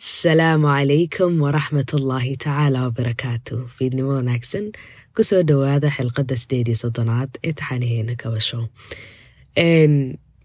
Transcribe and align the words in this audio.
asalaamu 0.00 0.66
calaykum 0.66 1.38
waraxmat 1.44 1.92
ullaahi 1.94 2.34
tacaala 2.44 2.78
wabarakaatu 2.86 3.68
fiidnimo 3.76 4.10
wanaagsan 4.18 4.64
ku 5.14 5.22
soo 5.22 5.42
dhowaada 5.48 5.88
xilqadda 5.96 6.34
sideed 6.42 6.66
iyo 6.68 6.76
soddonaad 6.82 7.30
ee 7.46 7.52
taxaaniheena 7.58 8.14
kabasho. 8.22 8.58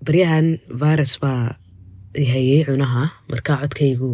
Baryahan 0.06 0.48
virus 0.82 1.14
baa 1.24 1.58
hayay 2.32 2.62
cunaha. 2.70 3.04
Markaa 3.32 3.58
codkaygu 3.62 4.12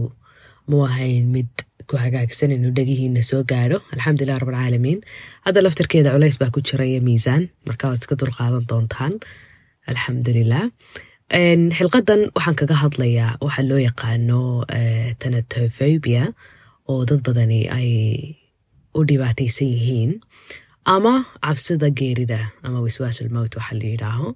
mu 0.70 0.78
ahayn 0.88 1.28
mid 1.36 1.52
ku 1.90 1.96
hagaagsan 2.04 2.56
inuu 2.56 2.72
dhegihiina 2.78 3.22
soo 3.31 3.44
gaadho. 3.52 3.78
Alxamdulilah 3.94 4.40
rabbilcaalamiin 4.40 4.99
hadda 5.46 5.60
laftarkeeda 5.65 6.15
culays 6.15 6.40
baa 6.40 6.49
ku 6.56 6.62
jiraya 6.70 7.02
miisaan. 7.10 7.49
Markaa 7.67 7.92
waad 7.92 7.99
iska 8.02 8.15
dulqaadan 8.22 8.63
doontaan. 8.72 9.13
Alxamdulilah 9.92 10.63
xilqadan 11.33 12.29
waxaan 12.37 12.55
kaga 12.55 12.76
hadlayaa 12.83 13.37
waxa 13.42 13.63
loo 13.69 13.79
yaqaano 13.81 14.65
tanatophobia 15.19 16.34
oo 16.89 17.02
dad 17.05 17.21
badani 17.25 17.66
ay 17.70 18.38
u 18.93 18.99
dhibaataysan 19.03 19.67
yihiin. 19.73 20.11
Ama 20.85 21.25
cabsida 21.41 21.89
geerida 21.89 22.52
ama 22.63 22.80
wiswaasulmowt 22.85 23.55
waxa 23.57 23.73
la 23.75 23.85
yidhaaho. 23.89 24.30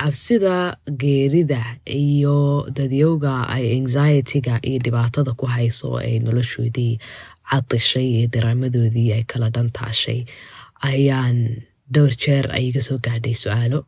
Cabsida 0.00 0.76
geerida 0.88 1.60
iyo 1.84 2.64
dadyowga 2.72 3.44
ay 3.48 3.76
anxietyga 3.76 4.60
iyo 4.64 4.78
dhibaatada 4.80 5.36
ku 5.36 5.44
hayso 5.46 6.00
ay 6.00 6.18
noloshoodii 6.24 6.96
cadishay 7.50 8.06
iyo 8.16 8.26
daraamadoodii 8.32 9.12
ay 9.12 9.22
kala 9.28 9.50
dhantaashay 9.52 10.24
ayaan 10.80 11.68
dhowr 11.92 12.16
jeer 12.16 12.48
ay 12.48 12.72
iga 12.72 12.80
soo 12.80 12.96
gaadhay 12.98 13.36
su'aalo 13.36 13.84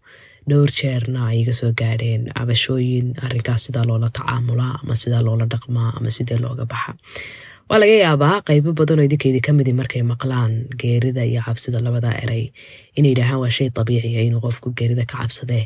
dhowr 0.50 0.70
jeerna 0.78 1.20
ay 1.30 1.38
iga 1.42 1.52
soo 1.60 1.70
gaadheen 1.80 2.23
cabashooyin 2.36 3.06
arrinkaas 3.27 3.62
sidaa 3.66 3.84
loola 3.91 4.09
tacaamulaa 4.18 4.74
ama 4.82 4.95
sidaa 5.02 5.22
loola 5.27 5.45
dhaqmaa 5.52 5.91
ama 5.98 6.10
sidee 6.16 6.38
looga 6.45 6.64
baxa 6.72 6.92
waa 7.70 7.78
laga 7.82 7.96
yaabaa 8.05 8.36
qaybo 8.48 8.70
badanoo 8.78 9.05
idinkeydii 9.09 9.42
ka 9.46 9.52
midi 9.59 9.72
markay 9.80 10.03
maqlaan 10.12 10.53
geerida 10.80 11.22
iyo 11.30 11.41
cabsida 11.47 11.78
labada 11.86 12.11
eray 12.25 12.44
inay 12.98 13.11
yidhaahaan 13.12 13.41
waa 13.44 13.53
shay 13.56 13.69
dabiiciya 13.78 14.20
inuu 14.28 14.42
qofku 14.47 14.69
geerida 14.78 15.05
ka 15.11 15.16
cabsadee 15.22 15.64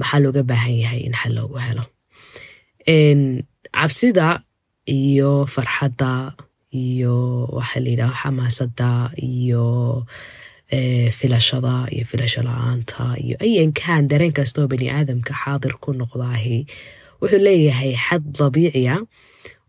maxaa 0.00 0.20
looga 0.24 0.42
baahan 0.50 0.76
yahay 0.84 1.00
in 1.08 1.14
xal 1.20 1.32
loogu 1.38 1.56
helo 1.66 1.84
cabsida 3.76 4.26
iyo 4.98 5.30
farxadda 5.54 6.12
iyo 6.84 7.14
waxaa 7.56 7.80
la 7.84 7.88
yidhaha 7.92 8.14
xamaasadda 8.22 8.90
iyo 9.30 9.64
filashada 11.18 11.74
iyo 11.94 12.04
filasho 12.04 12.42
la'aanta 12.42 13.04
iyo 13.24 13.36
ayankan 13.46 14.08
dareen 14.08 14.32
kastoo 14.32 14.66
bani 14.72 14.86
aadamka 14.90 15.34
xaadir 15.44 15.74
ku 15.82 15.92
noqdaahi 16.00 16.58
wuxuu 17.20 17.38
leeyahay 17.46 17.92
xad 18.06 18.22
dabiiciya 18.38 18.96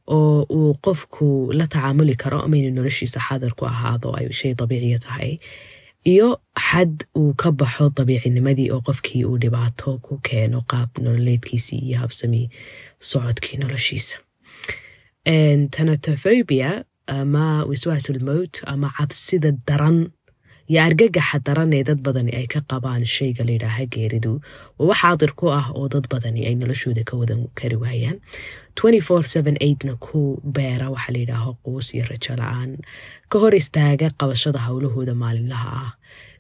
oo 0.08 0.46
uu 0.58 0.74
qofku 0.86 1.52
la 1.58 1.66
tacaamuli 1.68 2.16
karo 2.16 2.40
ama 2.46 2.58
noloshiisa 2.78 3.20
xaadir 3.28 3.54
ku 3.60 3.66
ahaado 3.66 4.10
ay 4.18 4.26
shay 4.40 4.54
dabiiciya 4.62 5.00
tahay 5.06 5.32
iyo 6.14 6.28
xad 6.70 6.94
uu 7.20 7.34
ka 7.42 7.50
baxo 7.52 7.86
dabiicinimadii 7.98 8.70
oo 8.76 8.82
qofkii 8.88 9.24
uu 9.30 9.38
dhibaato 9.44 9.90
ku 10.06 10.14
keeno 10.28 10.60
qaab 10.72 10.90
nololeedkiisii 11.04 11.80
iyo 11.88 11.98
habsami 12.04 12.42
socodkii 13.00 13.58
noloshiisa 13.64 14.18
tanatophobia 15.76 16.84
ama 17.08 17.64
wiswaasulmowt 17.70 18.62
ama 18.66 18.90
cabsida 18.98 19.52
daran 19.68 19.98
iyo 20.72 20.80
argagaxa 20.88 21.38
daran 21.48 21.74
ee 21.78 21.84
dad 21.90 22.00
badani 22.06 22.32
ay 22.40 22.48
ka 22.54 22.60
qabaan 22.72 23.04
shayga 23.16 23.44
layidhaaha 23.48 23.84
geeridu. 23.94 24.34
Waa 24.80 24.88
wax 24.90 25.00
xaadir 25.04 25.32
ku 25.40 25.46
ah 25.60 25.68
oo 25.78 25.88
dad 25.94 26.06
badani 26.14 26.42
ay 26.50 26.56
noloshooda 26.62 27.04
ka 27.10 27.14
wadan 27.22 27.42
kari 27.60 27.76
waayaan. 27.84 28.18
na 29.88 29.94
ku 30.06 30.20
beera 30.56 30.88
waxaa 30.96 31.14
layidhaaho 31.16 31.52
quus 31.64 31.88
iyo 31.96 32.04
rajo 32.12 32.34
la'aan. 32.42 32.72
Ka 33.32 33.36
hor 33.42 33.54
istaaga 33.62 34.08
qabashada 34.20 34.60
howlahooda 34.68 35.14
maalinlaha 35.24 35.70
ah. 35.84 35.92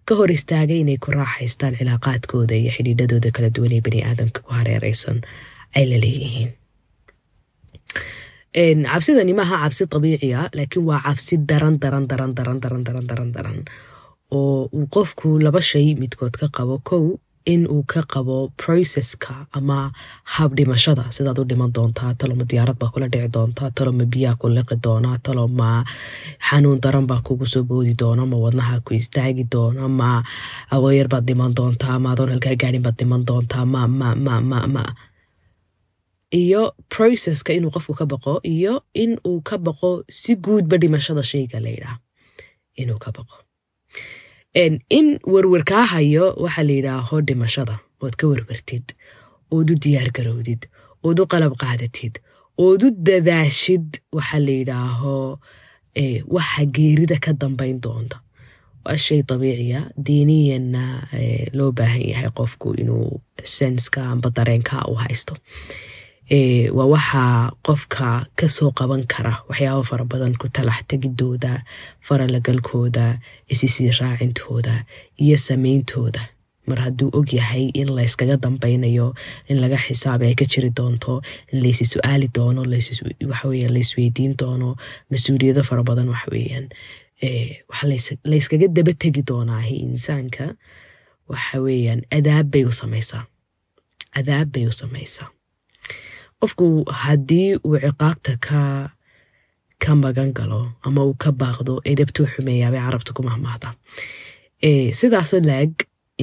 Ka 0.08 0.14
hor 0.20 0.30
istaaga 0.38 0.74
inay 0.84 0.98
ku 1.04 1.10
raaxaystaan 1.20 1.74
cilaaqaadkooda 1.80 2.56
iyo 2.62 2.72
xidhiidhadooda 2.78 3.30
kala 3.36 3.50
duwan 3.56 3.74
ee 3.78 3.82
bani 3.86 4.00
aadamka 4.10 4.40
ku 4.46 4.52
hareereysan 4.58 5.18
ay 5.78 5.84
la 5.92 5.98
leeyihiin. 6.04 6.52
Cabsidani 8.92 9.34
maaha 9.40 9.56
cabsi 9.64 9.84
dabiiciya 9.94 10.42
laakiin 10.58 10.86
waa 10.90 11.02
cabsi 11.06 11.38
daran 11.50 11.76
daran 11.84 12.06
daran 12.10 12.32
daran 12.38 12.60
daran 12.64 12.84
daran 12.88 13.06
daran 13.10 13.32
daran 13.36 13.60
oo 14.40 14.60
uu 14.78 14.86
qofku 14.96 15.28
laba 15.46 15.62
shay 15.70 15.88
midkood 16.02 16.34
ka 16.42 16.48
qabo 16.58 16.76
kow 16.90 17.06
in 17.54 17.62
uu 17.76 17.84
ka 17.92 18.02
qabo 18.14 18.36
processka 18.62 19.34
ama 19.58 19.78
habdhimashada 20.36 21.04
sidaad 21.16 21.40
u 21.42 21.44
dhiman 21.50 21.72
doontaa 21.76 22.12
taloma 22.20 22.46
diyaarad 22.52 22.78
baa 22.82 22.92
kula 22.94 23.08
dhici 23.14 23.30
doontaa 23.36 23.70
taloma 23.78 24.06
biyaa 24.14 24.36
ku 24.42 24.48
liqi 24.56 24.76
doonaa 24.86 25.18
taloma 25.26 25.70
xanuun 26.48 26.80
daran 26.84 27.06
baa 27.12 27.22
kugu 27.28 27.46
soo 27.54 27.64
boodi 27.70 27.94
doona 28.02 28.24
ma 28.32 28.38
wadnaha 28.46 28.76
ku 28.86 28.92
istaagi 29.00 29.44
doona 29.54 29.84
ma 30.00 30.10
awooyar 30.76 31.08
baad 31.14 31.26
dhiman 31.30 31.52
doontaa 31.58 31.96
ma 32.04 32.08
adoon 32.14 32.30
halkaa 32.34 32.56
gaadhin 32.62 32.84
baad 32.86 32.98
dhiman 33.00 33.22
doontaa 33.30 33.66
ma 33.74 33.82
ma 34.00 34.10
ma 34.26 34.36
ma 34.52 34.60
ma. 34.76 34.84
Iyo 36.42 36.62
processka 36.94 37.52
inuu 37.58 37.72
qofku 37.76 37.94
ka 38.00 38.06
baqo 38.12 38.34
iyo 38.54 38.74
in 39.04 39.12
uu 39.30 39.40
ka 39.48 39.56
baqo 39.66 39.90
si 40.20 40.32
guudba 40.46 40.76
dhimashada 40.82 41.24
shayga 41.32 41.58
layidhaah 41.66 41.98
inuu 42.82 43.00
ka 43.04 43.10
baqo 43.18 43.36
in 44.54 45.20
werwer 45.26 45.64
kaa 45.64 45.86
hayo 45.86 46.34
waxaa 46.38 46.64
la 46.64 46.74
yidhaaho 46.74 47.22
dhimashada 47.22 47.80
ood 48.02 48.16
ka 48.16 48.28
werwertid 48.28 48.94
ood 49.52 49.72
u 49.72 49.76
diyaar 49.76 50.12
garowdid 50.14 50.68
ood 51.04 51.20
u 51.20 51.26
qalab 51.28 51.54
qaadatid 51.58 52.20
ood 52.58 52.84
u 52.84 52.90
dadaashid 52.92 53.98
waxaa 54.18 54.40
la 54.40 54.52
yidhaaho 54.60 55.40
waxa 56.28 56.66
geerida 56.66 57.18
ka 57.20 57.34
dambayn 57.34 57.82
doonta. 57.82 58.20
Waa 58.86 58.98
shay 58.98 59.22
dabiiciya 59.24 59.82
diiniyanna 60.06 60.84
loo 61.58 61.72
baahan 61.72 62.02
yahay 62.12 62.30
qofku 62.38 62.74
inuu 62.82 63.22
senska 63.44 64.02
amba 64.12 64.30
dareenka 64.30 64.86
u 64.92 64.96
haysto 64.96 65.34
waa 66.78 66.88
waxaa 66.94 67.52
qofka 67.68 68.26
ka 68.40 68.48
soo 68.48 68.72
qaban 68.80 69.04
kara 69.14 69.34
waxyaabo 69.50 69.84
fara 69.90 70.06
badan 70.06 70.34
ku 70.42 70.48
talax 70.56 70.80
tegidooda 70.90 71.62
faralagalkooda 72.08 73.06
isisii 73.54 73.92
raacintooda 74.00 74.86
iyo 75.24 75.38
sameyntooda 75.38 76.22
mar 76.68 76.80
hadduu 76.86 77.10
og 77.18 77.34
yahay 77.34 77.66
in 77.74 77.90
layskaga 77.98 78.38
dambeynayo 78.44 79.08
in 79.50 79.58
laga 79.62 79.78
xisaabay 79.86 80.28
ay 80.32 80.36
ka 80.40 80.46
jiri 80.46 80.70
doonto 80.78 81.22
in 81.52 81.60
laysi 81.64 81.86
su'aali 81.86 82.28
doono 82.36 82.62
laysweydiin 83.76 84.34
doono 84.40 84.70
mas'uuliyado 85.12 85.62
fara 85.70 85.84
badan 85.84 86.10
waxaweyaan 86.14 86.66
layskaga 88.32 88.68
daba 88.76 88.94
tegi 89.02 89.22
doonaahi 89.30 89.76
insaanka 89.88 90.46
waxa 91.30 91.58
weeyaan 91.66 92.02
adaab 92.18 92.48
bay 92.52 92.64
u 92.66 92.72
samaysaa. 92.72 93.24
Adaab 94.20 94.48
bay 94.54 94.66
u 94.68 94.72
samaysaa 94.72 95.30
qofku 96.44 96.66
haddii 97.04 97.50
uu 97.68 97.78
ciqaabta 97.84 98.34
ka 98.48 98.60
ka 99.84 99.92
magan 99.96 100.32
galo 100.38 100.62
ama 100.88 101.02
uu 101.08 101.16
ka 101.24 101.32
baaqdo 101.32 101.74
edabtuu 101.92 102.26
xumeeyaabay 102.34 102.82
carabta 102.86 103.12
ku 103.16 103.22
mahmaahda 103.28 103.70
sidaas 105.00 105.32
laeg 105.50 105.74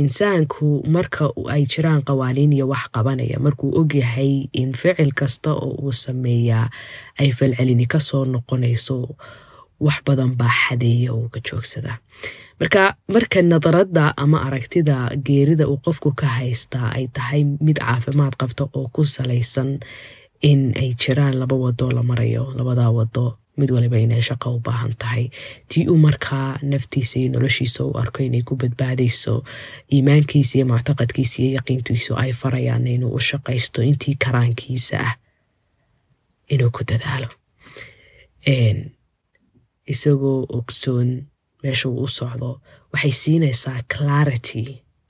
insaanku 0.02 0.66
marka 0.94 1.24
ay 1.54 1.62
jiraan 1.72 2.02
qawaaniin 2.08 2.52
iyo 2.56 2.66
wax 2.72 2.84
qabanaya 2.94 3.38
markuu 3.46 3.70
ogyahay 3.80 4.32
in 4.60 4.72
ficil 4.80 5.10
kasta 5.20 5.50
oo 5.54 5.70
uu 5.84 5.92
sameeyaa 6.04 6.66
ay 7.20 7.30
falcelini 7.38 7.86
ka 7.92 7.98
soo 8.08 8.24
noqonayso 8.24 8.96
wax 9.86 9.98
badan 10.06 10.32
baa 10.40 10.54
xadeeya 10.64 11.10
oo 11.16 11.28
ka 11.32 11.40
joogsadaa 11.46 11.98
marka 12.60 12.96
marka 13.14 13.42
nadaradda 13.42 14.04
ama 14.16 14.38
aragtida 14.46 14.96
geerida 15.26 15.64
uu 15.68 15.78
qofku 15.86 16.12
ka 16.20 16.26
haystaa 16.38 16.88
ay 16.96 17.06
tahay 17.16 17.42
mid 17.66 17.78
caafimaad 17.80 18.34
qabta 18.40 18.64
oo 18.78 18.86
ku 18.94 19.04
salaysan 19.04 19.70
in 20.50 20.60
ay 20.80 20.90
jiraan 21.00 21.38
laba 21.40 21.56
wado 21.64 21.86
la 21.96 22.02
marayo 22.02 22.44
labadaa 22.58 22.90
wado 22.98 23.24
mid 23.60 23.70
waliba 23.74 23.98
inay 23.98 24.20
shaqo 24.28 24.48
u 24.56 24.60
baahan 24.66 24.92
tahay. 24.98 25.28
Tii 25.68 25.84
uu 25.92 25.96
markaa 26.06 26.58
naftiisa 26.62 27.18
iyo 27.20 27.28
noloshiisa 27.32 27.84
u 27.84 27.92
arko 28.02 28.22
inay 28.22 28.42
ku 28.42 28.56
badbaadayso 28.56 29.44
iimaankiisa 29.92 30.58
iyo 30.58 30.66
muctaqadkiisa 30.72 31.36
iyo 31.42 31.50
yaqiintiisu 31.58 32.12
ay 32.22 32.32
farayaan 32.32 32.86
inuu 32.86 33.12
u 33.16 33.20
shaqaysto 33.20 33.82
intii 33.82 34.14
karaankiisa 34.24 34.96
ah 35.08 35.14
inuu 36.52 36.70
ku 36.76 36.80
dadaalo. 36.88 37.28
Isagoo 39.92 40.46
ogsoon 40.58 41.08
meesha 41.62 41.86
uu 41.88 42.02
u 42.06 42.08
socdo 42.18 42.50
waxay 42.92 43.14
siinaysaa 43.22 43.78
clarity 43.92 44.64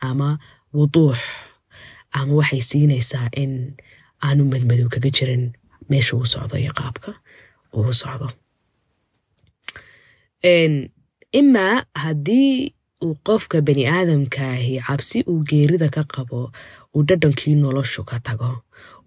ama 0.09 0.29
wuduux 0.77 1.19
ama 2.19 2.33
waxay 2.41 2.63
siinaysaa 2.71 3.27
in 3.43 3.53
aanu 4.27 4.43
madmadow 4.53 4.89
kaga 4.95 5.11
jirin 5.17 5.45
meesha 5.91 6.13
uu 6.17 6.27
socdo 6.33 6.55
iyo 6.63 6.73
qaabka 6.79 7.11
uu 7.77 7.93
socdo. 8.03 8.29
Imaa 11.41 11.85
haddii 12.03 12.75
uu 13.05 13.15
qofka 13.27 13.61
bani 13.67 13.85
aadamkaahi 13.87 14.81
cabsi 14.87 15.19
uu 15.31 15.41
geerida 15.51 15.89
ka 15.95 16.03
qabo 16.15 16.41
uu 16.95 17.03
dhadhankii 17.09 17.55
noloshu 17.63 18.03
ka 18.11 18.17
tago 18.27 18.51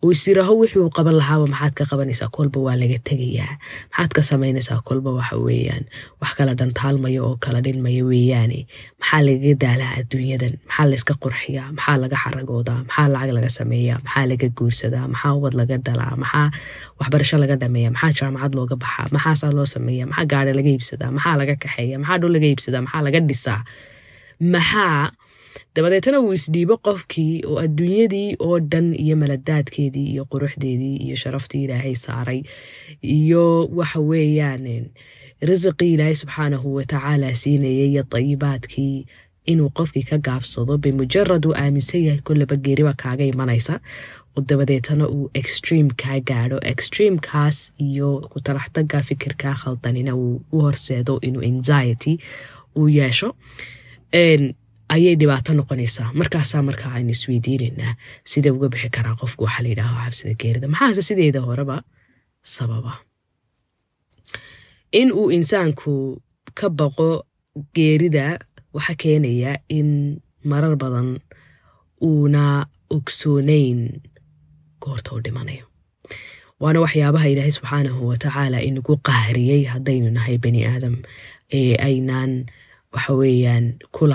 oo 0.04 0.12
isiraaho 0.16 0.54
wuxuu 0.62 0.90
qaban 0.98 1.16
lahaaba 1.22 1.46
maxaad 1.54 1.74
ka 1.80 1.84
qabanaysaa 1.92 2.28
kolba? 2.36 2.58
Waa 2.66 2.76
laga 2.82 2.98
tegayaa. 3.08 3.54
Maxaad 3.92 4.12
ka 4.18 4.22
samaynaysaa 4.30 4.80
kolba? 4.88 5.10
Waxa 5.18 5.36
weeyaan 5.46 5.84
wax 6.22 6.32
kala 6.38 6.52
dhantaalmaya 6.60 7.20
oo 7.28 7.36
kala 7.44 7.60
dhinmaya 7.66 8.04
weeyaane. 8.10 8.60
Maxaa 9.00 9.22
lagaga 9.28 9.54
daalaa 9.64 9.92
adduunyadan? 10.00 10.54
Maxaa 10.68 10.86
layska 10.92 11.14
qurxiyaa? 11.24 11.68
Maxaa 11.78 11.98
laga 12.04 12.18
xaragoodaa? 12.24 12.80
Maxaa 12.88 13.08
lacag 13.14 13.32
laga 13.38 13.50
sameeyaa? 13.60 14.00
Maxaa 14.06 14.26
laga 14.32 14.48
guursadaa? 14.58 15.06
Maxaa 15.14 15.32
ubad 15.40 15.54
laga 15.60 15.76
dhalaa? 15.86 16.14
Maxaa 16.24 16.48
waxbarasho 17.00 17.38
laga 17.44 17.56
dhameeya 17.62 17.90
maxaa 17.96 18.12
jaamacad 18.20 18.52
looga 18.58 18.76
baxaa? 18.84 19.06
Maxaasaa 19.16 19.52
loo 19.58 19.68
sameeya 19.76 20.06
maxaa 20.12 20.28
gaari 20.32 20.52
laga 20.60 20.70
iibsadaa? 20.76 21.10
Maxaa 21.18 21.36
laga 21.42 21.56
kaxeeya 21.64 21.96
maxaa 22.02 22.18
dhul 22.22 22.32
laga 22.36 22.48
iibsadaa? 22.52 22.82
Maxaa 22.86 23.02
laga 23.08 23.20
dhisaa? 23.30 23.60
Maxaa 24.54 25.12
dabadeetana 25.75 26.20
wuu 26.20 26.34
isdhiibo 26.38 26.78
qofkii 26.78 27.42
oo 27.50 27.58
adduunyadii 27.66 28.36
oo 28.40 28.60
dhan 28.60 28.94
iyo 29.04 29.16
maladaadkeedii 29.22 30.08
iyo 30.14 30.25
quruxdeedii 30.31 30.96
iyo 31.06 31.16
sharaftii 31.16 31.64
ilaahay 31.64 31.96
saaray. 31.96 32.42
Iyo 33.02 33.68
waxa 33.78 34.00
weeyaan 34.00 34.66
risiqii 35.42 35.94
ilaahay 35.94 36.16
subxaanahu 36.16 36.75
watacaala 36.75 37.36
siinayay 37.36 37.90
iyo 37.92 38.04
dayibaadkii 38.12 39.06
inuu 39.46 39.70
qofkii 39.70 40.04
ka 40.10 40.18
gaabsado 40.18 40.78
bimujarad 40.78 41.46
uu 41.46 41.56
aaminsan 41.56 42.04
yahay 42.04 42.22
kollaba 42.22 42.56
geeriba 42.56 42.94
kaaga 42.94 43.24
imanaysa. 43.26 43.80
Dabadeetana 44.50 45.08
uu 45.10 45.30
extream 45.34 45.90
kaa 46.02 46.19
gaadho 46.19 46.58
extreamkaas 46.72 47.74
iyo 47.78 48.10
ku 48.31 48.40
talaxtaga 48.42 49.02
fikirkaa 49.02 49.54
khaldanina 49.54 50.16
uu 50.16 50.42
u 50.52 50.62
horseedo 50.62 51.19
inuu 51.22 51.42
anxiety 51.50 52.18
uu 52.76 52.90
yeesho 52.90 53.36
ayay 54.95 55.16
dhibaato 55.22 55.51
noqonaysaa. 55.60 56.10
Markaasaa 56.19 56.62
markaa 56.69 56.92
aynu 56.98 57.12
isweydiinaynaa 57.16 57.94
sida 58.31 58.50
uga 58.56 58.68
bixi 58.74 58.90
karaa 58.98 59.16
qofku? 59.22 59.42
Waxaa 59.45 59.63
layidhaaho 59.66 59.98
xabsida 60.06 60.34
geerida. 60.42 60.68
Maxaase 60.74 61.01
sideeda 61.10 61.40
horeba 61.48 61.78
sababa? 62.56 62.94
In 65.00 65.10
uu 65.19 65.30
insaanku 65.38 65.94
ka 66.60 66.68
baqo 66.80 67.10
geerida 67.75 68.25
waxa 68.75 68.94
keenaya 69.04 69.51
in 69.78 69.90
marar 70.51 70.75
badan 70.84 71.10
uuna 72.07 72.44
ogsoonayn 72.95 73.80
goorta 74.84 75.10
u 75.16 75.19
dhimanayo. 75.25 75.66
Waana 76.62 76.80
waxyaabaha 76.86 77.28
ilaahay 77.31 77.54
subxaanahu 77.57 78.01
watacaala 78.12 78.57
inagu 78.69 78.94
qahriyey 79.07 79.62
haddaynu 79.74 80.10
nahay 80.18 80.38
bani 80.44 80.62
aadam 80.72 80.95
ee 81.60 81.74
aynaan 81.88 82.31
waxa 82.94 83.13
weeyaan 83.19 83.66
ku 83.92 84.06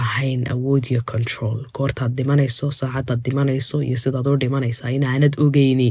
awood 0.54 0.84
iyo 0.90 1.00
control. 1.12 1.58
Goortaad 1.76 2.12
dhimanayso 2.18 2.70
saacadaad 2.80 3.20
dhimanayso 3.26 3.82
iyo 3.82 3.96
sidaad 4.04 4.26
u 4.26 4.36
dhimanaysaa 4.44 4.90
inaanad 4.98 5.34
ogeyni 5.44 5.90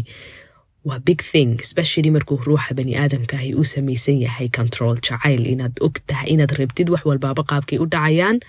waa 0.88 1.00
big 1.00 1.22
thing 1.32 1.60
especially 1.66 2.10
markuu 2.16 2.38
ruuxa 2.48 2.74
bani 2.80 2.94
aadamkaahi 2.96 3.54
u 3.60 3.64
samaysan 3.74 4.18
yahay 4.26 4.50
control. 4.50 4.96
Jacayl 5.08 5.44
inaad 5.54 5.76
og 5.86 5.96
tahay 6.08 6.30
inaad 6.36 6.52
rabtid 6.60 6.90
wax 6.90 7.04
walbaaba 7.10 7.44
qaabkay 7.52 7.78
u 7.84 7.86
dhacayaan 7.94 8.40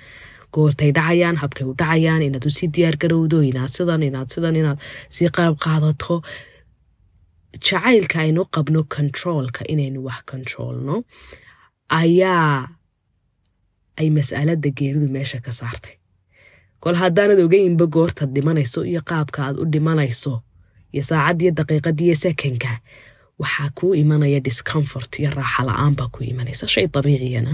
goortay 0.54 0.90
dhacayaan 0.98 1.36
habkay 1.42 1.66
u 1.70 1.74
dhacayaan 1.80 2.22
inaad 2.28 2.46
u 2.46 2.50
sii 2.50 2.68
diyaar 2.74 2.96
garowdo 3.02 3.42
inaad 3.50 3.70
sidan 3.76 4.02
inaad 4.08 4.28
sidan 4.34 4.56
inaad 4.60 4.78
sii 5.14 5.28
qalab 5.36 5.56
qaadato. 5.66 6.22
Jacaylka 7.66 8.18
aynu 8.24 8.42
qabno 8.54 8.80
controolka 8.96 9.64
inaynu 9.72 10.00
wax 10.08 10.22
controolno 10.30 11.02
ayaa 12.00 12.68
ay 13.98 14.08
mas'alada 14.16 14.68
geeridu 14.78 15.08
meesha 15.14 15.38
ka 15.46 15.52
saartay. 15.60 15.94
Kol 16.82 16.94
haddaanad 17.02 17.40
ogeynba 17.46 17.86
goortaad 17.94 18.30
dhimanayso 18.36 18.80
iyo 18.90 19.00
qaabka 19.10 19.38
aad 19.46 19.56
u 19.62 19.64
dhimanayso 19.72 20.34
iyo 20.92 21.02
saacaddiyo 21.10 21.50
daqiiqadiyo 21.58 22.14
sekonka 22.24 22.72
waxaa 23.42 23.70
kuu 23.78 23.92
imanaya 24.02 24.40
discomfort 24.48 25.10
iyo 25.20 25.30
raaxa 25.38 25.62
la'aan 25.68 25.94
baa 25.98 26.08
ku 26.14 26.20
imanaysa. 26.32 26.64
Shay 26.72 26.86
dabiiciyana 26.94 27.52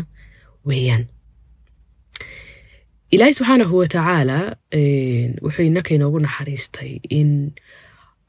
weeyaan. 0.69 1.05
Ilaahay 3.14 3.35
subxaanahu 3.38 3.75
watacaala 3.82 4.38
wuxuu 5.44 5.64
inaka 5.70 5.91
inoogu 5.96 6.19
naxariistay 6.25 6.93
in 7.19 7.31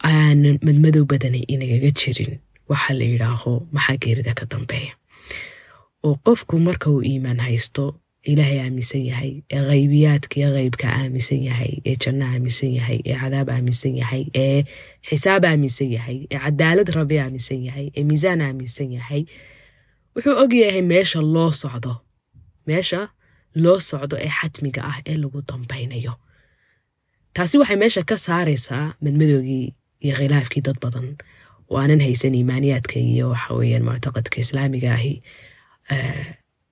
aan 0.10 0.42
madmadow 0.66 1.04
badanay 1.12 1.44
inagaga 1.54 1.90
jirin. 2.00 2.34
Waxa 2.70 2.94
la 3.00 3.06
yidhaaho 3.12 3.52
maxaa 3.76 3.98
geerida 4.04 4.34
ka 4.40 4.46
dambeeya? 4.52 4.94
Oo 6.06 6.16
qofku 6.26 6.56
marka 6.68 6.88
uu 6.94 7.02
iimaan 7.10 7.40
haysto 7.46 7.84
ilaahay 8.32 8.60
aaminsan 8.66 9.04
yahay 9.12 9.32
ee 9.56 9.62
qaybiyaadka 9.70 10.36
iyo 10.40 10.50
qeybka 10.58 10.86
aaminsan 11.00 11.42
yahay 11.50 11.72
ee 11.90 11.96
janno 12.04 12.26
aaminsan 12.34 12.72
yahay 12.80 13.00
ee 13.10 13.16
cadaab 13.22 13.48
aaminsan 13.56 13.94
yahay 14.02 14.24
ee 14.44 14.60
xisaab 15.10 15.44
aaminsan 15.52 15.90
yahay 15.98 16.18
ee 16.34 16.40
cadaalad 16.46 16.90
rabi 16.98 17.18
aaminsan 17.24 17.60
yahay 17.68 17.88
ee 17.98 18.04
miisaan 18.10 18.42
aaminsan 18.48 18.90
yahay 18.98 19.22
wuxuu 20.16 20.36
ogyahay 20.44 20.82
meesha 20.92 21.20
loo 21.36 21.52
socdo 21.62 21.94
meesha 22.70 23.02
loo 23.64 23.80
socdo 23.90 24.16
ee 24.26 24.32
xatmiga 24.40 24.82
ah 24.92 24.98
ee 25.10 25.18
lagu 25.24 25.40
dambaynayo 25.50 26.14
taasi 27.36 27.56
waxay 27.62 27.78
meesha 27.84 28.02
ka 28.10 28.16
saaraysaa 28.28 28.86
madmadoogii 29.06 29.66
iyo 30.06 30.14
khilaafkii 30.20 30.62
dad 30.68 30.78
badan 30.84 31.08
oo 31.72 31.78
aanan 31.82 32.02
haysan 32.06 32.34
iimaaniyaadka 32.40 32.96
iyo 33.12 33.26
waxa 33.34 33.52
weeyaan 33.60 33.84
muctaqadka 33.90 34.38
islaamiga 34.46 34.90
ahi 34.98 35.14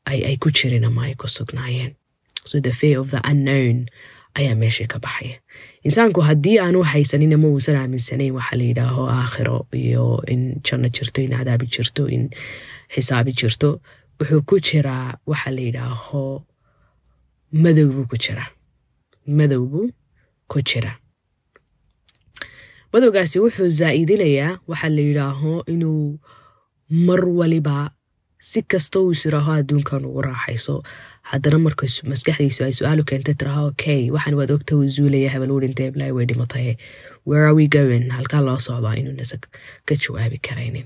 ay 0.05 0.35
ku 0.43 0.49
jirin 0.57 0.83
ama 0.89 1.03
ku 1.21 1.27
sugnaayeen 1.27 1.93
so 2.49 2.59
the 2.59 2.71
fear 2.79 2.97
of 2.99 3.07
the 3.13 3.21
unknown 3.31 3.85
ayaa 4.39 4.55
meeshii 4.61 4.87
ka 4.91 4.99
baxaya 4.99 5.37
insaanku 5.87 6.21
haddii 6.27 6.57
aanu 6.59 6.79
haysanin 6.91 7.33
ama 7.37 7.47
uusan 7.47 7.75
aaminsanayn 7.81 8.33
waxa 8.37 8.55
la 8.59 8.63
yidhaaho 8.69 9.03
aakhiro 9.09 9.57
iyo 9.71 10.05
in 10.33 10.41
janno 10.65 10.89
jirto 10.95 11.21
in 11.25 11.31
cadaabi 11.37 11.65
jirto 11.73 12.03
in 12.15 12.23
xisaabi 12.93 13.31
jirto 13.39 13.69
wuxuu 14.19 14.41
ku 14.49 14.55
jiraa 14.67 15.07
waxa 15.31 15.49
la 15.55 15.61
yidhaaho 15.67 16.23
madow 17.63 17.87
buu 17.95 18.05
ku 18.11 18.17
jiraa 18.23 18.49
madow 19.37 19.63
buu 19.71 19.87
ku 20.51 20.59
jira 20.69 20.91
madowgaasi 22.93 23.37
wuxuu 23.43 23.69
zaa'idinayaa 23.79 24.51
waxa 24.69 24.89
la 24.95 25.01
yidhaaho 25.09 25.53
inuu 25.73 26.19
mar 27.07 27.21
waliba 27.39 27.77
si 28.51 28.59
kasta 28.71 28.97
uu 29.03 29.11
isiraaho 29.15 29.51
adduunkan 29.59 30.05
ugu 30.09 30.21
raaxayso. 30.27 30.75
Haddana 31.31 31.57
marka 31.65 31.85
maskaxdiisu 32.11 32.61
ay 32.67 32.73
su'aalu 32.77 33.03
keenta 33.09 33.31
tiraha 33.39 33.61
okay 33.71 34.01
waxaan 34.15 34.35
waad 34.39 34.51
ogta 34.55 34.71
uu 34.79 34.87
zuulaya 34.95 35.29
hebel 35.33 35.51
uu 35.55 35.61
dhintay 35.63 35.89
way 36.17 36.25
dhimataye 36.31 36.71
where 37.29 37.43
are 37.47 37.55
we 37.59 37.65
going? 37.77 38.05
Halkaa 38.17 38.41
loo 38.47 38.57
socdaa 38.67 38.95
inuunasa 39.01 39.35
ka 39.87 39.93
jawaabi 40.03 40.37
karaynin 40.47 40.85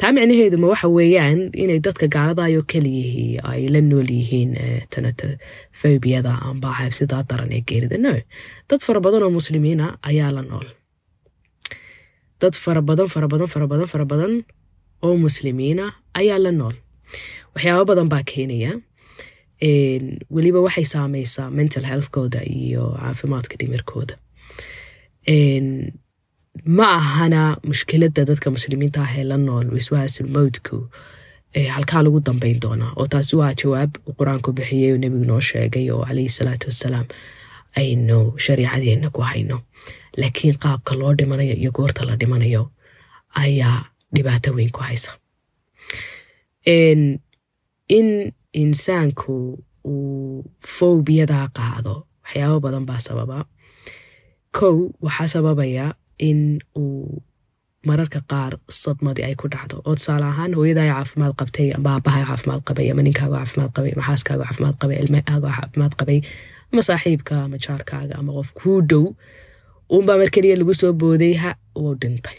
taa 0.00 0.10
micnaheedu 0.16 0.56
ma 0.62 0.66
waxa 0.72 0.88
weeyaan 0.96 1.40
inay 1.62 1.78
dadka 1.86 2.06
gaaladaayoo 2.16 2.64
keliyihii 2.72 3.30
ay 3.50 3.62
la 3.74 3.80
nool 3.90 4.08
yihiin 4.16 4.50
tanatofobiyada 4.92 6.32
amba 6.48 6.70
xabsidaa 6.78 7.22
daran 7.30 7.52
ee 7.58 7.62
geerida. 7.68 7.96
No 8.06 8.12
dad 8.70 8.80
fara 8.86 9.00
badan 9.06 9.22
oo 9.26 9.32
muslimiina 9.38 9.86
ayaa 10.10 10.30
la 10.36 10.42
nool. 10.50 10.66
Dad 12.40 12.54
fara 12.64 12.82
badan 12.88 13.08
fara 13.12 14.04
badan 14.12 14.32
oo 15.06 15.16
muslimiina 15.26 15.84
ayaa 16.20 16.38
la 16.44 16.52
nool. 16.58 16.74
Waxyaaba 17.54 17.84
badan 17.90 18.08
baa 18.12 18.22
keenaya. 18.30 18.72
Weliba 20.34 20.60
waxay 20.66 20.84
saameysaa 20.94 21.50
mental 21.58 21.84
healthkooda 21.90 22.40
iyo 22.44 22.84
caafimaadka 23.00 23.54
dhimirkooda. 23.60 24.14
Ma 26.76 26.86
ahana 27.00 27.40
mushkiladda 27.68 28.24
dadka 28.28 28.50
muslimiinta 28.50 29.00
ah 29.06 29.12
ee 29.18 29.24
la 29.30 29.36
nool 29.46 29.66
wiswaasul 29.76 30.28
mowdku 30.36 30.76
halkaa 31.74 32.02
lagu 32.06 32.20
dambeyn 32.28 32.58
doonaa 32.64 32.92
oo 33.00 33.06
taasi 33.12 33.36
waa 33.40 33.52
jawaab 33.60 33.90
qur'aanku 34.18 34.50
bixiyey 34.58 34.92
oo 34.92 34.98
nebigu 35.02 35.24
noo 35.30 35.40
sheegay 35.48 35.86
oo 35.94 36.02
calayhi 36.08 36.32
salaatu 36.38 36.66
wassalaam 36.70 37.06
aynu 37.80 38.18
shariicadeenna 38.44 39.08
ku 39.16 39.20
hayno. 39.30 39.56
Laakiin 40.20 40.56
qaabka 40.64 40.92
loo 41.00 41.12
dhimanayo 41.18 41.54
iyo 41.62 41.70
goorta 41.76 42.02
la 42.08 42.14
dhimanayo 42.20 42.62
ayaa 43.44 43.78
dhibaato 44.14 44.50
weyn 44.56 44.70
ku 44.76 44.80
haysa. 44.88 45.12
In 47.98 48.32
insaanku 48.62 49.34
uu 49.84 50.44
fowbiyadaa 50.76 51.46
qaado 51.58 51.94
waxyaabo 52.24 52.58
badan 52.64 52.84
baa 52.88 52.98
sababa. 53.06 53.38
Kow 54.56 54.76
waxaa 55.06 55.28
sababaya 55.34 55.86
in 56.28 56.40
uu 56.78 57.22
mararka 57.86 58.20
qaar 58.30 58.52
sadmadii 58.82 59.24
ay 59.28 59.34
ku 59.40 59.46
dhacdo. 59.52 59.76
Oo 59.86 59.94
tusaale 59.98 60.24
ahaan 60.32 60.52
hooyadaa 60.58 60.88
caafimaad 60.94 61.32
qabtay 61.40 61.68
ama 61.76 61.90
aabaha 61.94 62.20
caafimaad 62.28 62.62
qabay 62.68 62.86
ama 62.92 63.02
ninkaaga 63.06 63.36
caafimaad 63.38 63.70
qabay 63.76 63.92
ama 63.94 64.02
xaaskaaga 64.08 64.44
caafimaad 64.48 64.76
qabay 64.80 64.96
ilmahaaga 65.02 65.48
caafimaad 65.58 65.92
qabay 66.00 66.18
ama 66.72 66.82
saaxiibka 66.88 67.34
ama 67.46 67.56
jaarkaaga 67.64 68.14
ama 68.20 68.30
qof 68.36 68.48
kuu 68.58 68.80
dhow 68.90 69.04
uunbaa 69.94 70.16
mar 70.20 70.28
keliya 70.34 70.56
lagu 70.60 70.74
soo 70.80 70.92
booday 71.00 71.34
ha 71.42 71.50
uu 71.80 71.94
dhintay 72.02 72.38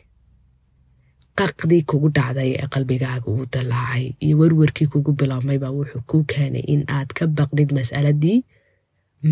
qaqdii 1.39 1.83
kugu 1.89 2.09
dhacday 2.17 2.49
ee 2.61 2.67
qalbigaaga 2.75 3.27
uu 3.33 3.45
dalaacay 3.55 4.05
iyo 4.25 4.35
werwerkii 4.41 4.87
kugu 4.93 5.11
bilaabmaybaa 5.19 5.71
wuxuu 5.79 6.01
kuu 6.11 6.23
keenay 6.33 6.63
in 6.73 6.81
aad 6.97 7.09
ka 7.17 7.23
baqdid 7.39 7.69
mas'aladii 7.77 8.37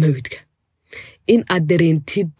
mawdka. 0.01 0.37
In 1.33 1.41
aad 1.53 1.63
dareentid 1.71 2.31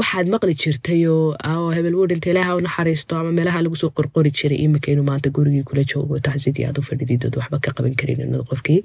waxaad 0.00 0.26
maqli 0.34 0.54
jirtayoo 0.62 1.70
hebel 1.76 1.94
wuu 1.98 2.06
dhinta 2.10 2.28
ilaaha 2.32 2.54
naxariisto 2.66 3.12
ama 3.20 3.30
meelaha 3.38 3.58
lagu 3.64 3.76
soo 3.82 3.90
qorqori 3.98 4.30
jiray 4.38 4.58
inuu 4.64 5.06
maanta 5.10 5.28
gurigii 5.36 5.64
kula 5.68 5.82
joogo 5.92 6.18
tacsidii 6.28 6.64
aad 6.68 6.78
u 6.80 6.88
fadhidid 6.88 7.22
ood 7.26 7.36
waxba 7.40 7.58
ka 7.64 7.70
qaban 7.76 7.94
karin 8.00 8.20
inad 8.24 8.42
qofkii 8.50 8.80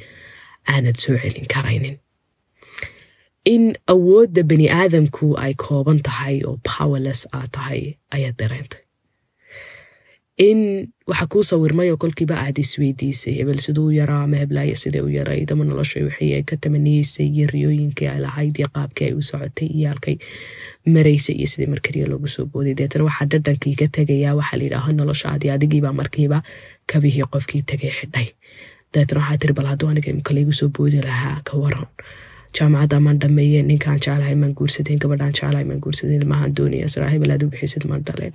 aanad 0.73 0.97
soo 1.03 1.15
celin 1.23 1.47
karaynin. 1.53 1.95
In 3.53 3.63
awoodda 3.93 4.41
bani 4.49 4.67
aadamku 4.81 5.25
ay 5.43 5.53
kooban 5.63 5.99
tahay 6.07 6.35
oo 6.47 6.55
powerless 6.69 7.21
aad 7.37 7.49
tahay 7.57 7.81
ayaad 8.15 8.35
dareentay 8.41 8.81
in 10.38 10.88
waxa 11.07 11.27
kuu 11.27 11.43
sawirmayoo 11.43 11.97
kolkiiba 11.97 12.35
aad 12.39 12.57
isweydiisay 12.63 13.33
hebel 13.39 13.59
siduu 13.59 13.91
yaraa 13.91 14.23
ama 14.23 14.38
heblaaya 14.41 14.75
sidee 14.75 15.01
u 15.01 15.09
yarayd 15.09 15.51
ama 15.51 15.63
nolosha 15.65 16.00
wixii 16.05 16.33
ay 16.38 16.43
ka 16.43 16.57
tamaniyeysay 16.57 17.27
iyo 17.27 17.47
riyooyinkii 17.53 18.07
ay 18.07 18.19
lahayd 18.25 18.55
iyo 18.59 18.67
qaabkii 18.75 19.05
ay 19.09 19.13
u 19.13 19.21
socotay 19.21 19.67
iyo 19.67 19.89
halkay 19.89 20.15
maraysay 20.88 21.35
iyo 21.35 21.47
sidii 21.47 21.69
markaliya 21.73 22.07
loogu 22.07 22.27
soo 22.27 22.45
booday. 22.45 22.73
Deetana 22.73 23.05
waxaa 23.05 23.25
dhadhankii 23.31 23.75
ka 23.75 23.88
tegayaa 23.97 24.35
waxaa 24.39 24.57
la 24.57 24.63
yidhaaho 24.63 24.91
nolosha 24.91 25.31
adi 25.35 25.50
adigiibaa 25.50 25.93
markiiba 25.93 26.41
kabihii 26.88 27.27
qofkii 27.33 27.61
tegay 27.61 27.91
xidhay. 28.00 28.27
Deetana 28.93 29.21
waxaa 29.21 29.38
tiri 29.38 29.53
bal 29.53 29.65
hadduu 29.71 29.89
aniga 29.91 30.09
imka 30.15 30.33
laygu 30.33 30.53
soo 30.53 30.69
boodi 30.69 31.01
lahaa 31.01 31.41
ka 31.43 31.57
waran 31.57 31.88
jaamacadda 32.58 32.98
maan 33.05 33.17
dhameeye 33.24 33.60
ninkaan 33.70 34.00
jeclahay 34.05 34.36
maan 34.41 34.53
guursadeen 34.60 35.00
gabadhaan 35.03 35.34
jeclahay 35.38 35.65
maan 35.70 35.79
guursadeen 35.84 36.22
ilmahaan 36.22 36.55
doonaya 36.58 36.88
siraa 36.93 37.10
hebel 37.13 37.31
aad 37.36 37.43
u 37.46 37.50
bixisid 37.53 37.84
maan 37.91 38.01
dhaleen 38.08 38.34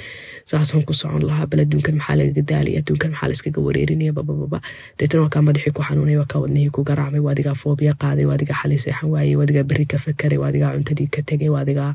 saasaan 0.53 0.85
ku 0.89 0.93
socon 1.01 1.23
lahaa 1.31 1.47
bal 1.53 1.61
adduunkan 1.65 1.95
maxaa 2.01 2.17
lagaga 2.21 2.43
daalaya 2.51 2.79
adduunkan 2.83 3.11
maxaa 3.15 3.29
layskaga 3.33 3.61
wareerinaya 3.67 4.13
babababa 4.19 4.59
deetana 4.99 5.23
waa 5.25 5.33
kaa 5.35 5.43
madaxii 5.49 5.73
ku 5.79 5.83
xanuunay 5.89 6.17
waa 6.21 6.29
kaa 6.33 6.41
wadnihii 6.45 6.73
ku 6.77 6.81
garaacmay 6.91 7.23
waa 7.27 7.33
adigaa 7.37 7.57
foobiya 7.65 7.93
qaaday 8.05 8.27
waa 8.31 8.37
adigaa 8.39 8.59
xali 8.63 8.79
seexan 8.85 9.09
waayey 9.15 9.37
waa 9.41 9.45
adigaa 9.49 9.67
berri 9.73 9.87
ka 9.93 9.99
fakaray 10.07 10.39
waa 10.43 10.49
adigaa 10.53 10.73
cuntadii 10.77 11.09
ka 11.17 11.21
tegay 11.33 11.51
waa 11.55 11.63
adigaa 11.67 11.91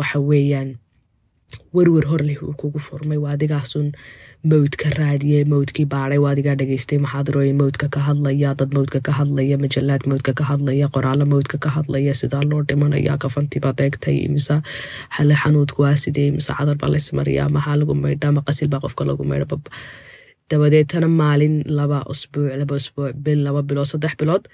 waxa 0.00 0.18
weeyaan 0.30 0.68
werwer 1.76 2.04
hor 2.10 2.20
leh 2.28 2.36
uu 2.46 2.54
kugu 2.60 2.80
furmay 2.86 3.18
waa 3.24 3.32
adigaasun 3.36 3.86
mawdka 4.52 4.88
raadiyey 4.98 5.42
mawdkii 5.52 5.86
baadhay 5.94 6.18
waa 6.24 6.32
adigaa 6.34 6.56
dhageystay 6.60 6.98
maxaadarooyin 7.04 7.56
mawdka 7.60 7.86
ka 7.94 8.00
hadlaya 8.08 8.50
dad 8.60 8.70
mawdka 8.78 9.00
ka 9.08 9.12
hadlaya 9.18 9.56
majalaad 9.64 10.02
mawdka 10.12 10.32
ka 10.40 10.44
hadlaya 10.50 10.86
qoraalo 10.96 11.24
mawdka 11.32 11.56
ka 11.64 11.70
hadlaya 11.76 12.14
sidaa 12.20 12.42
loo 12.50 12.60
dhimanaya 12.72 13.14
kafantiibaad 13.24 13.80
eegtay 13.86 14.16
mise 14.34 14.56
xale 15.16 15.34
xanuudku 15.42 15.78
waa 15.86 15.96
sidee 16.04 16.28
mise 16.36 16.52
cadar 16.58 16.76
baa 16.82 16.90
laysmariyaa 16.94 17.48
maxaa 17.56 17.76
lagu 17.82 17.94
maydha 18.04 18.26
ama 18.32 18.42
qasil 18.48 18.68
baa 18.74 18.82
qofka 18.86 19.02
lagu 19.10 19.24
maydha 19.32 19.56
dabadeetana 20.50 21.08
maalin 21.20 21.56
laba 21.78 21.98
usbuuc 22.12 22.52
laba 22.60 22.74
usbuuc 22.80 23.12
bil 23.24 23.40
laba 23.46 23.60
bilood 23.68 23.88
saddex 23.92 24.12
bilood 24.20 24.44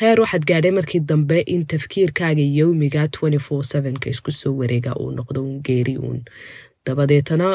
heer 0.00 0.18
waxaad 0.22 0.44
gaadhay 0.50 0.72
markii 0.78 1.00
dambe 1.10 1.38
in 1.54 1.62
tafkiirkaaga 1.72 2.44
yowmiga 2.58 3.02
ka 4.02 4.08
isku 4.14 4.30
soo 4.40 4.54
wareega 4.60 4.92
uu 5.02 5.10
noqdo 5.18 5.40
uun 5.42 5.60
geeri 5.66 5.96
uun. 5.98 6.20
Dabadeetana 6.86 7.48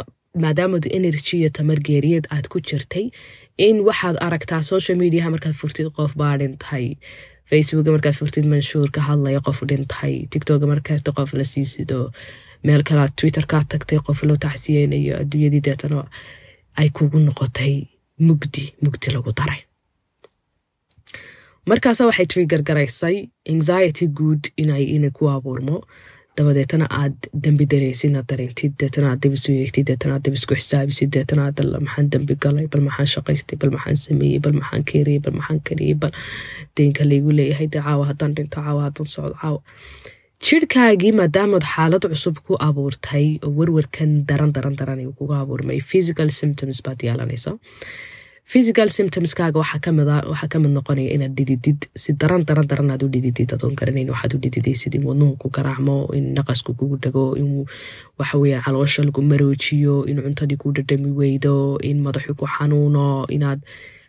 maadaamad 0.44 0.86
energy 0.98 1.38
iyo 1.38 1.50
tamar 1.58 1.80
geeriyeed 1.88 2.26
aad 2.36 2.48
ku 2.52 2.58
jirtay 2.60 3.06
in 3.58 3.76
waxaad 3.88 4.18
aragtaa 4.26 4.62
social 4.64 4.98
mediaha 5.04 5.30
markaad 5.36 5.54
furtid 5.62 5.88
qof 5.98 6.12
baa 6.22 6.38
dhintay 6.42 6.86
facebooka 7.50 7.92
markaad 7.96 8.16
furtid 8.22 8.46
manshuur 8.52 8.90
ka 8.96 9.02
hadlaya 9.10 9.40
qof 9.48 9.60
dhintay 9.70 10.14
tictoka 10.32 10.66
markaad 10.74 11.04
qof 11.18 11.34
la 11.40 11.44
siisido 11.52 12.00
meel 12.64 12.84
kalead 12.90 13.12
twitterkaad 13.20 13.66
tagtay 13.74 14.00
qof 14.08 14.24
loo 14.28 14.36
tacsiyeynayo 14.46 15.14
adduunyadii 15.22 15.62
deetana 15.68 16.00
ay 16.80 16.90
kugu 16.98 17.20
noqotay 17.28 17.76
mugdi 18.28 18.66
mugdi 18.84 19.08
lagu 19.16 19.32
daray 19.40 19.62
markaasa 21.70 22.06
waxay 22.10 22.26
trigger 22.26 22.62
garaysay 22.70 23.30
anxiety 23.50 24.08
good 24.08 24.50
inay 24.58 25.10
ku 25.14 25.30
abuurmo. 25.30 25.84
Dabadeetana 26.38 26.88
aad 26.90 27.28
dembi 27.46 27.66
dareysid 27.72 28.16
aad 28.18 28.28
dareentid 28.32 28.74
deetana 28.82 29.12
aad 29.12 29.20
dib 29.24 29.34
isu 29.38 29.52
yeegtid 29.60 29.86
deetana 29.90 30.16
aad 30.18 30.24
dib 30.26 30.34
isku 30.40 30.56
xisaabisid 30.60 31.12
deetana 31.16 31.44
aad 31.50 31.60
maxaan 31.86 32.10
dembi 32.14 32.36
galay 32.46 32.66
bal 32.72 32.82
maxaan 32.88 33.10
shaqaystay 33.14 33.60
bal 33.62 33.72
maxaan 33.76 34.00
sameeyey 34.06 34.40
bal 34.46 34.56
maxaan 34.62 34.84
keeriyey 34.92 35.22
bal 35.26 35.36
maxaan 35.40 35.60
kariyey 35.70 35.96
bal 36.04 36.14
deynka 36.80 37.04
laygu 37.12 37.36
leeyahay 37.40 37.68
dee 37.74 37.84
caawa 37.88 38.04
haddaan 38.12 38.34
dhinto 38.38 38.58
caawa 38.66 38.82
haddaan 38.88 39.08
socdo 39.16 39.36
caawa. 39.42 39.60
Jirhkaagii 40.48 41.12
maadaamaad 41.20 41.66
xaalad 41.74 42.04
cusub 42.14 42.38
ku 42.48 42.54
abuurtay 42.68 43.28
oo 43.46 43.52
werwerkan 43.60 44.12
daran 44.30 44.52
daran 44.56 44.76
daran 44.80 45.04
kuga 45.20 45.36
abuurmay. 45.44 45.80
Physical 45.92 46.30
symptoms 46.40 46.80
baad 46.86 47.00
yeelanaysa 47.08 47.52
physical 48.46 48.88
symptomskaaga 48.90 49.60
waxaa 49.62 49.80
ka 50.50 50.60
mid 50.60 50.72
noqonaya 50.76 51.14
inaad 51.16 51.34
dhididid 51.38 51.88
si 51.96 52.14
daran 52.14 52.44
daran 52.44 52.68
daran 52.68 52.92
aad 52.92 53.04
u 53.06 53.08
dhididid 53.14 53.54
adoon 53.56 53.76
garanayn 53.80 54.10
waxaad 54.14 54.34
u 54.36 54.40
dhididaysid 54.44 54.96
in 54.98 55.04
wadnuhu 55.10 55.38
ku 55.42 55.48
garaacmo 55.56 56.10
in 56.18 56.34
naqasku 56.36 56.74
kugu 56.80 56.98
dhago 57.04 57.26
in 57.40 57.66
waxaweya 58.20 58.62
caloosha 58.66 59.04
lagu 59.08 59.22
maroojiyo 59.32 59.96
in 60.12 60.20
cuntadii 60.26 60.58
ku 60.64 60.72
dhadhami 60.76 61.12
weydo 61.20 61.78
in 61.90 62.02
madaxu 62.06 62.36
ku 62.36 62.46
xanuuno 62.56 63.26
inaad 63.38 63.62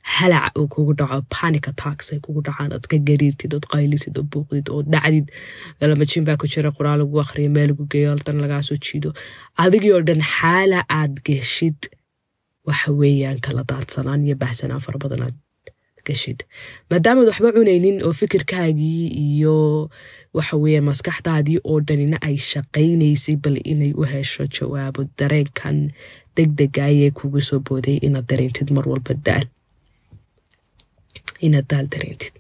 halac 0.03 0.59
uu 0.59 0.67
kugu 0.75 0.93
dhaco 0.99 1.23
panic 1.31 1.69
attacks 1.71 2.11
ay 2.13 2.19
kugu 2.25 2.41
dhacaan 2.43 2.73
aad 2.75 2.85
ka 2.91 2.99
gariirtid 3.09 3.55
ood 3.55 3.67
qaylisid 3.73 4.19
oo 4.19 4.27
buuqdid 4.33 4.67
oo 4.75 4.83
dhacdid. 4.83 5.31
Lamajin 5.81 6.25
baa 6.27 6.35
ku 6.41 6.47
jira 6.51 6.73
qoraal 6.77 6.99
lagu 7.05 7.15
akhriyo 7.23 7.51
meel 7.55 7.69
lagu 7.71 7.87
geeyo 7.93 8.11
haltan 8.11 8.43
lagaa 8.43 8.63
jiido. 8.67 9.13
Adigii 9.65 9.93
oo 9.95 10.03
dhan 10.09 10.19
xaala 10.35 10.83
aad 10.99 11.23
geshid 11.27 11.79
waxa 12.69 12.91
weeyaan 13.01 13.39
kala 13.45 13.63
daadsanaan 13.71 14.27
iyo 14.27 14.37
baxsanaan 14.43 14.81
fara 14.85 14.99
badan 15.03 15.23
aad 15.27 15.37
geshid 16.07 16.41
maadaamaad 16.91 17.27
waxba 17.31 17.51
cunaynin 17.57 17.97
oo 18.07 18.13
fikirkaagii 18.21 19.07
iyo 19.27 19.57
waxa 20.37 20.57
weeyaan 20.63 20.87
maskaxdaadii 20.91 21.59
oo 21.71 21.79
dhanina 21.89 22.17
ay 22.29 22.37
shaqaynaysay 22.51 23.37
bal 23.43 23.57
inay 23.73 23.93
u 24.01 24.03
hesho 24.13 24.45
jawaabo 24.57 25.01
dareenkan 25.19 25.79
degdegayee 26.37 27.11
kugu 27.19 27.41
soo 27.49 27.61
booday 27.67 27.97
inaad 28.07 28.27
dareentid 28.31 28.69
mar 28.75 28.85
walba 28.91 29.15
daal. 29.27 29.47
Inaad 31.47 31.67
daal 31.71 31.87
dareentid. 31.95 32.35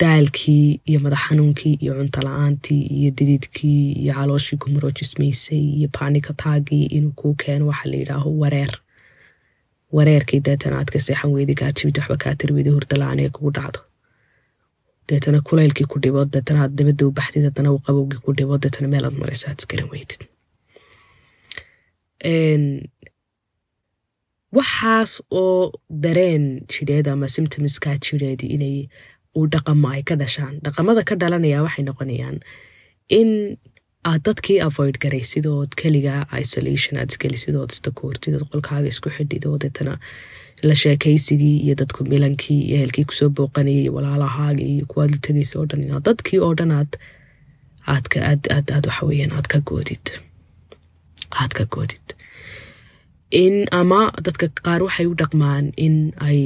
Daalkii 0.00 0.80
iyo 0.88 0.98
madax 1.04 1.22
xanuunkii 1.28 1.74
iyo 1.84 1.92
cunto 1.98 2.20
la'aantii 2.26 2.82
iyo 2.98 3.10
dhididkii 3.16 3.92
iyo 4.02 4.12
calooshii 4.14 4.56
kumaroojismaysay 4.62 5.62
iyo 5.78 5.88
baanikataagii 5.96 6.84
inuu 6.96 7.12
kuu 7.20 7.34
keeno 7.34 7.66
waxa 7.70 7.88
la 7.90 7.96
yidhaaho 7.96 8.30
wareer 8.42 8.72
wareerkii 9.96 10.40
deetana 10.48 10.76
aad 10.80 10.90
ka 10.94 10.98
seexan 11.06 11.30
weydi 11.36 11.54
gaarjibid 11.60 11.96
waxba 12.00 12.16
kaa 12.24 12.34
tiri 12.40 12.52
weydi 12.56 12.70
hurda 12.76 12.96
la'aan 13.02 13.20
ee 13.24 13.30
kugu 13.36 13.50
dhacdo 13.58 13.80
deetana 15.08 15.38
kulaylkii 15.48 15.86
ku 15.92 15.96
dhibo 16.04 16.20
deetana 16.34 16.60
aad 16.64 16.72
dabada 16.78 17.04
u 17.08 17.12
baxdid 17.18 17.44
haddana 17.48 17.70
qabowgii 17.86 18.20
ku 18.24 18.30
dhibo 18.38 18.54
deetana 18.64 18.88
meel 18.92 19.04
aad 19.08 19.16
marayso 19.22 19.46
aad 19.50 19.58
isgaran 19.62 19.88
weydid 19.94 20.20
waxaas 24.56 25.12
oo 25.40 25.72
dareen 26.04 26.44
jireed 26.72 27.06
ama 27.12 27.26
symptomskaa 27.36 27.96
jireed 28.06 28.40
inay 28.54 28.76
uu 29.38 29.46
dhaqamo 29.54 29.88
ay 29.94 30.02
ka 30.08 30.14
dhashaan 30.22 30.54
dhaqamada 30.64 31.02
ka 31.08 31.14
dhalanaya 31.22 31.62
waxay 31.66 31.84
noqonayaan 31.88 32.36
in 33.18 33.30
aad 34.08 34.22
dadkii 34.26 34.58
avoid 34.64 34.96
garaysid 35.04 35.46
ood 35.50 35.74
keliga 35.82 36.14
isolation 36.42 36.98
aad 37.00 37.12
iskelisid 37.14 37.56
ood 37.62 37.74
istakoortid 37.76 38.36
ood 38.38 38.46
qolkaaga 38.52 38.88
isku 38.92 39.10
xidhid 39.16 39.44
oo 39.50 39.58
deetana 39.64 39.96
la 40.68 40.74
sheekaysigii 40.82 41.56
iyo 41.64 41.74
dadku 41.82 42.04
milankii 42.12 42.60
iyo 42.68 42.76
ehelkii 42.80 43.04
ku 43.10 43.14
soo 43.18 43.28
booqanayay 43.40 43.82
iyo 43.82 43.92
walaalahaagii 43.96 44.70
iyo 44.76 44.86
kuwaad 44.92 45.10
la 45.14 45.20
tegaysa 45.28 45.58
oo 45.60 45.66
dhan 45.72 45.82
inaad 45.86 46.04
dadkii 46.10 46.40
oo 46.46 46.54
dhan 46.60 46.72
aad 46.78 46.92
aad 47.94 48.06
aad 48.30 48.42
aad 48.56 48.66
aad 48.76 48.86
waxa 48.90 49.06
weeyaan 49.10 49.32
aad 49.38 49.46
ka 49.52 49.58
goodid. 49.70 50.04
Aad 51.40 51.52
ka 51.58 51.64
goodid 51.74 52.06
in 53.30 53.66
ama 53.80 54.10
dadka 54.26 54.46
qaar 54.66 54.80
waxay 54.86 55.06
u 55.06 55.14
dhaqmaan 55.20 55.72
in 55.86 56.12
ay 56.28 56.40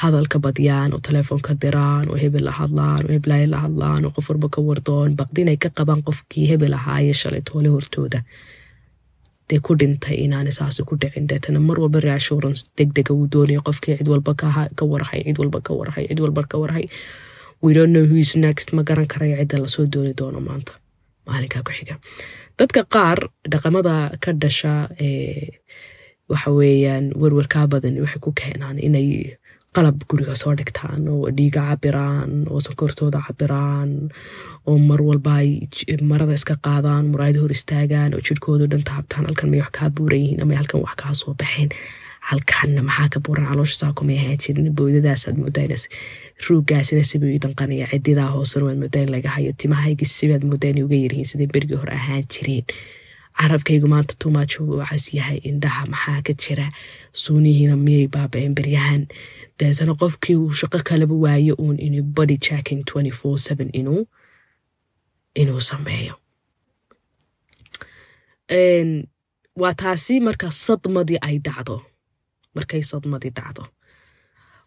hadalka 0.00 0.38
badiyaan 0.44 0.92
oo 0.94 1.00
telefoonka 1.08 1.52
diraan 1.62 2.08
oo 2.10 2.16
hebel 2.22 2.44
la 2.48 2.52
hadlaan 2.60 3.02
oo 3.06 3.12
heblaaya 3.16 3.46
la 3.50 3.58
hadlaan 3.64 4.04
oo 4.06 4.12
qof 4.16 4.28
walba 4.30 4.48
ka 4.54 4.60
wardoon 4.68 5.16
baqdin 5.20 5.48
ay 5.52 5.56
ka 5.64 5.68
qabaan 5.78 6.02
qofkii 6.06 6.46
hebel 6.50 6.72
ahaaye 6.78 7.12
shalay 7.20 7.42
toole 7.50 7.68
hortooda. 7.74 8.20
Dee 9.48 9.60
ku 9.66 9.74
dhintay 9.80 10.16
inaana 10.24 10.50
saas 10.58 10.80
ku 10.88 10.94
dhicin 11.02 11.26
deetana 11.30 11.60
mar 11.60 11.76
walba 11.82 12.00
reassurance 12.00 12.60
degdega 12.78 13.12
uu 13.14 13.26
doonayo 13.32 13.60
qofkii 13.68 13.98
cid 13.98 14.08
walba 14.12 14.32
ka 14.78 14.84
warhay 14.92 15.20
cid 15.26 15.38
walba 15.42 15.60
ka 15.66 15.72
warhay 15.80 16.04
cid 16.08 16.20
walba 16.24 16.42
ka 16.50 16.56
warhay. 16.62 16.86
We 17.62 17.74
don't 17.76 17.92
know 17.94 18.04
who 18.10 18.16
is 18.24 18.32
next 18.36 18.72
ma 18.72 18.82
garan 18.82 19.06
karayo 19.12 19.36
cidda 19.40 19.58
la 19.62 19.68
soo 19.74 19.86
dooni 19.94 20.14
doono 20.20 20.40
maanta. 20.40 20.72
Maalinkaa 21.26 21.62
ku 21.66 21.72
xiga. 21.78 21.94
Dadka 22.58 22.80
qaar 22.94 23.18
dhaqamada 23.52 23.94
ka 24.22 24.30
dhasha 24.42 24.72
ee 25.00 25.60
waxa 26.32 26.50
weeyaan 26.58 27.04
werwerkaa 27.22 27.66
badan 27.72 28.00
waxay 28.04 28.20
ku 28.24 28.30
keenaan 28.40 28.76
inay 28.88 29.08
qalab 29.76 29.96
guriga 30.10 30.34
soo 30.42 30.52
dhigtaan 30.58 31.08
oo 31.12 31.30
dhiiga 31.36 31.62
cabiraan 31.68 32.32
oo 32.52 32.60
sonkortooda 32.66 33.20
cabiraan 33.26 33.90
oo 34.68 34.76
mar 34.88 35.00
walba 35.08 35.34
ay 35.42 35.48
marada 36.10 36.34
iska 36.40 36.54
qaadaan 36.66 37.04
muraayada 37.12 37.40
hor 37.44 37.52
istaagaan 37.58 38.10
oo 38.14 38.20
jirhkooda 38.26 38.66
dhan 38.72 38.84
taabtaan 38.90 39.24
halkan 39.28 39.48
may 39.50 39.60
wax 39.64 39.72
kaa 39.78 39.88
buuran 39.96 40.20
yihiin 40.24 40.42
ama 40.44 40.54
halkan 40.60 40.80
wax 40.84 40.94
kaa 41.02 41.12
soo 41.20 41.34
baxeen. 41.40 41.70
Halkanna 42.30 42.82
maxaa 42.88 43.08
ka 43.12 43.18
buuran 43.24 43.46
caloosha 43.50 43.76
saa 43.80 43.92
kumay 43.98 44.18
ahaan 44.20 44.38
jirin 44.42 44.68
boodadaasaad 44.78 45.36
moodaa 45.42 45.64
ina 45.66 45.76
ruugaasina 46.46 47.02
sibuu 47.10 47.30
ii 47.34 47.38
danqanaya 47.44 47.86
cididaa 47.92 48.30
hoosena 48.34 48.64
waad 48.66 48.78
moodaa 48.82 49.02
in 49.06 49.10
laga 49.14 49.30
hayo 49.36 49.52
timahaygi 49.62 50.04
sibaad 50.16 50.44
moodaa 50.50 50.70
inay 50.72 50.84
uga 50.86 50.96
yaryihiin 51.04 51.28
siday 51.32 51.48
berigii 51.54 51.78
hore 51.82 51.92
ahaan 52.00 52.22
jireen 52.34 52.64
carabkaygu 53.38 53.86
maanta 53.92 54.14
tumaaj 54.20 54.52
cas 54.90 55.04
yahay 55.14 55.38
indhaha 55.50 55.86
maxaa 55.92 56.20
ka 56.26 56.32
jira? 56.42 56.66
Suunihiina 57.12 57.76
miyay 57.76 58.06
baaba-een 58.14 58.54
beryahan 58.58 59.02
deetana 59.58 59.94
qofkii 60.00 60.36
uu 60.42 60.52
shaqo 60.60 60.78
kalaba 60.88 61.14
waayo 61.24 61.54
uun 61.58 61.76
inuu 61.86 62.02
body 62.16 62.36
jacking 62.46 62.82
inuu 65.40 65.60
sameeyo. 65.60 66.14
Waa 69.60 69.74
taasi 69.74 70.20
marka 70.20 70.50
sadmadii 70.50 71.18
ay 71.22 71.38
dhacdo. 71.38 71.76
Markay 72.54 72.82
sadmadii 72.82 73.30
dhacdo. 73.38 73.64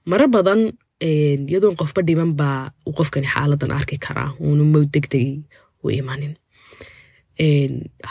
Maro 0.05 0.27
badan 0.27 0.61
iyadoon 1.01 1.75
qofba 1.79 2.01
dhiman 2.07 2.33
baa 2.39 2.71
qofkani 2.97 3.27
xaaladan 3.33 3.71
arki 3.77 3.97
karaa. 3.97 4.33
Uuna 4.39 4.63
mowd 4.63 4.89
degdegi 4.93 5.43
u 5.83 5.89
imanin 5.89 6.33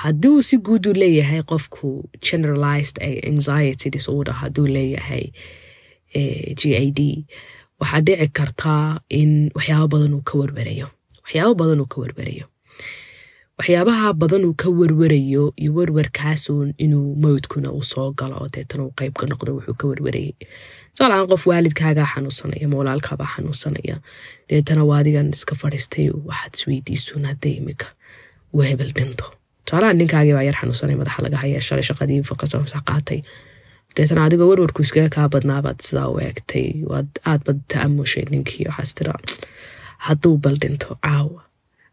haddii 0.02 0.28
uu 0.28 0.43
si 0.43 0.57
guud 0.59 0.87
u 0.87 0.93
leeyahay 0.93 1.43
qofku 1.43 2.09
generalized 2.31 2.97
anxiety 3.33 3.90
disorder 3.90 4.35
hadduu 4.35 4.66
leeyahay 4.66 5.25
g 6.59 6.62
a 6.76 6.85
d 6.99 7.26
waxaa 7.81 8.00
dhici 8.07 8.28
kartaa 8.38 9.00
in 9.09 9.50
waxyaabo 9.54 9.88
badan 9.97 10.14
uu 10.14 10.23
ka 10.23 10.38
warwarayo 10.38 10.88
waxyaabo 11.25 11.54
badan 11.54 11.81
uu 11.81 11.87
ka 11.87 12.00
warwarayo 12.00 12.47
waxyaabaha 13.59 14.12
badan 14.23 14.45
uu 14.45 14.54
ka 14.62 14.69
warwarayo 14.71 15.45
iyo 15.57 15.75
warwarkaasuun 15.75 16.75
inuu 16.78 17.14
mowdkuna 17.25 17.73
uu 17.73 17.83
soo 17.83 18.12
galo 18.19 18.37
oo 18.43 18.49
deetana 18.54 18.85
uu 18.85 18.93
qeyb 18.99 19.12
ka 19.21 19.26
noqdo 19.26 19.50
wuxuu 19.57 19.75
ka 19.81 19.87
warwarayay 19.88 20.33
tusaalahaan 20.93 21.26
qof 21.33 21.47
waalidkaagaa 21.47 22.07
xanuunsanaya 22.14 22.69
ma 22.69 23.26
xanuunsanaya 23.35 23.97
deetana 24.49 24.85
waa 24.85 24.99
adigan 25.02 25.28
iska 25.37 25.54
fadhiistay 25.54 26.11
waxaad 26.28 26.52
isweydiisuun 26.54 27.25
hadday 27.31 27.52
imika 27.61 27.87
hebel 28.69 28.91
dhinto 28.97 29.27
tusaalahaan 29.67 29.99
ninkaagii 30.01 30.35
baa 30.37 30.45
yar 30.49 30.57
xanuunsanay 30.61 30.97
madaxa 31.01 31.21
laga 31.27 31.37
haya 31.43 31.61
shaqadii 31.89 32.21
fakasoo 32.31 32.65
qaatay. 32.91 33.21
Deetana 33.97 34.25
adigoo 34.27 34.49
warwarku 34.51 34.83
iskaga 34.83 35.09
kaa 35.17 35.29
badnaabaad 35.35 35.79
sidaa 35.87 36.09
u 36.13 36.19
eegtay. 36.27 36.67
Waad 36.91 37.11
aad 37.31 37.41
bad 37.47 37.59
ta'amushay 37.73 38.25
ninkii 38.31 38.67
waxaas 38.69 38.93
tira. 38.99 39.15
Hadduu 40.07 40.37
bal 40.45 40.57
dhinto 40.63 40.91
caawa 41.07 41.41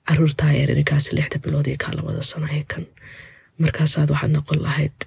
caruurtaa 0.08 0.52
yareerkaas 0.60 1.06
lixda 1.18 1.38
bilood 1.44 1.68
iyo 1.68 1.78
kaa 1.84 1.94
labada 1.98 2.22
sano 2.32 2.48
ee 2.58 2.64
kan. 2.72 2.84
Markaasaad 3.62 4.10
waxaad 4.14 4.32
noqon 4.38 4.60
lahayd 4.66 4.98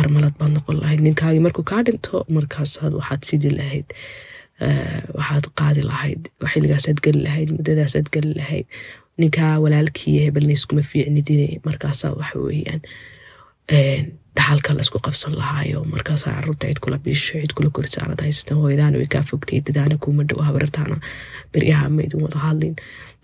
armalad 0.00 0.34
baad 0.40 0.52
noqon 0.56 0.76
lahayd. 0.82 1.00
Ninkaagii 1.06 1.42
markuu 1.46 1.64
kaa 1.72 1.82
dhinto 1.86 2.16
markaasaad 2.36 2.92
waxaad 3.00 3.22
sidi 3.28 3.50
lahayd 3.58 3.88
waxaad 5.18 5.44
qaadi 5.60 5.82
lahayd 5.90 6.22
xilligaasaad 6.52 6.98
geli 7.04 7.20
lahayd 7.26 7.48
muddadaasaad 7.56 8.06
geli 8.14 8.32
lahayd 8.40 8.66
ninkaa 9.20 9.54
walaalkii 9.64 10.18
hebelna 10.24 10.52
iskuma 10.58 10.82
markaasaa 11.64 12.12
waxa 12.20 12.38
weeyaan 12.46 12.80
dhaxalka 14.36 14.74
la 14.74 14.80
isku 14.86 14.98
qabsan 15.06 15.34
lahaayo 15.40 15.84
markaasaa 15.94 16.32
carruurta 16.36 16.66
cid 16.68 16.78
kula 16.84 16.98
biisho 17.04 17.38
cid 17.40 17.52
kula 17.56 17.70
korsaanad 17.76 18.20
haystan 18.26 18.58
hooyadaana 18.58 18.98
way 19.00 19.06
kaa 19.14 19.22
fogtay 19.30 19.60
dadaana 19.68 19.96
kuuma 20.04 20.22
dhow 20.28 20.40
habartaana 20.48 20.96
beryaha 21.52 21.88
maydin 21.96 22.22
wada 22.26 22.38
hadlin. 22.46 22.74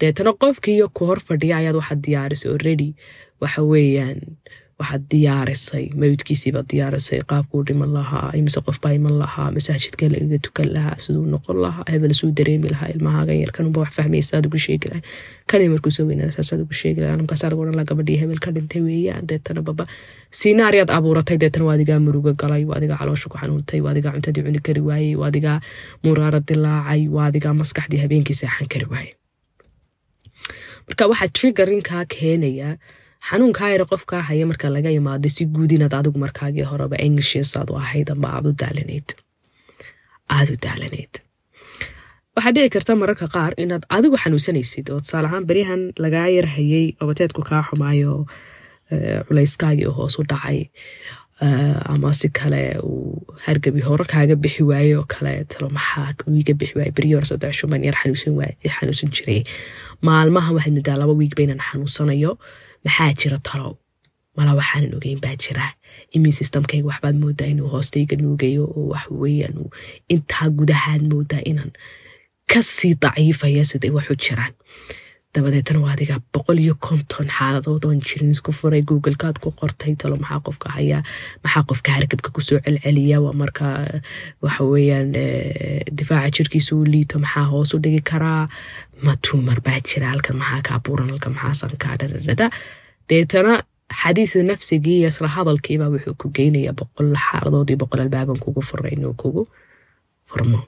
Deetana 0.00 0.32
qofkiiyo 0.42 0.86
ku 0.94 1.06
hor 1.10 1.20
fadhiya 1.28 1.56
ayaad 1.60 1.76
waxaad 1.80 2.00
diyaarisay 2.06 2.50
already 2.52 2.88
waxa 3.42 3.62
weeyaan 3.72 4.18
waxaad 4.80 5.02
diyaarisay 5.12 5.84
mawdkiisiibaad 6.02 6.66
diyaarisay 6.72 7.20
qaabkuu 7.30 7.62
dhiman 7.68 7.90
lahaa 7.96 8.28
imise 8.40 8.60
qof 8.66 8.78
baa 8.84 8.92
iman 8.98 9.14
lahaa 9.22 9.48
masaajidka 9.56 10.04
lagaga 10.14 10.38
tukan 10.46 10.68
lahaa 10.76 10.96
siduu 11.04 11.24
noqon 11.34 11.58
lahaa 11.64 11.84
hebel 11.92 12.12
suu 12.20 12.30
dareemi 12.38 12.68
lahaa 12.74 12.88
ilmahaagan 12.94 13.38
yar 13.42 13.52
kanunba 13.56 13.78
wax 13.84 13.92
fahmaysaad 13.98 14.44
ugu 14.48 14.58
sheegi 14.66 14.88
lahay 14.92 15.02
kani 15.50 15.68
markuu 15.74 15.92
soo 15.96 16.06
weynaada 16.10 16.32
saasaad 16.38 16.60
ugu 16.64 16.74
sheegi 16.82 17.00
lahaa 17.04 17.18
markaasaa 17.22 17.50
lagu 17.52 17.62
odhan 17.64 17.76
lahaa 17.78 17.90
gabadhii 17.92 18.18
hebel 18.22 18.40
ka 18.46 18.50
dhintay 18.56 18.82
weeyaan 18.88 19.24
deetana 19.30 19.62
baba. 19.68 19.84
Siinaariyaad 20.40 20.90
abuuratay 20.98 21.36
deetana 21.42 21.64
waa 21.68 21.76
adigaa 21.78 21.98
muruga 22.06 22.32
galay 22.42 22.64
waa 22.70 22.76
adigaa 22.80 22.98
caloosha 23.02 23.28
ku 23.32 23.36
xanuuntay 23.42 23.80
waa 23.84 23.92
adigaa 23.94 24.12
cuntadii 24.16 24.44
cuni 24.48 24.60
kari 24.66 24.82
waayey 24.88 25.14
waa 25.20 25.28
adigaa 25.32 25.56
muraara 26.04 26.40
dilaacay 26.48 27.02
waa 27.16 27.26
adigaa 27.30 27.54
maskaxdii 27.62 28.00
habeenkii 28.04 28.36
seexan 28.42 28.68
kari 28.74 28.86
waayey. 28.92 29.12
Marka 30.88 31.04
waxaa 31.12 31.28
trigerinkaa 31.38 32.04
keenaya 32.14 32.68
xanuunkaa 33.28 33.70
yara 33.74 33.84
qofkaa 33.92 34.22
haya 34.28 34.46
marka 34.50 34.68
laga 34.76 34.90
imaado 34.98 35.28
si 35.36 35.44
guud 35.54 35.72
inaad 35.76 35.94
adigu 36.00 36.18
markaagii 36.24 36.66
horeba 36.70 36.96
anxious 37.06 37.50
aad 37.60 37.70
u 37.72 37.76
ahayd 37.82 38.08
aad 38.10 38.46
u 38.50 38.52
daalanayd. 38.62 39.08
Aada 40.36 40.50
u 40.56 40.58
daalanayd. 40.66 41.12
Waxaa 42.36 42.52
dhici 42.56 42.70
karta 42.76 42.92
mararka 43.02 43.26
qaar 43.34 43.52
inaad 43.64 43.84
adigu 43.96 44.16
xanuunsanaysid 44.22 44.86
oo 44.92 45.00
tusaale 45.04 45.26
ahaan 45.28 45.44
beryahan 45.50 45.82
lagaa 46.04 46.28
yar 46.36 46.46
hayay 46.56 46.86
obateedku 47.02 47.42
kaa 47.50 47.62
xumaayo 47.68 48.12
culayskaagii 49.28 49.86
oo 49.90 49.94
hoos 49.98 50.14
u 50.20 50.24
dhacay 50.30 50.60
ama 51.92 52.12
si 52.20 52.28
kale 52.38 52.62
uu 52.90 53.26
hargabi 53.46 53.80
hore 53.88 54.04
kaaga 54.12 54.34
bixi 54.44 54.62
waaye 54.70 54.96
oo 55.00 55.04
kale 55.14 55.32
talo 55.52 55.68
maxaa 55.76 56.08
wiiga 56.34 56.54
bixi 56.60 56.74
waaye 56.78 56.92
beryo 56.96 57.14
hore 57.18 57.28
saddex 57.32 57.52
shuman 57.60 57.84
yar 57.88 57.96
xanuunsan 58.00 59.10
jiray. 59.16 59.40
Maalmaha 60.06 60.50
waxaad 60.56 60.74
middaa 60.78 60.96
laba 61.02 61.12
wiig 61.20 61.34
baynan 61.38 61.60
xanuunsanayo 61.68 62.32
maxaa 62.84 63.12
jira 63.20 63.38
talow 63.46 63.72
mala 64.36 64.52
waxaanan 64.60 64.94
ogeyn 64.96 65.20
baa 65.24 65.36
jira. 65.42 65.66
Immune 66.14 66.32
systemkayga 66.40 66.86
waxbaad 66.90 67.16
moodaa 67.22 67.48
inuu 67.52 67.68
hoostayga 67.72 68.16
nuugayo 68.22 68.64
oo 68.76 68.84
waxweeyaan 68.94 69.56
intaa 70.14 70.48
gudahaad 70.58 71.02
moodaa 71.12 71.42
inaan 71.50 71.72
ka 72.50 72.60
sii 72.74 72.94
daciifaya 73.02 73.64
siday 73.70 73.90
waxu 73.96 74.14
jiraan 74.24 74.54
dabadeetana 75.34 75.80
waa 75.84 75.92
adiga 75.94 76.16
boqol 76.34 76.58
iyo 76.58 76.74
konton 76.86 77.28
xaaladood 77.36 77.84
oon 77.86 78.00
jirin 78.06 78.30
isku 78.34 78.50
furay 78.52 78.82
googlekaad 78.82 79.38
ku 79.42 79.52
qortay 79.60 79.94
talo 80.00 80.16
maxaa 80.22 80.40
qofka 80.46 80.68
hayaa 80.76 81.02
maxaa 81.44 81.62
qofka 81.70 81.90
hargabka 81.96 82.30
ku 82.34 82.40
soo 82.40 82.58
celceliya? 82.64 83.20
Waa 83.24 83.32
marka 83.42 83.66
waxa 84.42 84.64
weeyaan 84.72 85.12
difaaca 85.98 86.30
jirkiisa 86.36 86.74
u 86.76 86.82
liito 86.92 87.18
maxaa 87.24 87.46
hoos 87.52 87.74
u 87.74 87.78
dhigi 87.84 88.02
karaa 88.10 88.48
ma 89.06 89.14
tuumar 89.24 89.58
baa 89.66 89.78
jira 89.88 90.10
halkan 90.12 90.36
maxaa 90.42 90.62
kaa 90.68 90.78
buuran 90.84 91.08
halkan 91.14 91.32
maxaa 91.38 91.54
sankaa 91.62 91.94
dhadhadhadha 92.00 92.50
deetana 93.08 93.52
xadiisa 94.02 94.42
nafsigii 94.50 94.98
iyo 94.98 95.08
isla 95.14 95.28
hadalkiibaa 95.36 95.88
wuxuu 95.94 96.14
ku 96.20 96.26
geynayaa 96.36 96.74
boqol 96.80 97.14
xaaladood 97.26 97.70
iyo 97.70 97.78
boqol 97.82 98.00
albaaban 98.06 98.38
kugu 98.44 98.60
furay 98.68 98.92
inuu 98.98 99.14
kugu 99.22 99.42
furmo 100.30 100.60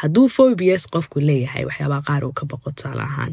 hadduu 0.00 0.26
phobias 0.36 0.82
qofku 0.94 1.16
leeyahay 1.28 1.64
waxyaabaa 1.68 2.02
qaar 2.08 2.22
uu 2.28 2.34
ka 2.40 2.44
baqo 2.50 2.68
tusaale 2.76 3.02
ahaan 3.10 3.32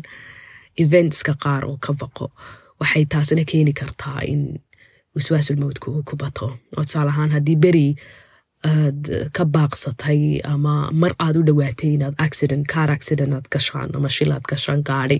eventska 0.83 1.33
qaar 1.43 1.63
uu 1.69 1.77
ka 1.85 1.91
baqo 2.01 2.25
waxay 2.81 3.05
taasina 3.13 3.43
keeni 3.51 3.73
kartaa 3.81 4.19
in 4.31 4.41
waswaasul 5.15 5.57
mowdku 5.63 5.88
uu 5.97 6.03
ku 6.09 6.15
bato. 6.21 6.47
Oo 6.77 6.83
tusaale 6.88 7.09
ahaan 7.13 7.31
haddii 7.35 7.55
beri 7.65 7.88
aad 8.71 9.01
ka 9.35 9.43
baaqsatay 9.55 10.21
ama 10.53 10.73
mar 11.01 11.12
aad 11.25 11.35
u 11.39 11.43
dhawaatay 11.47 11.89
inaad 11.97 12.15
accident 12.25 12.63
car 12.73 12.89
accident 12.97 13.33
aad 13.38 13.47
gashaan 13.53 13.89
ama 13.97 14.09
shil 14.15 14.31
aad 14.35 14.45
gashaan 14.51 14.81
gaadhi 14.89 15.17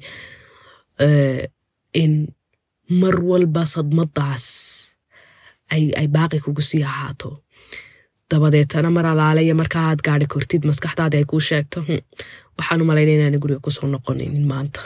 in 2.04 2.14
mar 3.02 3.16
walba 3.30 3.64
sadmadaas 3.76 4.46
ay 5.72 6.08
baaqi 6.16 6.40
kugu 6.46 6.62
sii 6.70 6.84
ahaato 6.92 7.30
dabadeetana 8.32 8.90
mar 8.98 9.06
alaalaya 9.12 9.54
markaa 9.62 9.86
aad 9.90 10.02
gaari 10.08 10.28
kortid 10.34 10.64
maskaxdaadi 10.70 11.18
ay 11.20 11.26
kuu 11.32 11.40
sheegto. 11.50 11.80
Waxaan 12.58 12.82
u 12.82 12.86
malayna 12.90 13.12
inaana 13.18 13.38
guriga 13.44 13.60
ku 13.66 13.72
soo 13.78 13.88
noqonaynin 13.94 14.46
maanta. 14.52 14.82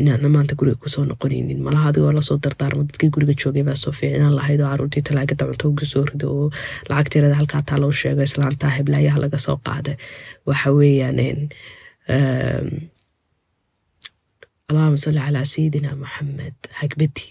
Inaana 0.00 0.28
maanta 0.34 0.54
guriga 0.60 0.78
ku 0.82 0.88
soo 0.94 1.04
noqonaynin. 1.10 1.58
Malaha 1.66 1.88
adigoo 1.92 2.12
la 2.16 2.22
soo 2.28 2.38
dardaarmo. 2.44 2.82
Dadkii 2.88 3.10
guriga 3.14 3.34
joogay 3.42 3.64
baa 3.68 3.76
soo 3.82 3.92
fiicnaan 3.98 4.34
lahayd 4.38 4.60
oo 4.64 4.70
caruurtii 4.72 5.02
talaagada 5.08 5.44
cunto 5.50 5.68
ugu 5.68 5.84
soo 5.92 6.04
rido 6.10 6.26
oo 6.38 6.46
lacagteerada 6.88 7.34
halkaa 7.40 7.62
taa 7.68 7.78
loo 7.82 7.92
sheego 8.00 8.22
islaantaa 8.28 8.70
heblaayaha 8.78 9.18
laga 9.24 9.38
soo 9.46 9.56
qaada 9.66 9.92
waxa 10.48 10.68
weeyaan 10.78 11.20
allahuma 14.70 14.96
salli 15.04 15.20
calaa 15.26 15.44
sayidina 15.54 15.90
maxamed 16.02 16.58
hagbadii 16.80 17.30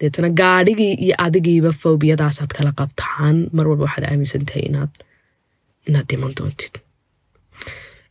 deetana 0.00 0.28
gaadhigii 0.40 0.92
iyo 1.04 1.14
adigiiba 1.26 1.72
fobiyadaasaad 1.82 2.50
kala 2.58 2.72
qabtaan 2.80 3.36
mar 3.56 3.64
walba 3.70 3.84
waxaad 3.88 4.04
aaminsantahay 4.10 4.62
inaad 4.70 6.06
dhiman 6.10 6.32
doontid 6.38 6.74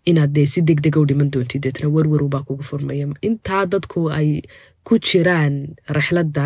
inaad 0.09 0.31
dee 0.35 0.47
si 0.53 0.59
deg 0.69 0.79
dega 0.85 0.99
u 1.03 1.05
dhiman 1.09 1.29
doontid 1.33 1.61
deetana 1.65 1.89
warwarubaa 1.95 2.43
kugu 2.47 2.63
furmaya 2.69 3.05
intaa 3.29 3.63
dadku 3.73 3.99
ay 4.19 4.29
ku 4.87 4.93
jiraan 5.07 5.55
rixladda 5.97 6.45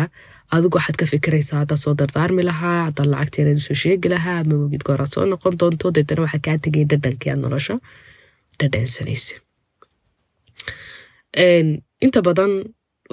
adigu 0.54 0.74
waxaad 0.78 0.96
ka 1.00 1.06
fikiraysaa 1.12 1.58
haddaad 1.62 1.80
soo 1.84 1.94
dardaarmi 2.00 2.42
lahaa 2.50 2.80
haddaad 2.88 3.08
lacagteerada 3.14 3.60
soo 3.66 3.76
sheegi 3.82 4.08
lahaa 4.14 4.40
ma 4.48 4.54
ogid 4.66 4.82
gooraad 4.88 5.10
soo 5.14 5.24
noqon 5.32 5.54
doonto 5.60 5.86
deetana 5.96 6.20
waxaa 6.26 6.42
kaa 6.46 6.56
tegay 6.64 6.84
dhadhankii 6.90 7.30
aad 7.32 7.40
nolosha 7.44 7.74
dhadhansanaysa 8.60 9.34
inta 12.06 12.20
badan 12.28 12.52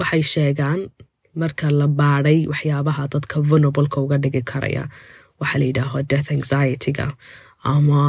waxay 0.00 0.22
sheegaan 0.34 0.80
marka 1.40 1.66
la 1.80 1.86
baadhay 2.00 2.38
waxyaabaha 2.52 3.04
dadka 3.14 3.36
venableka 3.50 3.98
uga 4.04 4.16
dhigi 4.24 4.42
karaya 4.50 4.84
waxaa 5.40 5.58
la 5.60 5.66
yidhaaho 5.70 5.98
death 6.10 6.28
anxietyga 6.36 7.06
ama 7.74 8.02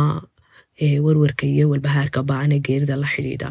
warwarka 1.05 1.45
iyo 1.53 1.65
walbahaarka 1.71 2.19
ba'ane 2.29 2.57
geerida 2.65 2.95
la 3.01 3.07
xidhiidha. 3.13 3.49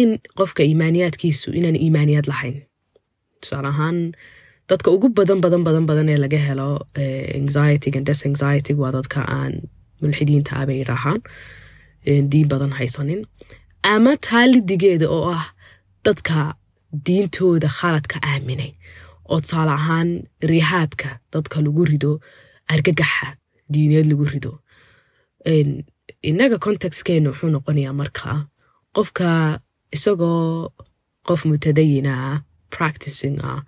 In 0.00 0.10
qofka 0.38 0.62
iimaaniyaadkiisu 0.68 1.48
inaan 1.58 1.76
iimaaniyaad 1.84 2.26
lahayn 2.32 2.56
tusaale 3.40 3.68
ahaan 3.74 3.98
dadka 4.70 4.88
ugu 4.96 5.08
badan 5.18 5.40
badan 5.44 5.62
badan 5.66 5.84
badan 5.90 6.08
ee 6.12 6.18
laga 6.24 6.38
helo 6.48 6.68
anxietyga 7.38 8.00
death 8.08 8.22
anxietyga 8.28 8.80
waa 8.84 8.92
dadka 8.98 9.18
aan 9.38 9.52
mulxidiinta 10.02 10.50
ah 10.60 10.64
bay 10.68 10.76
yidhaahaan 10.82 11.20
diin 12.32 12.48
badan 12.52 12.72
haysanin. 12.78 13.20
Ama 13.94 14.12
taalidigeeda 14.28 15.06
oo 15.16 15.30
ah 15.38 15.44
dadka 16.06 16.36
diintooda 17.06 17.68
khaladka 17.78 18.16
aaminay 18.30 18.72
oo 19.30 19.40
tusaale 19.40 19.72
ahaan 19.80 20.10
rihaabka 20.50 21.08
dadka 21.32 21.56
lagu 21.66 21.82
rido 21.90 22.12
argagaxa 22.72 23.28
diineed 23.72 24.06
lagu 24.10 24.24
rido. 24.34 24.52
Innaga 26.28 26.56
contextkeena 26.64 27.28
wuxuu 27.30 27.50
noqonayaa 27.54 27.92
markaa 28.00 28.38
qofka 28.96 29.28
isagoo 29.96 30.72
qof 31.26 31.40
mutadayina 31.50 32.12
ah 32.28 32.36
practicing 32.76 33.36
ah 33.50 33.60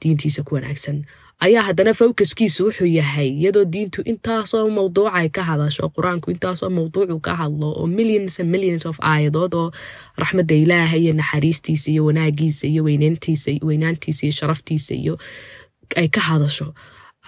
diintiisa 0.00 0.42
ku 0.46 0.54
wanaagsan 0.56 0.98
ayaa 1.46 1.62
haddana 1.68 1.92
focuskiisu 2.00 2.60
wuxuu 2.66 2.86
yahay 2.98 3.28
iyadoo 3.40 3.64
diintu 3.64 4.00
intaasoo 4.12 4.68
mawduuc 4.76 5.08
ay 5.20 5.28
ka 5.36 5.42
hadasho 5.48 5.88
qur'aanku 5.96 6.28
intaasoo 6.34 6.70
mawduucu 6.76 7.16
ka 7.26 7.32
hadlo 7.40 7.68
oo 7.80 7.86
millions 7.98 8.34
and 8.40 8.48
millions 8.54 8.84
of 8.90 8.96
aayadood 9.10 9.54
oo 9.54 9.68
raxmadda 10.22 10.54
ilaaha 10.64 10.96
iyo 11.02 11.12
naxariistiisa 11.20 11.86
iyo 11.94 12.02
wanaagiisa 12.08 12.64
iyo 12.72 12.82
weynaantiisa 12.84 13.50
iyo 14.26 14.32
sharaftiisa 14.38 14.94
iyo 15.02 15.14
ay 15.96 16.08
ka 16.08 16.20
hadasho 16.20 16.74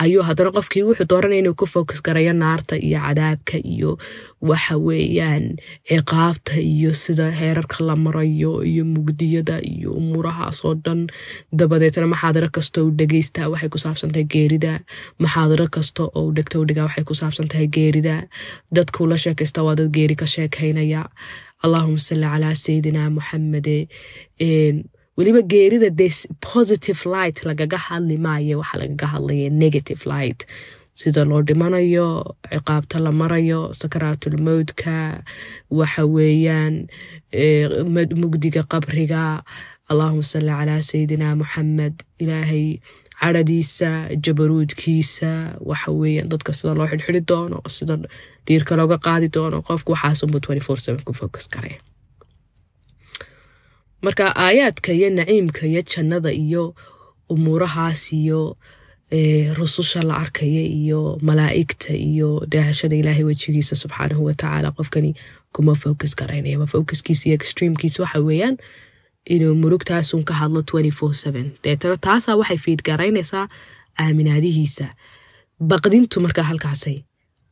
ayuu 0.00 0.22
haddana 0.24 0.50
qofkii 0.56 0.82
wuxuu 0.88 1.06
dooranaya 1.10 1.40
inuu 1.42 1.54
ku 1.54 1.66
focus 1.66 2.00
garayo 2.02 2.32
naarta 2.32 2.76
iyo 2.76 2.98
cadaabka 3.00 3.58
iyo 3.64 3.98
waxa 4.40 4.76
weeyaan 4.78 5.44
ciqaabta 5.88 6.56
iyo 6.60 6.92
sida 6.94 7.30
heerarka 7.30 7.84
la 7.84 7.96
marayo 7.96 8.62
iyo 8.64 8.84
mugdiyada 8.84 9.60
iyo 9.60 9.92
umuurahaasoo 9.92 10.74
dhan. 10.84 11.06
Dabadeetna 11.52 12.06
maxaadaro 12.06 12.48
kasta 12.52 12.82
u 12.84 12.90
dhegeystaa 12.90 13.48
waxay 13.52 13.68
ku 13.68 13.78
saabsantahay 13.78 14.24
geerida. 14.24 14.80
Maxaadaro 15.18 15.66
kasta 15.70 16.02
oo 16.02 16.26
u 16.28 16.32
dhegta 16.34 16.58
waxay 16.58 17.04
ku 17.04 17.14
saabsantahay 17.14 17.66
geerida. 17.68 18.22
Dadkuu 18.74 19.06
la 19.06 19.16
sheekaysta 19.16 19.62
waa 19.62 19.74
dad 19.76 19.90
geeri 19.92 20.16
ka 20.16 20.26
sheekaynaya 20.26 21.04
allahuma 21.62 21.98
salli 21.98 22.26
calaa 22.26 22.54
sayidina 22.54 23.10
muxamede 23.10 23.86
weliba 25.16 25.42
geerida 25.42 25.90
de 25.90 26.08
positive 26.40 27.00
light 27.14 27.38
lagaga 27.48 27.78
hadli 27.86 28.16
maayo 28.26 28.58
waxaa 28.62 28.78
lagaga 28.82 29.06
hadlaya 29.14 29.50
negative 29.50 30.02
light. 30.06 30.46
Sida 30.94 31.24
loo 31.24 31.42
dhimanayo 31.42 32.36
ciqaabta 32.52 32.98
la 33.04 33.12
marayo 33.12 33.60
sakaraatulmowdka 33.80 35.22
waxa 35.70 36.02
weeyaan 36.06 36.74
mugdiga 38.22 38.62
qabriga. 38.72 39.42
Allahuma 39.90 40.22
salli 40.32 40.52
calaa 40.58 40.80
sayidina 40.90 41.36
muxamed 41.40 41.94
ilaahay 42.22 42.80
caradiisa 43.20 43.90
jabaruudkiisa 44.24 45.30
waxa 45.70 45.90
weeyaan 46.00 46.28
dadka 46.32 46.52
sida 46.58 46.74
loo 46.78 46.86
xidhxidhi 46.92 47.20
doono 47.30 47.58
sida 47.76 47.94
diirka 48.46 48.76
looga 48.80 48.96
qaadi 49.06 49.28
doono 49.36 49.58
qofku 49.68 49.92
waxaasunbu 49.94 50.38
ku 51.06 51.12
focus 51.20 51.48
karaya 51.54 51.78
marka 54.02 54.24
aayaadka 54.44 54.90
iyo 54.98 55.08
naciimka 55.10 55.62
iyo 55.70 55.82
jannada 55.90 56.30
iyo 56.44 56.74
umuurahaas 57.32 58.12
iyo 58.12 58.56
rususha 59.58 60.02
la 60.02 60.14
arkaya 60.24 60.62
iyo 60.80 61.18
malaa'igta 61.22 61.92
iyo 62.10 62.28
daahashada 62.52 62.96
ilaahay 62.96 63.24
wejigiisa 63.24 63.76
subxaanahu 63.76 64.24
watacaala 64.24 64.70
qofkani 64.78 65.10
kuma 65.54 65.74
focus 65.74 66.12
garaynaya 66.16 66.58
ma 66.58 66.66
focuskiisa 66.66 67.24
iyo 67.28 67.34
extreamkiisa 67.40 68.02
waxa 68.02 68.20
weeyaan 68.28 68.56
inuu 69.34 69.54
murugtaasun 69.62 70.24
ka 70.24 70.34
hadlo 70.34 70.60
deetana 71.64 71.96
taasaa 71.96 72.36
waxay 72.40 72.56
fiid 72.64 72.80
garaynaysaa 72.88 73.46
aaminaadihiisa. 74.02 74.86
Baqdintu 75.70 76.20
markaa 76.20 76.42
halkaasay 76.50 76.96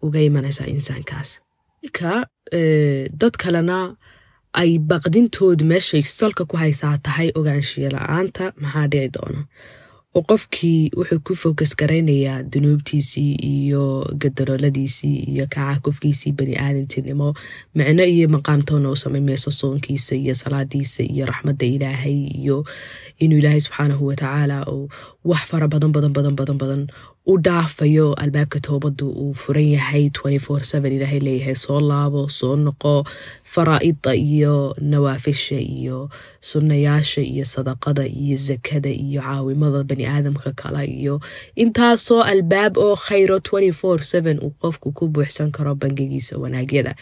uga 0.02 0.20
imanaysaa 0.20 0.66
insaankaas. 0.66 1.40
Ka 1.98 2.26
dad 3.20 3.34
kalena 3.42 3.96
ay 4.52 4.78
baqdintoodu 4.78 5.64
meeshay 5.64 6.02
salka 6.02 6.44
ku 6.50 6.56
haysaa 6.62 6.98
tahay 7.06 7.28
ogaanshiya 7.38 7.90
la'aanta 7.96 8.44
maxaa 8.62 8.86
dhici 8.92 9.08
doona? 9.14 9.42
oo 10.18 10.22
qofkii 10.30 10.90
wuxuu 10.98 11.20
ku 11.26 11.34
focus 11.42 11.72
garaynayaa 11.80 12.42
dunuubtiisii 12.52 13.32
iyo 13.54 13.82
gadalooladiisii 14.22 15.16
iyo 15.32 15.44
kacaakufkiisii 15.54 16.32
bani 16.38 16.54
aadantinimo 16.58 17.28
micno 17.78 18.04
iyo 18.14 18.26
maqaamtoona 18.34 18.90
u 18.90 18.96
samay 19.02 19.20
mayso 19.28 19.50
soonkiisa 19.60 20.14
iyo 20.22 20.34
salaadiisa 20.34 21.02
iyo 21.06 21.26
raxmadda 21.30 21.66
ilaahay 21.66 22.18
iyo 22.42 22.56
inuu 23.22 23.38
ilaahay 23.38 23.60
subxaanahu 23.60 24.06
watacaala 24.10 24.66
wax 25.30 25.42
fara 25.50 25.68
badan 25.68 25.92
badan 25.94 26.12
badan 26.16 26.34
badan 26.40 26.58
badan 26.62 26.82
u 27.32 27.38
dhaafayo 27.46 28.06
albaabka 28.22 28.58
toobadu 28.66 29.06
uu 29.22 29.34
furan 29.40 29.68
yahay 29.76 30.10
ilaahay 30.96 31.20
leeyahay 31.26 31.54
soo 31.64 31.80
laabo 31.90 32.22
soo 32.38 32.56
noqo 32.66 32.94
faraa'ida 33.52 34.12
iyo 34.14 34.74
nawaafisha 34.90 35.58
iyo 35.78 35.98
sunnayaasha 36.40 37.22
iyo 37.32 37.44
sadaqada 37.54 38.04
iyo 38.06 38.36
zakada 38.46 38.90
iyo 38.90 39.20
caawimada 39.22 39.82
bani 39.88 40.04
aadamka 40.06 40.50
kale 40.60 40.82
iyo 41.00 41.14
intaasoo 41.62 42.22
albaab 42.32 42.74
oo 42.78 42.96
khayro 43.06 43.38
uu 44.42 44.50
qofku 44.60 44.88
ku 44.92 45.04
buuxsan 45.08 45.50
karo 45.54 45.74
bangigiisa 45.74 46.34
wanaagyada. 46.42 46.92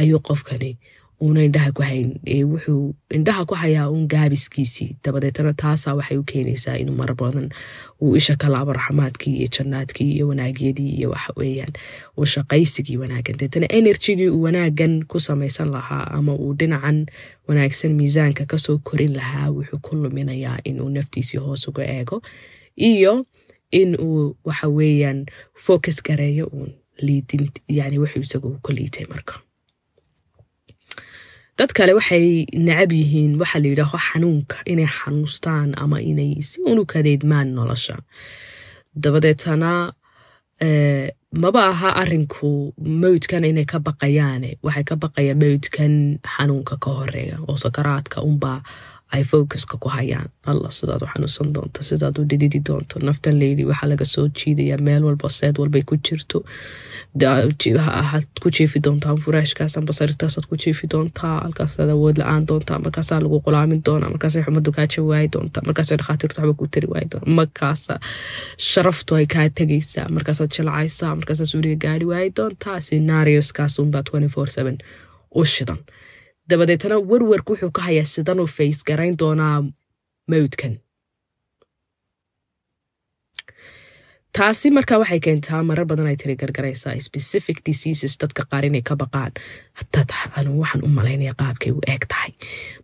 Ayuu 0.00 0.20
qofkani 0.28 0.78
uuna 1.22 1.40
indhaha 1.44 1.72
ku 1.72 1.82
hayn. 1.82 2.20
Wuxuu 2.52 2.94
indhaha 3.10 3.44
ku 3.48 3.54
hayaa 3.54 3.88
uun 3.90 4.06
gaabiskiisii 4.08 4.96
dabadeetana 5.04 5.52
taasaa 5.52 5.94
waxay 5.94 6.16
u 6.18 6.24
keenaysaa 6.24 6.76
inuu 6.76 6.94
mar 6.96 7.14
badan 7.14 7.48
uu 8.02 8.16
isha 8.16 8.36
ka 8.36 8.48
laabo 8.48 8.72
raxmaadkii 8.72 9.36
iyo 9.36 9.48
jannaadkii 9.58 10.12
iyo 10.12 10.28
wanaagyadii 10.28 10.90
iyo 10.98 11.10
waxaweyaan 11.10 11.72
uu 12.18 12.24
shaqaysigii 12.34 12.96
wanaagan 12.96 13.36
deetana 13.40 13.66
enerjigii 13.72 14.28
uu 14.28 14.42
wanaagan 14.42 15.04
ku 15.04 15.20
samaysan 15.20 15.70
lahaa 15.70 16.04
ama 16.18 16.34
uu 16.34 16.52
dhinacan 16.54 17.06
wanaagsan 17.48 17.94
miisaanka 17.94 18.44
ka 18.46 18.58
soo 18.58 18.78
korin 18.78 19.16
lahaa 19.16 19.48
wuxuu 19.50 19.78
ku 19.80 19.96
luminayaa 19.96 20.58
inuu 20.64 20.88
naftiisii 20.88 21.38
hoos 21.38 21.68
uga 21.68 21.84
eego 21.96 22.22
iyo 22.76 23.26
in 23.70 23.96
uu 24.00 24.36
waxa 24.44 24.68
weeyaan 24.68 25.26
focus 25.54 26.02
gareeyo 26.02 26.46
uun 26.52 26.72
liidin 27.00 27.48
yani 27.68 27.98
wuxuu 27.98 28.20
isagu 28.20 28.58
ka 28.62 28.72
liitay 28.72 29.06
marka 29.08 29.40
dad 31.58 31.70
kale 31.76 31.92
waxay 31.98 32.26
necab 32.66 32.92
yihiin 32.92 33.32
waxaa 33.40 33.60
la 33.62 33.68
yidhaaho 33.72 33.98
xanuunka 34.08 34.56
inay 34.72 34.88
xanuustaan 34.98 35.68
ama 35.82 35.98
inay 36.10 36.32
si 36.48 36.60
unu 36.70 36.82
kadeedmaan 36.92 37.48
nolosha. 37.56 37.96
Dabadeetana 39.02 39.70
maba 41.42 41.62
aha 41.72 41.90
arinku 42.02 42.72
mawdkan 43.02 43.44
inay 43.50 43.64
ka 43.72 43.78
baqayaane 43.86 44.50
waxay 44.66 44.84
ka 44.88 44.94
baqayaan 45.02 45.38
mawdkan 45.42 45.92
xanuunka 46.34 46.74
ka 46.84 46.90
horreeya 46.98 47.36
oo 47.48 47.56
sakaraadka 47.64 48.18
unbaa 48.28 48.60
ay 49.14 49.22
focuska 49.30 49.76
ku 49.82 49.88
hayaan 49.96 50.28
alla 50.50 50.70
sidaad 50.78 51.02
u 51.04 51.06
xanuunsan 51.12 51.52
doonto 51.54 51.82
sidaad 51.88 52.18
u 52.20 52.24
dhididi 52.30 52.60
doonto 52.68 52.98
naftan 53.08 53.38
layidhi 53.40 53.64
waxaa 53.70 53.88
laga 53.92 54.04
soo 54.14 54.26
jiidaya 54.38 54.76
meel 54.86 55.02
walba 55.08 55.28
seed 55.38 55.56
walbay 55.60 55.82
ku 55.90 55.94
jirto 56.06 56.38
waxaad 57.22 58.26
ku 58.42 58.48
jiifi 58.56 58.78
doontaa 58.86 59.14
furaashkaas 59.24 59.76
amba 59.78 59.92
sariirtaasaad 59.98 60.46
ku 60.50 60.56
jiifi 60.64 60.86
doontaa 60.94 61.36
halkaasaad 61.44 61.90
awood 61.94 62.16
la'aan 62.22 62.44
doontaa 62.48 62.78
markaasaa 62.84 63.20
lagu 63.24 63.40
qulaamin 63.46 63.80
doonaa 63.86 64.10
markaasay 64.14 64.42
xumadu 64.46 64.72
kaa 64.76 64.86
jawaayi 64.96 65.28
doontaa 65.34 65.62
markaasay 65.68 65.96
dhakhaatiirtu 66.00 66.36
waxba 66.40 66.54
ku 66.60 66.66
tari 66.74 66.88
waayi 66.92 67.06
doonaa 67.12 67.34
markaasa 67.40 67.94
sharaftu 68.70 69.14
ay 69.18 69.26
kaa 69.34 69.48
tegaysaa 69.60 70.08
markaasaad 70.16 70.50
jilcaysaa 70.56 71.14
markaasaa 71.20 71.46
suuriga 71.52 71.78
gaari 71.84 72.06
waayi 72.12 72.30
doontaa 72.38 72.78
scenarioskaasunbaa 72.86 74.02
u 75.40 75.44
shidan 75.44 75.78
dabadeetana 76.50 76.96
werwerku 77.10 77.52
wuxuu 77.52 77.70
ka 77.76 77.82
hayaa 77.88 78.08
sidanuu 78.14 78.46
fays 78.56 78.78
garayn 78.88 79.16
doonaa 79.22 79.56
mawdkan 80.32 80.74
taasi 84.36 84.70
markaa 84.76 84.98
waxay 85.02 85.20
keentaa 85.26 85.62
marar 85.68 85.86
badan 85.90 86.06
ay 86.10 86.16
tiri 86.20 86.34
gargaraysaa 86.42 86.94
specific 87.08 87.56
diseases 87.68 88.14
dadka 88.22 88.42
qaar 88.50 88.64
inay 88.68 88.82
ka 88.88 88.94
baqaan. 89.02 89.32
Hataa 89.78 90.04
waxaan 90.60 90.84
u 90.86 90.88
malaynaya 90.98 91.32
qaabkay 91.40 91.72
u 91.72 91.80
eeg 91.92 92.04
tahay. 92.12 92.32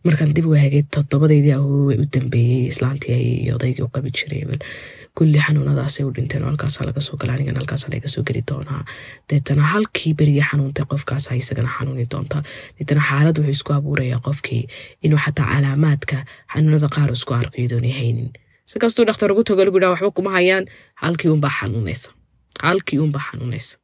Markaan 0.05 0.33
dib 0.37 0.47
u 0.49 0.55
eegay 0.57 0.83
toddobadeydii 0.97 1.53
awowey 1.59 1.99
u 2.03 2.07
dambeeyey 2.15 2.63
islaantii 2.73 3.19
iyo 3.45 3.55
odaygii 3.59 3.85
u 3.85 3.91
qabi 3.95 4.11
jiray 4.17 4.43
kulli 5.19 5.39
xanuunadaasay 5.47 6.05
u 6.07 6.13
dhinteen 6.17 6.43
oo 6.45 6.49
halkaasa 6.51 6.85
laga 6.89 7.01
soo 7.07 7.17
gala 7.21 7.33
anigan 7.37 7.57
halkaasa 7.61 7.89
laga 7.95 8.09
soo 8.09 8.23
geli 8.29 8.43
doonaa. 8.51 8.85
Deetana 9.31 9.63
halkii 9.73 10.15
beriya 10.19 10.45
xanuuntay 10.51 10.85
qofkaasa 10.93 11.35
isagana 11.41 11.71
xanuuni 11.79 12.05
doontaa 12.13 12.43
deetana 12.79 13.03
xaalad 13.09 13.37
wuxuu 13.39 13.51
isku 13.57 13.73
abuurayaa 13.79 14.21
qofkii 14.27 14.63
inuu 15.05 15.21
xataa 15.25 15.47
calaamaadka 15.53 16.17
xanuunada 16.55 16.89
qaar 16.97 17.11
isku 17.17 17.33
arko 17.35 17.57
iyadoonay 17.61 17.93
haynin. 18.01 18.31
Si 18.71 18.79
kastuu 18.79 19.05
dhakhtar 19.07 19.33
ugu 19.33 19.45
tago 19.45 19.65
lagu 19.65 19.79
dhaha 19.81 19.93
waxba 19.95 20.11
kuma 20.17 20.31
hayaan 20.39 20.65
halkii 21.03 21.31
unbaa 21.37 21.53
xanuunaysa 21.61 22.09
halkii 22.63 22.99
unba 23.05 23.21
xanuunaysa 23.29 23.75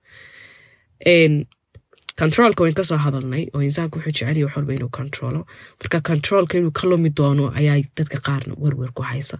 controolka 2.21 2.63
wayn 2.65 2.75
ka 2.79 2.83
soo 2.89 2.99
hadalnay 3.05 3.45
oo 3.55 3.61
insaanku 3.69 3.99
wuxuu 3.99 4.13
jeceliya 4.19 4.47
wax 4.47 4.57
walba 4.57 4.73
inuu 4.75 4.91
controlo. 4.99 5.41
Marka 5.81 5.99
controolka 6.09 6.59
inuu 6.59 6.73
ka 6.79 6.85
lumi 6.91 7.11
doono 7.19 7.45
ayaa 7.61 7.79
dadka 7.99 8.19
qaarna 8.29 8.55
werwer 8.63 8.91
ku 8.97 9.03
haysa. 9.11 9.39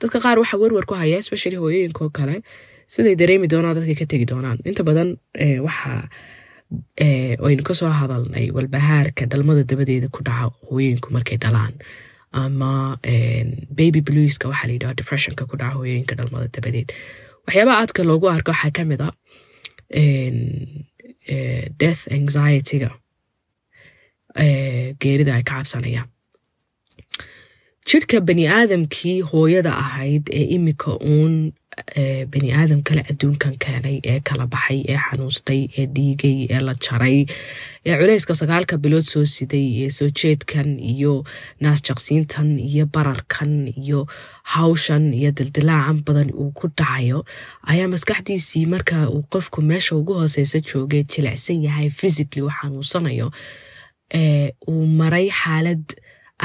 Dadka 0.00 0.18
qaar 0.24 0.36
waxaa 0.42 0.60
werwer 0.62 0.84
ku 0.86 0.94
haya 0.94 1.18
especially 1.18 1.56
hooyooyinka 1.62 2.04
oo 2.04 2.10
kale 2.18 2.36
siday 2.94 3.14
dareemi 3.20 3.48
doonaan 3.52 3.74
dadka 3.78 3.94
ka 4.00 4.06
tegi 4.12 4.26
doonaan. 4.32 4.58
Inta 4.64 4.82
badan 4.88 5.16
waxa 5.66 6.08
aynu 7.46 7.62
ka 7.66 7.74
soo 7.74 7.90
hadalnay 8.00 8.50
walbahaarka 8.56 9.26
dhalmada 9.32 9.64
dabadeeda 9.66 10.08
ku 10.14 10.22
dhaca 10.22 10.54
hooyooyinku 10.70 11.10
markay 11.16 11.38
dhalaan. 11.44 11.74
Ama 12.32 12.96
baby 13.74 14.00
bluiska 14.06 14.46
waxaa 14.52 14.68
la 14.70 14.74
yidhaha 14.78 14.94
depressionka 15.02 15.50
ku 15.50 15.56
dhaca 15.58 15.74
hooyooyinka 15.82 16.14
dhalmada 16.14 16.46
dabadeed. 16.54 16.94
Waxyaabaha 17.46 17.82
aadka 17.82 18.06
loogu 18.06 18.30
arko 18.30 18.54
waxaa 18.54 18.70
ka 18.78 18.84
mid 18.86 19.02
a 19.02 19.10
death 21.80 22.02
anxietyga 22.16 22.90
geerida 25.02 25.34
ay 25.34 25.42
ka 25.42 25.54
cabsanayaan 25.60 26.08
jirhka 27.88 28.20
bani 28.20 28.44
aadamkii 28.48 29.20
hooyada 29.30 29.72
ahayd 29.84 30.24
ee 30.32 30.44
imika 30.56 30.92
uun 31.12 31.52
bani 32.32 32.48
aadam 32.60 32.80
kale 32.88 33.02
adduunkan 33.10 33.54
keenay 33.64 33.96
ee 34.12 34.20
kala 34.28 34.46
baxay 34.54 34.80
ee 34.92 34.98
xanuustay 35.06 35.60
ee 35.78 35.86
dhiigay 35.96 36.36
ee 36.54 36.60
la 36.66 36.74
jaray 36.86 37.18
ee 37.88 37.94
culeyska 38.00 38.34
sagaalka 38.40 38.76
bilood 38.84 39.06
soo 39.12 39.24
siday 39.34 39.66
ee 39.84 39.90
soo 39.98 40.08
jeedkan 40.20 40.68
iyo 40.92 41.14
naasjaqsiintan 41.64 42.48
iyo 42.70 42.84
bararkan 42.94 43.52
iyo 43.84 44.00
hawshan 44.54 45.04
iyo 45.20 45.30
dildilaacan 45.38 45.98
badan 46.06 46.30
uu 46.42 46.50
ku 46.58 46.66
dhacayo 46.78 47.18
ayaa 47.72 47.88
maskaxdiisii 47.94 48.66
marka 48.74 48.96
uu 49.14 49.22
qofku 49.32 49.58
meesha 49.70 49.96
ugu 50.00 50.14
hooseysa 50.20 50.58
joogay 50.68 51.02
jilicsan 51.12 51.58
yahay 51.66 51.88
physically 52.00 52.42
uu 52.46 52.52
xanuunsanayo 52.60 53.28
uu 54.70 54.86
maray 55.00 55.26
xaalad 55.40 55.84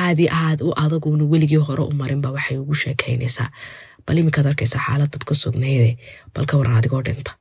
aad 0.06 0.20
i 0.20 0.28
aad 0.44 0.60
u 0.68 0.74
adaguuna 0.84 1.24
weligii 1.34 1.62
hore 1.68 1.84
u 1.84 1.92
marinba 2.02 2.30
waxay 2.36 2.58
ugu 2.64 2.76
sheekaynaysaa 2.84 3.50
bal 4.08 4.18
iminkaad 4.22 4.48
arkaysa 4.52 4.80
xaaladad 4.88 5.24
ku 5.28 5.34
sugnayde 5.44 5.90
balka 6.36 6.58
war 6.60 6.70
adigoo 6.80 7.02
dhinta. 7.08 7.32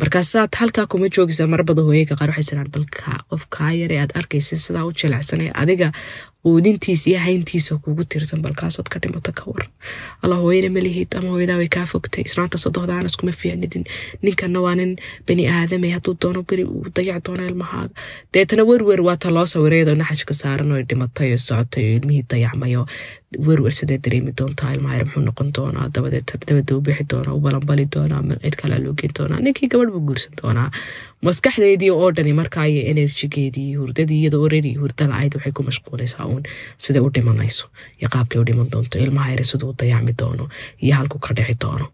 Markaasaad 0.00 0.54
halkaa 0.60 0.86
kuma 0.92 1.08
joogaysaa 1.16 1.46
marbada 1.54 1.82
hooyeyka 1.86 2.14
qaar 2.20 2.30
waxay 2.30 2.46
siraan 2.50 2.70
balka 2.74 3.18
qofkaa 3.30 3.72
yare 3.80 3.96
aad 4.02 4.12
arkaysa 4.20 4.56
sidaa 4.64 4.84
u 4.88 4.92
jilecsanay 5.00 5.50
adiga 5.62 5.88
quudintiisa 6.42 7.10
iyo 7.10 7.18
hayntiisa 7.18 7.76
kugu 7.82 8.04
tirsan 8.04 8.42
balkaasood 8.42 8.88
ka 8.88 8.98
dhimata 9.02 9.32
ka 9.32 9.44
war. 9.46 9.66
Alla 10.22 10.36
hooyana 10.42 10.70
ma 10.70 10.80
lihid 10.80 11.10
ama 11.18 11.28
hooyadaa 11.34 11.56
way 11.60 11.68
kaa 11.68 11.86
fogtay. 11.86 12.22
Islaanta 12.24 12.58
sodohdaan 12.58 13.06
iskuma 13.10 13.32
fiicnidin 13.32 13.84
ninkana 14.22 14.60
waa 14.64 14.74
nin 14.74 14.96
bani 15.28 15.48
aadamay 15.50 15.90
hadduu 15.96 16.14
doono 16.22 16.42
beri 16.42 16.64
uu 16.64 16.86
dayac 16.96 17.24
doono 17.26 17.42
ilmahaaga 17.50 17.94
deetana 18.34 18.64
werwer 18.70 19.00
waa 19.08 19.16
ta 19.16 19.30
loo 19.34 19.46
sawirayadoo 19.46 19.94
naxajka 19.98 20.34
saaran 20.42 20.72
oo 20.72 20.82
dhimatay 20.88 21.32
oo 21.34 21.40
socotay 21.46 21.84
oo 21.90 21.96
ilmihii 21.98 22.24
dayacmayo 22.30 22.86
werwer 23.46 23.72
sidee 23.72 23.98
dareemi 24.04 24.32
doontaa? 24.38 24.72
Ilmaha 24.74 25.04
muxuu 25.04 25.22
noqon 25.26 25.52
doonaa 25.58 25.88
dabadeed 25.94 26.28
dabada 26.48 26.76
u 26.76 26.80
bixi 26.80 27.04
doonaa 27.12 27.34
u 27.34 27.40
balanbali 27.40 27.84
doonaa 27.96 28.22
cid 28.44 28.56
kalea 28.62 28.78
loo 28.84 28.94
doonaa. 29.18 29.40
Ninkii 29.44 29.68
gabadh 29.68 29.90
buu 29.92 30.00
guursan 30.08 30.32
doonaa 30.42 30.70
maskaxdeedii 31.26 31.90
oo 31.90 32.08
dhani 32.16 32.32
markaa 32.40 32.64
iyo 32.72 32.82
enerjigeedii 32.92 33.74
hurdadii 33.80 34.18
iyadoo 34.22 34.42
oreri 34.48 34.72
hurda 34.80 35.06
la-ayd 35.10 35.34
waxay 35.38 35.52
ku 35.58 35.62
mashquulaysaa 35.68 36.26
uun 36.32 36.42
siday 36.84 37.02
u 37.06 37.10
dhimanayso 37.16 37.66
iyo 38.00 38.08
qaabkay 38.14 38.40
u 38.42 38.44
dhiman 38.50 38.70
doonto 38.74 38.98
ilmaha 39.04 39.30
yare 39.34 39.44
siduu 39.50 39.70
u 39.72 39.78
dayacmi 39.82 40.12
doono 40.22 40.44
iyo 40.84 40.94
halkuu 40.98 41.18
ka 41.26 41.34
dhici 41.38 41.54
doono. 41.64 41.86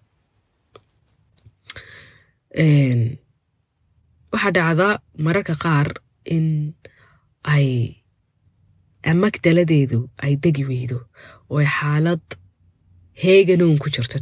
Waxaa 4.32 4.52
dhacda 4.58 4.88
mararka 5.26 5.54
qaar 5.64 5.88
in 6.36 6.46
ay 7.54 7.68
amagdaladeedu 9.12 9.98
ay 10.26 10.32
degi 10.46 10.64
weydo 10.70 10.98
oo 11.50 11.58
ay 11.64 11.68
xaalad 11.78 12.24
heeganoon 13.24 13.78
ku 13.82 13.88
jirto 13.96 14.18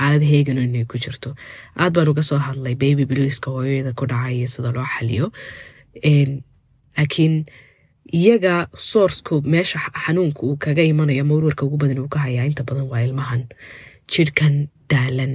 xaalad 0.00 0.22
heeganoon 0.32 0.68
inay 0.72 0.84
ku 0.90 0.96
jirto. 1.04 1.30
Aad 1.76 1.92
baan 1.96 2.08
uga 2.12 2.22
soo 2.30 2.38
hadlay 2.46 2.74
baby 2.82 3.04
bluiska 3.10 3.48
hooyada 3.56 3.92
ku 3.98 4.04
dhacay 4.12 4.34
iyo 4.40 4.48
sida 4.54 4.70
loo 4.76 4.86
xaliyo. 4.94 5.26
Laakiin 6.96 7.34
iyaga 8.20 8.54
sourcku 8.90 9.34
meesha 9.52 9.78
xanuunka 10.04 10.42
uu 10.48 10.56
kaga 10.64 10.82
imanayo 10.92 11.22
ama 11.24 11.34
ugu 11.36 11.76
badan 11.82 11.98
uu 12.02 12.08
ka 12.14 12.18
hayaa 12.26 12.46
inta 12.50 12.62
badan 12.68 12.86
waa 12.92 13.02
ilmahan. 13.06 13.42
Jirhkan 14.12 14.54
daalan 14.90 15.34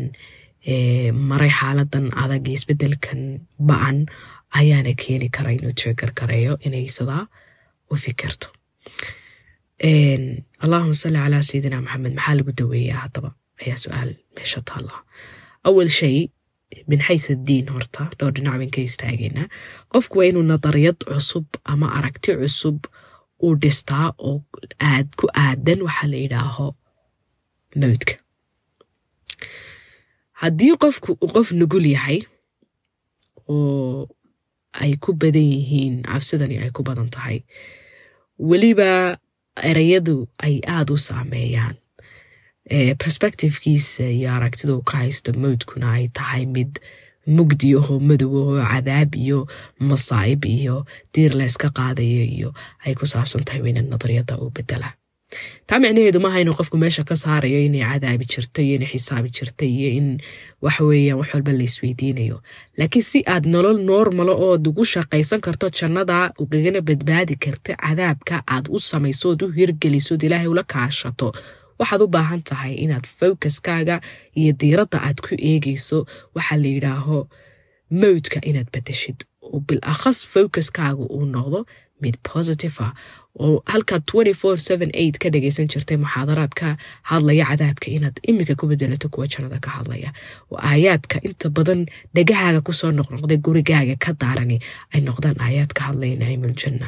maray 1.29 1.51
xaaladan 1.59 2.05
adag 2.23 2.47
isbedelkan 2.55 3.21
ba'an 3.69 3.97
ayaana 4.59 4.93
keeni 5.01 5.29
kara 5.35 5.51
inuu 5.57 5.73
jeegar 5.81 6.11
gareeyo 6.19 6.53
inay 6.65 6.87
sidaa 6.97 7.23
u 7.91 7.95
fikirto. 8.03 8.47
Allahuma 10.63 10.95
salli 11.01 11.19
calaa 11.23 11.43
sayidina 11.49 11.77
maxamed 11.85 12.13
maxaa 12.17 12.35
lagu 12.39 12.51
daweeyaa 12.59 12.99
haddaba? 13.05 13.29
Ayaa 13.61 13.77
su'aal 13.83 14.09
meesha 14.35 14.61
taalla 14.69 14.97
awal 15.67 15.89
shay 15.99 16.17
min 16.89 16.99
xaysu 17.07 17.31
diin 17.47 17.67
horta 17.73 18.03
dhowr 18.17 18.33
dhinac 18.35 18.55
bayn 18.59 18.71
ka 18.75 18.81
istaageynaa 18.89 19.47
qofku 19.91 20.15
waa 20.19 20.27
inuu 20.31 20.43
nadariyad 20.51 20.99
cusub 21.09 21.45
ama 21.71 21.87
aragti 21.97 22.31
cusub 22.41 22.77
uu 23.45 23.53
dhistaa 23.63 24.07
oo 24.29 24.35
aad 24.91 25.07
ku 25.19 25.25
aadan 25.45 25.79
waxaa 25.87 26.09
la 26.13 26.17
yidhaaho 26.23 26.67
mawdka 27.81 28.13
haddii 30.41 30.73
qofku 30.83 31.11
uu 31.23 31.29
qof 31.35 31.47
nugul 31.59 31.85
yahay 31.95 32.19
oo 33.55 34.07
ay 34.81 34.93
ku 35.03 35.09
badan 35.21 35.47
yihiin 35.53 35.95
cabsidani 36.07 36.55
ay 36.63 36.71
ku 36.75 36.81
badan 36.87 37.09
tahay 37.15 37.37
weliba 38.49 38.89
ereyadu 39.69 40.15
ay 40.45 40.55
aada 40.75 40.91
u 40.93 40.97
saameeyaan 41.07 41.75
perspectivekiisa 43.03 44.03
iyo 44.09 44.31
aragtida 44.33 44.73
ka 44.85 44.97
haysto 44.97 45.31
mawdkuna 45.33 45.91
ay 45.93 46.07
tahay 46.17 46.45
mid 46.45 46.79
mugdi 47.27 47.73
ahoo 47.77 47.99
madow 47.99 48.33
ahoo 48.41 48.61
cadaab 48.73 49.15
iyo 49.15 49.47
masaa'ib 49.79 50.45
iyo 50.45 50.85
diir 51.13 51.33
layska 51.39 51.69
qaadayo 51.69 52.23
iyo 52.35 52.49
ay 52.85 52.93
ku 52.95 53.05
saabsan 53.05 53.43
tahay 53.45 53.61
weyna 53.61 53.81
nadariyada 53.81 54.37
uu 54.37 54.49
bedela 54.49 54.93
taa 55.67 55.79
micnaheedu 55.79 56.19
maaha 56.19 56.39
inuu 56.41 56.53
qofku 56.59 56.77
meesha 56.77 57.03
ka 57.03 57.15
saarayo 57.15 57.59
inay 57.65 57.81
cadaabi 57.91 58.25
jirto 58.25 58.61
iyo 58.61 58.75
inay 58.77 58.89
xisaabi 58.93 59.29
jirta 59.37 59.65
iyo 59.65 59.89
in 59.99 60.07
waxaweeyaan 60.61 61.17
wax 61.19 61.33
walba 61.33 61.51
la 61.57 61.63
isweydiinayo 61.69 62.37
laakiin 62.77 63.03
si 63.09 63.19
aad 63.33 63.45
nolol 63.45 63.77
normalo 63.91 64.33
ood 64.49 64.67
ugu 64.67 64.85
shaqaysan 64.85 65.41
karto 65.41 65.69
jannada 65.69 66.33
ugagana 66.43 66.81
badbaadi 66.81 67.35
karta 67.35 67.73
cadaabka 67.85 68.35
aad 68.47 68.65
u 68.69 68.79
samaysood 68.79 69.41
u 69.45 69.51
hirgelisood 69.57 70.21
ilaahay 70.23 70.47
ula 70.47 70.63
kaashato 70.63 71.33
waxaad 71.79 72.01
u 72.05 72.07
baahan 72.15 72.41
tahay 72.49 72.73
inaad 72.85 73.05
focuskaaga 73.19 73.95
iyo 74.39 74.51
diiradda 74.61 74.97
aad 75.07 75.17
ku 75.25 75.31
eegayso. 75.51 75.97
Waxaa 76.35 76.57
la 76.63 76.67
yidhaaho 76.75 77.17
mawdka 78.01 78.39
inaad 78.49 78.69
bedeshid 78.75 79.17
oo 79.45 79.59
bil 79.67 79.79
akhas 79.93 80.17
focuskaaga 80.33 81.03
uu 81.15 81.25
noqdo 81.35 81.59
mid 82.03 82.15
positive 82.33 82.75
ah. 82.87 82.93
Oo 83.43 83.59
halkaad 83.71 84.03
ka 85.21 85.27
dhagaysan 85.33 85.67
jirtay 85.71 85.97
muxaadaraad 86.03 86.53
ka 86.59 86.67
hadlaya 87.11 87.45
cadaabka 87.49 87.87
inaad 87.97 88.15
imika 88.29 88.55
ku 88.59 88.65
bedelato 88.71 89.07
kuwa 89.13 89.27
jannada 89.27 89.59
ka 89.65 89.69
hadlaya. 89.77 90.09
Oo 90.51 90.57
aayaadka 90.69 91.19
inta 91.27 91.49
badan 91.49 91.81
dhagahaaga 92.15 92.61
ku 92.67 92.71
soo 92.73 92.91
noqnoqday 92.91 93.37
gurigaaga 93.45 93.95
ka 94.03 94.11
daarani 94.21 94.57
ay 94.93 95.01
noqdaan 95.07 95.35
aayaad 95.45 95.71
ka 95.77 95.81
hadlaya 95.91 96.15
naciimuljanna 96.21 96.87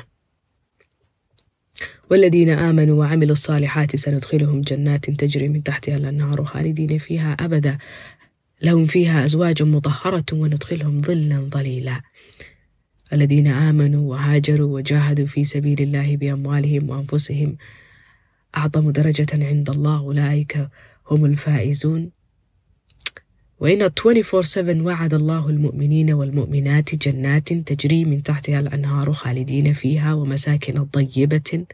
والذين 2.12 2.50
آمنوا 2.50 3.00
وعملوا 3.00 3.32
الصالحات 3.32 3.96
سندخلهم 3.96 4.62
جنات 4.62 5.10
تجري 5.10 5.48
من 5.48 5.64
تحتها 5.64 5.98
الأنهار 5.98 6.46
خالدين 6.46 6.98
فيها 6.98 7.34
أبدا 7.34 7.78
لهم 8.62 8.86
فيها 8.86 9.24
أزواج 9.24 9.64
مطهرة 9.64 10.26
وندخلهم 10.34 10.98
ظلا 10.98 11.50
ظليلا 11.54 12.02
الذين 13.14 13.48
آمنوا 13.48 14.12
وهاجروا 14.12 14.76
وجاهدوا 14.76 15.26
في 15.26 15.46
سبيل 15.46 15.82
الله 15.82 16.18
بأموالهم 16.18 16.90
وأنفسهم 16.90 17.58
أعظم 18.58 18.92
درجة 18.92 19.28
عند 19.34 19.70
الله 19.70 20.00
أولئك 20.00 20.70
هم 21.12 21.26
الفائزون 21.26 22.17
وإن 23.60 23.90
24/7 23.90 24.86
وعد 24.86 25.14
الله 25.14 25.50
المؤمنين 25.50 26.14
والمؤمنات 26.14 26.96
جنات 26.96 27.54
تجري 27.54 28.06
من 28.06 28.24
تحتها 28.24 28.60
الأنهار 28.60 29.14
خالدين 29.14 29.74
فيها 29.74 30.14
ومساكن 30.14 30.86
طيبة 30.86 31.66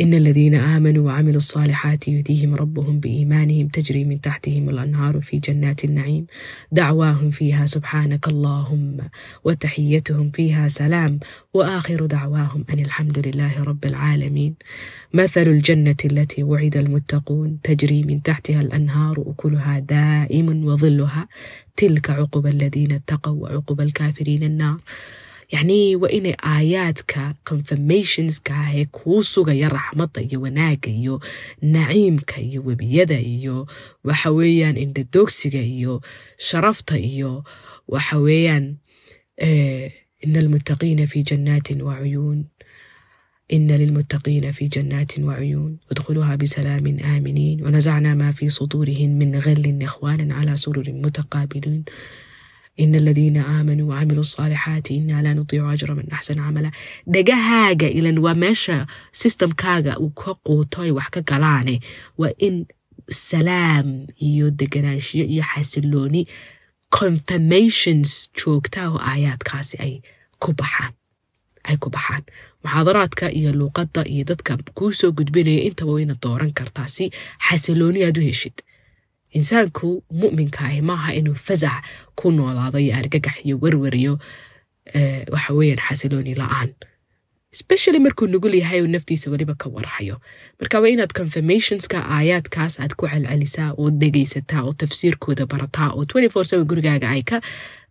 إن 0.00 0.14
الذين 0.14 0.54
آمنوا 0.54 1.06
وعملوا 1.06 1.36
الصالحات 1.36 2.08
يهديهم 2.08 2.54
ربهم 2.54 3.00
بإيمانهم 3.00 3.68
تجري 3.68 4.04
من 4.04 4.20
تحتهم 4.20 4.70
الأنهار 4.70 5.20
في 5.20 5.38
جنات 5.38 5.84
النعيم 5.84 6.26
دعواهم 6.72 7.30
فيها 7.30 7.66
سبحانك 7.66 8.28
اللهم 8.28 8.96
وتحيتهم 9.44 10.30
فيها 10.30 10.68
سلام 10.68 11.18
وآخر 11.54 12.06
دعواهم 12.06 12.64
أن 12.72 12.78
الحمد 12.78 13.26
لله 13.26 13.62
رب 13.62 13.84
العالمين 13.84 14.54
مثل 15.14 15.42
الجنة 15.42 15.96
التي 16.04 16.42
وعد 16.42 16.76
المتقون 16.76 17.58
تجري 17.62 18.02
من 18.02 18.22
تحتها 18.22 18.60
الأنهار 18.60 19.24
أكلها 19.26 19.78
دائم 19.78 20.64
وظلها 20.64 21.28
تلك 21.76 22.10
عقب 22.10 22.46
الذين 22.46 22.92
اتقوا 22.92 23.42
وعقب 23.42 23.80
الكافرين 23.80 24.42
النار 24.42 24.80
yacnii 25.52 25.96
waa 25.96 26.10
inay 26.18 26.34
aayaadka 26.52 27.34
confirmationska 27.48 28.54
ahee 28.64 28.84
kuu 28.84 29.22
sugaya 29.22 29.68
raxmadda 29.68 30.20
iyo 30.22 30.40
wanaagga 30.40 30.90
iyo 31.00 31.14
naciimka 31.62 32.36
iyo 32.40 32.60
webiyada 32.66 33.18
iyo 33.20 33.66
waxa 34.04 34.30
weeyaan 34.30 34.76
indhadoogsiga 34.76 35.62
iyo 35.62 36.02
sharafta 36.38 36.98
iyo 36.98 37.44
waxa 37.88 38.16
weeyaan 38.18 38.76
ina 40.24 40.38
almuttaqiina 40.38 41.06
fi 41.06 41.22
jannaatin 41.22 41.82
wacuyuun 41.82 42.44
ina 43.48 43.76
lilmuttaqiina 43.80 44.52
fi 44.52 44.68
jannaatin 44.68 45.24
wacuyuun 45.24 45.78
udkhuluuha 45.90 46.36
bisalaamin 46.36 47.00
aaminiin 47.04 47.62
wanasacnaa 47.64 48.14
maa 48.20 48.32
fii 48.32 48.50
suduurihim 48.50 49.16
min 49.20 49.32
ghalin 49.44 49.82
ikhwaanan 49.82 50.28
calaa 50.36 50.56
sururin 50.56 50.98
mutaqaabiliin 51.04 51.84
in 52.82 52.94
aladiina 53.00 53.40
aamanuu 53.54 53.88
wacamiluu 53.92 54.24
asaalixaati 54.28 54.92
inaa 55.00 55.22
laa 55.24 55.34
nudiicu 55.38 55.66
ajra 55.74 55.94
man 55.98 56.06
axsana 56.16 56.42
camala 56.46 56.70
dhagahaaga 57.14 57.88
ilan 57.98 58.18
waa 58.24 58.34
meesha 58.44 58.76
sistamkaaga 59.20 59.92
uu 60.04 60.10
ka 60.20 60.32
quuto 60.46 60.78
ay 60.86 60.90
wax 60.98 61.08
ka 61.14 61.20
galaane 61.30 61.74
waa 62.20 62.32
in 62.46 62.56
salaam 63.30 63.88
iyo 64.28 64.46
deganaanshiyo 64.60 65.24
iyo 65.34 65.44
xasilooni 65.52 66.22
confirmations 67.00 68.10
joogta 68.38 68.80
oo 68.90 68.98
aayaadkaasi 69.10 69.76
ay 69.84 69.94
ku 70.42 70.50
baxaan 70.60 70.92
ay 71.68 71.76
ku 71.82 71.88
baxaan 71.96 72.22
muxaadaraadka 72.64 73.26
iyo 73.38 73.50
luuqadda 73.60 74.02
iyo 74.14 74.24
dadka 74.30 74.52
kuu 74.78 74.92
soo 74.98 75.10
gudbinaya 75.18 75.62
intaba 75.68 75.92
wayna 75.96 76.14
dooran 76.22 76.52
kartaa 76.58 76.86
si 76.96 77.04
xasilooni 77.48 78.00
aad 78.06 78.18
u 78.20 78.22
heshid 78.28 78.56
insaanku 79.38 80.02
muminka 80.10 80.60
ahi 80.68 80.80
maaha 80.90 81.14
inuu 81.14 81.34
fasax 81.34 81.82
ku 82.18 82.30
noolaado 82.32 82.78
iyo 82.78 82.94
argagax 82.96 83.36
iyo 83.46 83.58
werweriyo 83.62 84.18
waxa 85.34 85.52
xasilooni 85.88 86.34
la'aan 86.34 86.70
especially 87.52 87.98
markuu 87.98 88.26
nugul 88.26 88.54
yahay 88.54 88.80
uu 88.82 88.86
naftiisa 88.86 89.30
weliba 89.30 89.54
ka 89.54 89.68
warhayo 89.68 90.16
marka 90.60 90.80
waa 90.80 90.88
inaad 90.88 91.12
confirmationska 91.20 91.98
aayaadkaas 92.16 92.80
aad 92.80 92.92
ku 92.98 93.08
celcelisaa 93.08 93.70
oo 93.80 93.90
dhegaysataa 93.90 94.62
oo 94.68 94.72
tafsiirkooda 94.72 95.46
barataa 95.46 95.90
oo 95.96 96.04
gurigaaga 96.70 97.08
ay 97.10 97.22
ka 97.30 97.40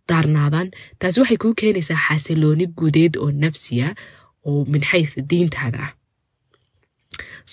daarnaadaan 0.08 0.70
taasi 0.98 1.20
waxay 1.20 1.36
kuu 1.42 1.54
keenaysaa 1.54 1.98
xasilooni 2.08 2.66
gudeed 2.78 3.14
oo 3.22 3.30
nafsiya 3.44 3.94
oo 4.48 4.64
min 4.72 4.82
xayth 4.90 5.14
diintaada 5.30 5.78
ah 5.86 5.90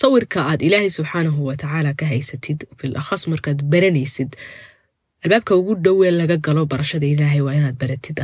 sawirka 0.00 0.38
aad 0.50 0.60
ilaahay 0.66 0.90
subxaanahu 0.98 1.40
watacaala 1.48 1.90
ka 2.00 2.04
haysatid 2.12 2.58
bilakhas 2.82 3.22
markaad 3.32 3.58
baranaysid 3.72 4.30
albaabka 5.24 5.52
ugu 5.60 5.74
dhowee 5.84 6.10
laga 6.20 6.36
galo 6.46 6.62
barashada 6.72 7.06
ilaahay 7.14 7.40
waa 7.46 7.54
inaad 7.60 7.76
baratid 7.82 8.16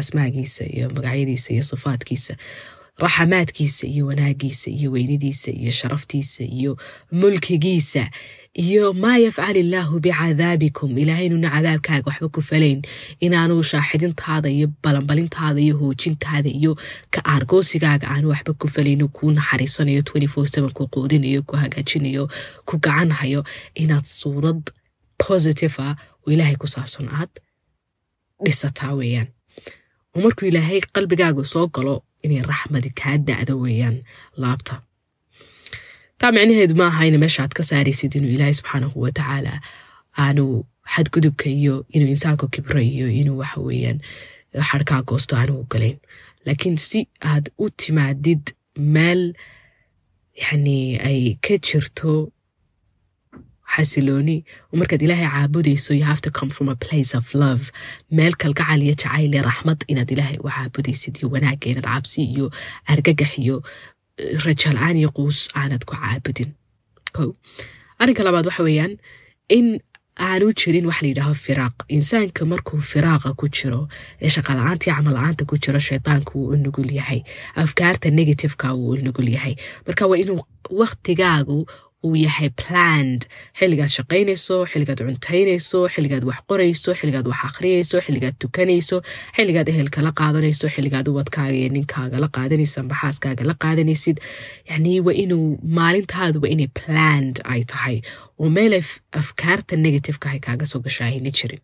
asmaagiisa 0.00 0.64
iyo 0.76 0.86
magacyadiisa 0.96 1.48
iyo 1.54 1.62
sifaadkiisa 1.70 2.34
raxamaadkiisa 2.98 3.86
iyo 3.86 4.06
wanaagiisa 4.06 4.70
iyo 4.70 4.90
weynidiisa 4.92 5.50
iyo 5.50 5.70
sharaftiisa 5.70 6.44
iyo 6.44 6.78
mulkigiisa 7.12 8.10
iyo 8.54 8.92
maa 8.92 9.16
yafcal 9.18 9.56
illaahu 9.56 10.00
bicadaabikum 10.00 10.98
ilaahaynuna 10.98 11.50
cadaabkaaga 11.50 12.06
waxba 12.10 12.28
ku 12.28 12.42
falayn. 12.42 12.82
Inaanu 13.20 13.62
shaaxidintaada 13.62 14.48
iyo 14.50 14.66
balanbalintaada 14.82 15.60
iyo 15.60 15.74
hoojintaada 15.78 16.48
iyo 16.50 16.78
ka 17.10 17.20
aargoosigaaga 17.26 18.06
aanu 18.14 18.28
waxba 18.30 18.52
ku 18.54 18.68
falayno 18.68 19.08
kuu 19.08 19.30
naxariisanayo 19.34 20.02
ku 20.76 20.86
quudinayo 20.88 21.42
ku 21.42 21.56
hagaajinayo 21.56 22.30
ku 22.64 22.78
gacanhayo 22.78 23.42
inaad 23.74 24.04
suurad 24.06 24.62
positive 25.18 25.74
ah 25.82 25.96
oo 26.22 26.30
ilaahay 26.32 26.54
ku 26.56 26.66
saabsan 26.70 27.08
aad 27.10 27.30
dhisataa 28.44 28.94
weeyaan. 28.94 29.26
Markuu 30.14 30.46
ilaahay 30.46 30.80
qalbigaaga 30.94 31.42
soo 31.44 31.66
galo 31.74 32.04
inay 32.24 32.42
raxmadi 32.52 32.90
kaa 33.00 33.16
da'do 33.28 33.54
weeyaan 33.64 33.96
laabta. 34.42 34.74
Taa 36.18 36.32
micnaheedu 36.36 36.74
ma 36.80 36.86
aha 36.90 37.02
meesha 37.24 37.40
aad 37.44 37.52
ka 37.58 37.62
saaraysid 37.70 38.12
inuu 38.18 38.30
ilaahay 38.36 38.54
subxaanahu 38.60 38.96
watacaala 39.04 39.54
aanu 40.24 40.44
xadgudubka 40.94 41.46
iyo 41.58 41.74
inuu 41.96 42.08
insaanku 42.14 42.46
kibro 42.54 42.80
iyo 42.80 43.06
inuu 43.20 43.38
waxa 43.42 43.60
weeyaan 43.68 43.98
xarkaa 44.70 45.02
goosto 45.08 45.32
aanu 45.36 45.52
ogolayn 45.62 45.98
laakiin 46.46 46.76
si 46.88 47.00
aad 47.32 47.44
u 47.58 47.66
timaadid 47.82 48.42
meel 48.94 49.22
yani 50.44 50.78
ay 51.08 51.20
ka 51.44 51.54
jirto 51.66 52.12
xasilooni 53.76 54.36
oo 54.72 54.76
markaad 54.80 55.02
ilaahay 55.06 55.28
caabudayso 55.34 55.90
you 56.00 56.04
have 56.12 56.20
to 56.26 56.30
come 56.38 56.50
from 56.56 56.68
a 56.68 56.76
place 56.86 57.12
of 57.18 57.24
love. 57.34 57.64
Meel 58.10 58.34
kalgacal 58.42 58.80
iyo 58.82 58.94
jacayl 59.02 59.34
iyo 59.34 59.42
raxmad 59.50 59.80
inaad 59.92 60.10
ilaahay 60.14 60.38
u 60.44 60.48
caabudaysid 60.56 61.14
iyo 61.18 61.28
wanaagga 61.34 61.66
inaad 61.72 61.86
cabsi 61.94 62.20
iyo 62.34 62.46
argagax 62.92 63.32
iyo 63.44 63.56
rajaal-aan 64.46 64.96
iyo 64.96 65.10
quus 65.16 65.48
aanad 65.58 65.82
ku 65.88 65.94
caabudin. 65.96 66.50
Ko 67.14 67.34
arrinka 67.98 68.22
labaad 68.26 68.46
waxa 68.46 68.62
weeyaan 68.66 68.94
in 69.48 69.66
aanu 70.26 70.52
jirin 70.60 70.86
waxa 70.86 71.02
layidhaaho 71.06 71.34
firaaq. 71.44 71.76
Insaanka 71.96 72.42
markuu 72.52 72.78
firaaqa 72.92 73.34
ku 73.40 73.48
jiro 73.56 73.80
ee 74.22 74.30
shaqala-aanta 74.34 74.84
iyo 74.86 74.94
camal-la-aanta 74.98 75.42
ku 75.50 75.58
jiro 75.58 75.78
shaydaanka 75.88 76.32
wuu 76.38 76.52
u 76.54 76.56
nugul 76.56 76.90
yahay. 76.98 77.20
Afkaarta 77.62 78.10
negativeka 78.10 78.68
wuu 78.78 78.94
u 78.94 79.02
nugul 79.06 79.28
yahay. 79.36 79.54
Marka 79.86 80.06
waa 80.10 80.18
inuu 80.22 80.40
waktigaagu 80.82 81.58
uu 82.06 82.14
yahay 82.24 82.50
planned. 82.62 83.22
xilligaad 83.58 83.90
shaqaynayso 83.96 84.56
xilligaad 84.72 85.00
cuntaynayso 85.08 85.78
xilligaad 85.94 86.24
wax 86.30 86.38
qorayso 86.50 86.90
xilligaad 87.00 87.26
wax 87.30 87.40
akhriyayso 87.48 87.96
xilligaad 88.06 88.34
tukanayso 88.42 88.96
xilligaad 89.36 89.68
ehelka 89.72 89.98
la 90.06 90.12
qaadanayso 90.20 90.66
xilligaad 90.74 91.06
ubadkaaga 91.12 91.56
iyo 91.60 91.68
ninkaaga 91.76 92.16
la 92.24 92.28
qaadanayso 92.36 92.76
amba 92.82 92.94
xaaskaaga 93.02 93.42
la 93.50 93.54
qaadanaysid 93.64 94.16
yani 94.70 94.92
waa 95.06 95.16
inuu 95.24 95.46
maalintaadu 95.78 96.38
waa 96.42 96.50
inay 96.54 96.68
planned 96.80 97.36
ay 97.52 97.62
tahay 97.72 97.96
oo 98.42 98.48
meelay 98.56 98.82
afkaarta 99.20 99.76
negativeka 99.86 100.26
ay 100.34 100.40
kaaga 100.46 100.66
soo 100.70 100.80
gashaahayna 100.86 101.30
jirin 101.38 101.62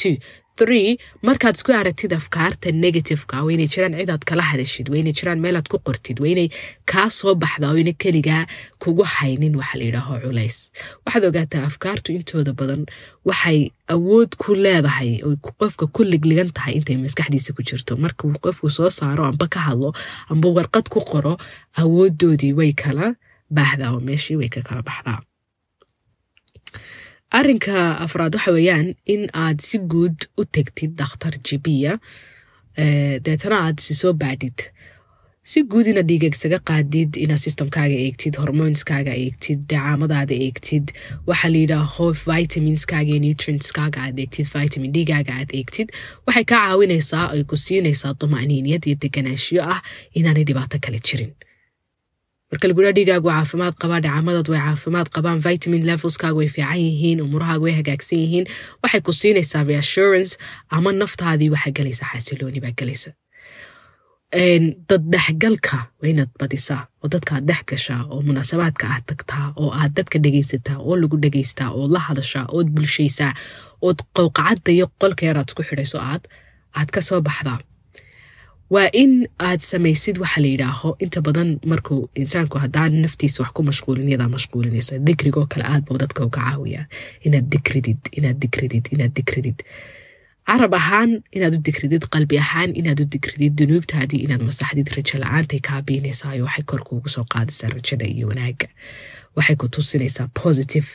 two 0.00 0.16
three. 0.60 0.96
Markaad 1.28 1.54
isku 1.58 1.72
aragtid 1.78 2.12
afkaarta 2.16 2.68
negativeka 2.84 3.42
waa 3.44 3.52
inay 3.54 3.68
jiraan 3.74 3.94
cidaad 4.00 4.22
kala 4.28 4.42
hadashid 4.50 4.86
waa 4.92 5.00
inay 5.02 5.12
jiraan 5.18 5.40
meelaad 5.44 5.66
ku 5.72 5.76
qortid 5.86 6.16
waa 6.22 6.30
inay 6.34 6.48
kaa 6.90 7.08
soo 7.18 7.34
baxda 7.42 7.66
oo 7.70 7.76
ina 7.82 7.92
keligaa 8.02 8.42
kugu 8.82 9.04
haynin 9.14 9.54
waxa 9.60 9.76
la 9.80 10.00
culays. 10.24 10.56
Waxaad 11.04 11.24
ogaataa 11.28 11.62
afkaartu 11.70 12.08
intooda 12.16 12.52
badan 12.60 12.82
waxay 13.28 13.58
awood 13.94 14.30
ku 14.42 14.54
leedahay 14.64 15.12
oo 15.26 15.36
qofka 15.60 15.84
ku 15.94 16.00
ligligan 16.12 16.48
tahay 16.56 16.74
intay 16.80 16.96
maskaxdiisa 17.04 17.52
ku 17.56 17.62
jirto. 17.68 17.92
Markuu 18.04 18.32
qofku 18.44 18.70
soo 18.76 18.90
saaro 18.98 19.24
amba 19.30 19.46
ka 19.54 19.60
hadlo 19.68 19.92
amba 20.32 20.48
warqad 20.56 20.86
ku 20.94 21.00
qoro 21.10 21.36
awoodoodii 21.80 22.52
way 22.58 22.72
kala 22.82 23.06
baahdaa 23.56 23.90
oo 23.94 24.00
meeshii 24.08 24.36
way 24.40 24.48
ka 24.48 24.60
kala 24.68 24.82
baxdaa 24.88 25.20
arrinka 27.30 27.98
afraad 28.04 28.34
waxa 28.36 28.52
weeyaan 28.52 28.94
in 29.04 29.28
aad 29.34 29.60
si 29.60 29.78
guud 29.78 30.28
u 30.38 30.44
tegtid 30.44 30.94
dakhtar 31.02 31.34
jibiya 31.46 31.98
deetana 33.26 33.56
aad 33.66 33.78
si 33.80 33.94
soo 33.94 34.12
baadhid. 34.12 34.70
Si 35.46 35.62
guud 35.62 35.86
inaad 35.86 36.08
dhiigagsaga 36.10 36.58
qaadid 36.68 37.16
inaad 37.24 37.38
systemkaaga 37.38 37.94
eegtid 38.04 38.34
hormoneskaaga 38.42 39.12
eegtid 39.14 39.60
dhacaamadaada 39.70 40.34
eegtid 40.46 40.90
waxaa 41.28 41.50
layidhaaho 41.54 42.06
vitaminskaaga 42.26 43.10
iyo 43.14 43.20
nutrientskaaga 43.26 44.00
aad 44.06 44.18
eegtid 44.24 44.46
vitamin 44.54 44.92
d-gaaga 44.96 45.32
aad 45.40 45.50
eegtid 45.58 45.88
waxay 46.26 46.44
kaa 46.50 46.62
caawinaysaa 46.66 47.26
ay 47.34 47.42
ku 47.50 47.56
siinaysaa 47.66 48.14
dumaniiniyad 48.20 48.82
iyo 48.86 48.96
deganaanshiyo 49.04 49.62
ah 49.74 49.80
inaanay 50.18 50.44
dhibaato 50.48 50.78
kale 50.84 50.98
jirin 51.08 51.32
marka 52.50 52.68
lagudhaa 52.70 52.92
dhigaagu 52.98 53.28
caafimaad 53.34 53.74
qabaa 53.82 54.00
dhacamadaad 54.06 54.48
way 54.52 54.60
caafimaad 54.66 55.08
qabaan 55.16 55.40
vitamin 55.48 55.82
levelskaaga 55.90 56.36
way 56.40 56.48
fiican 56.56 56.78
yihiin 56.86 57.20
umurahaaga 57.26 57.62
way 57.66 57.74
hagaagsan 57.80 58.18
yihiin. 58.24 58.46
Waxay 58.82 59.00
ku 59.06 59.12
siinaysaa 59.20 59.64
reassurance 59.70 60.32
ama 60.76 60.92
naftaadii 60.92 61.50
waxaa 61.54 61.72
gelaysa 61.78 62.04
xasilooni 62.12 62.60
baa 62.64 62.74
gelaysa 62.80 63.10
dad 64.88 65.02
dhexgalka 65.12 65.76
waa 66.00 66.08
inaad 66.12 66.30
badisaa 66.40 66.82
oo 67.02 67.08
dadkaad 67.14 67.44
dhex 67.48 67.62
gashaa 67.70 68.00
oo 68.12 68.20
munaasabaadka 68.28 68.84
aad 68.94 69.04
tagtaa 69.10 69.46
oo 69.62 69.70
aad 69.80 69.92
dadka 69.98 70.18
dhegaysataa 70.24 70.78
oo 70.88 70.96
lagu 71.02 71.16
dhegaystaa 71.24 71.70
ood 71.78 71.90
la 71.96 72.00
hadashaa 72.08 72.44
ood 72.56 72.68
bulshaysaa 72.74 73.32
ood 73.86 73.98
qowqacadda 74.16 74.70
iyo 74.76 74.86
qolka 75.00 75.22
yaraad 75.28 75.48
isku 75.50 75.62
xidhayso 75.68 75.98
aad 76.10 76.22
aad 76.78 76.88
ka 76.94 77.00
soo 77.08 77.20
baxdaa 77.28 77.58
waa 78.70 78.88
in 78.92 79.28
aad 79.38 79.60
samaysid 79.60 80.18
waxa 80.18 80.40
la 80.40 80.48
yidhaaho. 80.54 80.96
Inta 80.98 81.20
badan 81.26 81.58
markuu 81.72 82.08
insaanku 82.14 82.58
haddaan 82.58 82.92
naftiisa 83.04 83.42
wax 83.42 83.52
ku 83.56 83.62
mashquulin 83.62 84.08
iyadaa 84.08 84.28
mashquulinaysa 84.36 84.98
dikrigoo 84.98 85.46
kale 85.46 85.64
aad 85.64 85.84
buu 85.86 85.98
dadka 85.98 86.24
uga 86.26 86.40
caawiyaa. 86.40 86.86
Inaad 87.26 87.46
dikridid 87.54 88.00
inaad 88.18 88.38
dikridid 88.42 88.84
inaad 88.94 89.12
dikridid. 89.18 89.58
Carab 90.46 90.74
ahaan 90.74 91.10
inaad 91.36 91.54
u 91.58 91.60
dikridid. 91.68 92.02
Qalbi 92.14 92.38
ahaan 92.38 92.70
inaad 92.80 93.00
u 93.00 93.04
dikridid. 93.14 93.52
Dunuubtaadii 93.58 94.20
inaad 94.26 94.42
masaxdid. 94.48 94.88
Rajo 94.96 95.18
la'aantay 95.22 95.60
kaa 95.68 95.82
biinaysayo 95.82 96.44
waxay 96.44 96.64
kor 96.70 96.82
kuugu 96.88 97.08
soo 97.08 97.24
qaadaysaa 97.34 97.68
rajada 97.76 98.06
iyo 98.06 98.26
wanaaga 98.30 98.68
waxay 99.36 99.56
ku 99.56 99.68
tusinaysaa 99.68 100.28
positive 100.42 100.86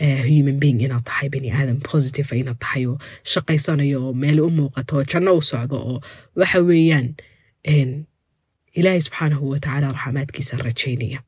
human 0.00 0.58
being 0.62 0.80
inaad 0.86 1.04
tahay 1.04 1.28
bani 1.34 1.50
aadam 1.50 1.78
positive 1.92 2.28
inaad 2.42 2.58
tahay 2.64 2.86
oo 2.86 2.98
shaqaysanayo 3.32 3.98
oo 4.06 4.12
meel 4.22 4.40
u 4.40 4.50
muuqato 4.58 4.96
oo 4.96 5.04
janno 5.12 5.32
u 5.40 5.42
socdo 5.50 5.76
oo 5.90 6.00
waxa 6.36 6.58
weeyaan 6.70 7.08
ilaahay 8.78 9.00
subxaanahu 9.06 9.44
watacaala 9.52 9.88
raxmaadkiisa 9.98 10.56
rajaynaya 10.66 11.20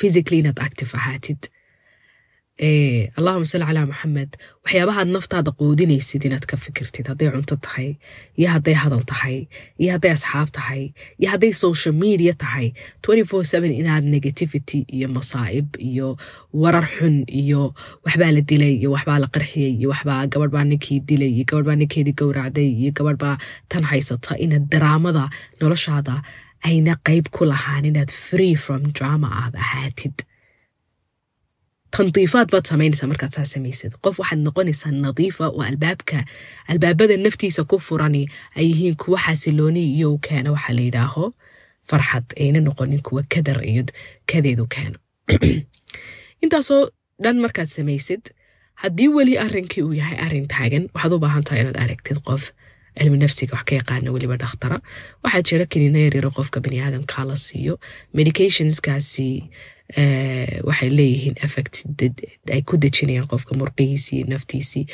physically 0.00 0.38
inaad 0.42 0.58
active 0.68 0.90
ahaatid 1.00 1.40
allahuma 3.18 3.46
salli 3.48 3.64
calaa 3.64 3.86
maxamed 3.88 4.30
waxyaabahaad 4.64 5.08
naftaada 5.16 5.50
quudinaysid 5.60 6.22
inaad 6.28 6.44
ka 6.50 6.56
fikirtid. 6.56 7.06
Hadday 7.08 7.30
cunto 7.32 7.56
tahay 7.56 7.96
iyo 8.38 8.48
hadday 8.54 8.74
hadal 8.82 9.00
tahay 9.12 9.48
iyo 9.80 9.90
hadday 9.96 10.12
asxaab 10.16 10.48
tahay 10.52 10.92
iyo 11.20 11.28
hadday 11.32 11.52
social 11.52 11.94
media 11.94 12.32
tahay 12.34 12.72
inaad 13.80 14.04
negativity 14.04 14.84
iyo 14.96 15.08
masaa'ib 15.08 15.68
iyo 15.80 16.18
warar 16.52 16.84
xun 16.96 17.24
iyo 17.42 17.72
waxbaa 18.04 18.30
la 18.36 18.40
dilay 18.50 18.74
iyo 18.80 18.90
waxbaa 18.92 19.18
la 19.24 19.28
qarxiyey 19.34 19.72
iyo 19.80 19.88
waxbaa 19.92 20.26
gabadh 20.32 20.52
baa 20.52 20.64
ninkii 20.64 21.00
dilay 21.00 21.32
iyo 21.36 21.44
gabadh 21.48 21.66
baa 21.68 21.76
ninkeedii 21.80 22.12
gowracday 22.20 22.68
iyo 22.80 22.92
gabadh 22.92 23.18
baa 23.24 23.36
tan 23.68 23.84
haysata. 23.90 24.36
Inaad 24.44 24.68
daraamada 24.72 25.30
noloshaada 25.60 26.22
ayna 26.68 26.94
qayb 27.08 27.26
ku 27.32 27.44
lahaan 27.48 27.84
inaad 27.88 28.10
free 28.12 28.54
from 28.54 28.82
drama 28.92 29.28
aad 29.42 29.54
ahaatid 29.56 30.16
tandiifaad 31.96 32.48
baad 32.52 32.66
samaynaysaa 32.72 33.08
markaad 33.12 33.32
saa 33.36 33.44
samaysid 33.54 33.92
qof 34.04 34.18
waxaad 34.22 34.40
noqonaysaa 34.46 34.92
nadiifa 35.04 35.44
oo 35.48 35.62
albaabka 35.70 36.18
albaabada 36.72 37.16
naftiisa 37.26 37.64
ku 37.70 37.76
furani 37.86 38.22
ay 38.58 38.66
yihiin 38.70 38.96
kuwa 39.02 39.18
xasilooni 39.24 39.82
iyo 39.96 40.10
keena 40.26 40.50
waxaa 40.54 40.74
la 40.78 40.82
yidhaaho 40.88 41.24
farxad 41.90 42.26
ayna 42.42 42.60
noqonin 42.66 43.02
kuwa 43.06 43.22
kadar 43.34 43.58
iyo 43.70 43.84
kadeedu 44.30 44.66
keeno 44.74 44.98
intaasoo 46.44 46.82
dhan 47.22 47.36
markaad 47.44 47.68
samaysid 47.76 48.22
haddii 48.82 49.08
weli 49.16 49.34
arrinkii 49.44 49.82
uu 49.86 49.92
yahay 50.00 50.18
arrin 50.26 50.46
taagan 50.54 50.84
waxaad 50.94 51.12
u 51.12 51.18
baahan 51.24 51.44
tahay 51.46 51.60
inaad 51.62 51.78
aragtid 51.84 52.18
qof 52.28 52.44
cilmi 52.98 53.18
nafsiga 53.18 53.54
wax 53.56 53.64
ka 53.68 53.74
yaqaana 53.80 54.10
weliba 54.14 54.36
dhakhtara 54.42 54.76
waxaa 55.24 55.42
jira 55.48 55.64
kaniina 55.72 55.98
yaryaro 56.06 56.30
qofka 56.38 56.60
bani 56.64 56.78
aadamkaa 56.84 57.24
la 57.30 57.36
siiyo 57.46 57.74
medicationskaasi 58.18 59.28
waxay 60.68 60.90
leeyihiin 60.98 61.34
effect 61.46 61.74
ay 62.54 62.62
ku 62.68 62.76
dejinayaan 62.84 63.26
qofka 63.32 63.54
murqihiisii 63.60 64.22
naftiisii 64.32 64.86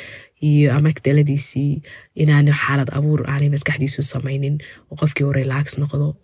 iyo 0.49 0.73
amagdaladiisii 0.77 1.81
inaanu 2.23 2.51
xaalad 2.61 2.89
abuur 2.97 3.21
aanay 3.29 3.49
maskaxdiisu 3.55 4.01
samaynin 4.13 4.55
oo 4.91 4.95
qofkii 5.01 5.25
uu 5.27 5.33
relax 5.41 5.77
noqdo 5.81 6.15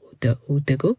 uu 0.50 0.60
dego. 0.70 0.98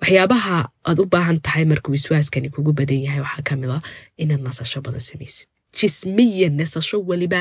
Waxyaabaha 0.00 0.56
aad 0.88 0.98
u 1.02 1.06
baahan 1.14 1.38
tahay 1.46 1.64
markuu 1.64 1.92
wiswaaskani 1.96 2.48
kugu 2.54 2.72
badan 2.72 3.00
yahay 3.06 3.20
waxaa 3.26 3.42
ka 3.48 3.56
mid 3.56 3.70
a 3.76 3.78
inaad 4.22 4.40
nasasho 4.48 4.80
badan 4.86 5.00
samaysid. 5.00 5.48
Jismiya 5.78 6.48
nasasho 6.50 6.96
weliba 7.10 7.40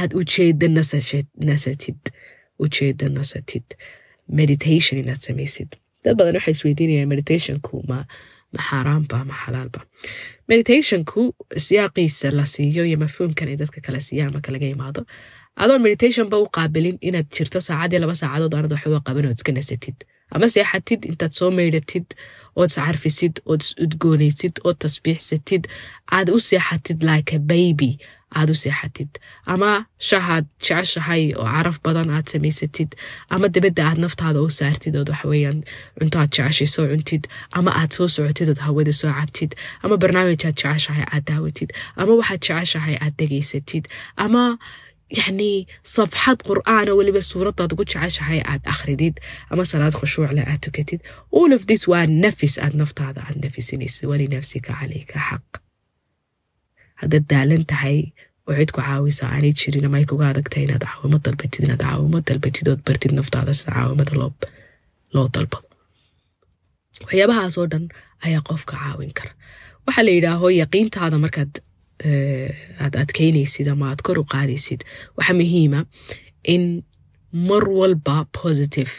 aad 0.00 0.10
ujeeda 0.20 0.68
nasatid 1.48 1.98
ujeeda 2.58 3.08
nasatid. 3.08 3.64
Meditation 4.28 5.00
inaad 5.02 5.20
samaysid. 5.26 5.70
Dad 6.04 6.16
badan 6.18 6.34
waxay 6.38 6.52
isweydiinayaan 6.56 7.08
meditationku 7.08 7.82
ma 7.88 7.98
ma 8.54 8.60
xaaraanba 8.68 9.16
ma 9.28 9.34
xalaalba 9.42 9.80
meditationku 10.50 11.22
siyaaqiisa 11.66 12.30
la 12.38 12.44
siiyo 12.54 12.82
iyo 12.88 12.98
mafhuumkan 13.04 13.48
ay 13.48 13.56
dadka 13.62 13.80
kala 13.86 14.00
siiyaan 14.00 14.32
marka 14.34 14.52
laga 14.52 14.66
imaado. 14.74 15.00
Adoo 15.62 15.78
meditationba 15.78 16.36
u 16.44 16.46
qaabilin 16.56 16.96
inaad 17.08 17.28
jirto 17.36 17.60
saacadii 17.68 17.98
laba 18.02 18.14
saacadood 18.20 18.54
aanad 18.56 18.72
waxba 18.76 19.00
qaban 19.06 19.26
ood 19.30 19.38
iska 19.40 19.52
nasatid. 19.52 19.96
Ama 20.34 20.46
seexatid 20.54 21.00
intaad 21.10 21.32
soo 21.38 21.50
meydhatid 21.58 22.06
ood 22.58 22.70
iscarfisid 22.72 23.34
ood 23.50 23.62
is 23.64 23.70
udgoonaysid 23.84 24.54
ood 24.66 24.78
tasbiixsatid 24.84 25.62
aad 26.16 26.28
u 26.36 26.38
seexatid 26.48 26.98
like 27.10 27.30
a 27.36 27.40
baby 27.52 27.90
aad 28.40 28.50
u 28.54 28.56
seexatid 28.62 29.12
ama 29.54 29.70
shahaad 30.08 30.44
jeceshahay 30.66 31.22
oo 31.40 31.46
caraf 31.54 31.76
badan 31.86 32.08
aad 32.16 32.26
samaysatid 32.34 32.90
ama 33.34 33.46
dabadda 33.54 33.82
aad 33.90 33.98
naftaada 34.04 34.40
u 34.46 34.50
saartid 34.60 34.94
ood 35.00 35.08
waxaweyaan 35.14 35.58
cunto 35.98 36.16
aad 36.22 36.30
jeceshay 36.36 36.68
soo 36.74 36.86
cuntid 36.92 37.24
ama 37.58 37.70
aad 37.80 37.90
soo 37.96 38.08
socotid 38.16 38.48
ood 38.52 38.60
hawada 38.66 38.92
soo 39.00 39.12
cabtid 39.18 39.50
ama 39.84 39.94
barnaamij 40.02 40.42
aad 40.48 40.56
jeceshahay 40.62 41.04
aad 41.14 41.24
daawatid 41.30 41.70
ama 42.00 42.12
waxaad 42.20 42.40
jeceshahay 42.48 42.96
aad 43.04 43.14
degaysatid 43.20 43.84
ama 44.24 44.42
yacni 45.18 45.50
safxad 45.96 46.38
qur'aana 46.48 46.92
weliba 46.98 47.20
suuradaad 47.30 47.70
ugu 47.74 47.84
jeceshahay 47.92 48.40
aad 48.52 48.62
akhridid 48.72 49.14
ama 49.52 49.62
salaad 49.72 49.94
khushuucle 50.00 50.42
aad 50.52 50.60
tukatid 50.66 51.00
all 51.38 51.50
of 51.58 51.62
this 51.70 51.82
waa 51.92 52.06
nafis 52.24 52.54
aad 52.64 52.74
naftaada 52.82 53.20
aad 53.28 53.36
nafisinaysid 53.44 54.04
walinafsika 54.10 54.72
calayka 54.80 55.18
xaq 55.28 55.46
haddaad 57.00 57.24
daalan 57.32 57.64
tahay 57.72 57.98
oo 58.48 58.54
cid 58.58 58.70
ku 58.74 58.80
caawisa 58.86 59.24
aanay 59.34 59.52
jirin 59.60 59.84
ama 59.88 59.96
ay 60.00 60.06
kuga 60.10 60.24
adagtahay 60.32 60.64
inaad 60.68 60.84
caawimo 60.86 61.18
dalbatid 61.26 61.60
inaad 61.66 61.82
caawimo 61.86 62.18
dalbatid 62.28 62.66
ood 62.72 62.82
bartid 62.86 63.12
naftaada 63.18 63.52
sida 63.58 63.72
caawimada 63.76 64.12
loo 65.14 65.26
dalbado. 65.34 65.68
Waxyaabahaas 67.04 67.54
oo 67.60 67.66
dhan 67.72 67.84
ayaa 68.26 68.42
qofka 68.48 68.74
caawin 68.82 69.12
kara. 69.18 69.32
Waxaa 69.86 70.04
la 70.06 70.12
yidhaaho 70.16 70.46
yaqiintaada 70.62 71.16
markaad 71.24 71.52
aad 72.84 72.94
adkeynaysid 73.02 73.68
ama 73.72 73.84
aad 73.90 74.00
kor 74.06 74.18
u 74.22 74.24
qaadaysid 74.34 74.80
waxaa 75.16 75.36
muhiima 75.40 75.80
in 76.54 76.62
mar 77.48 77.64
walba 77.80 78.16
positive 78.42 78.92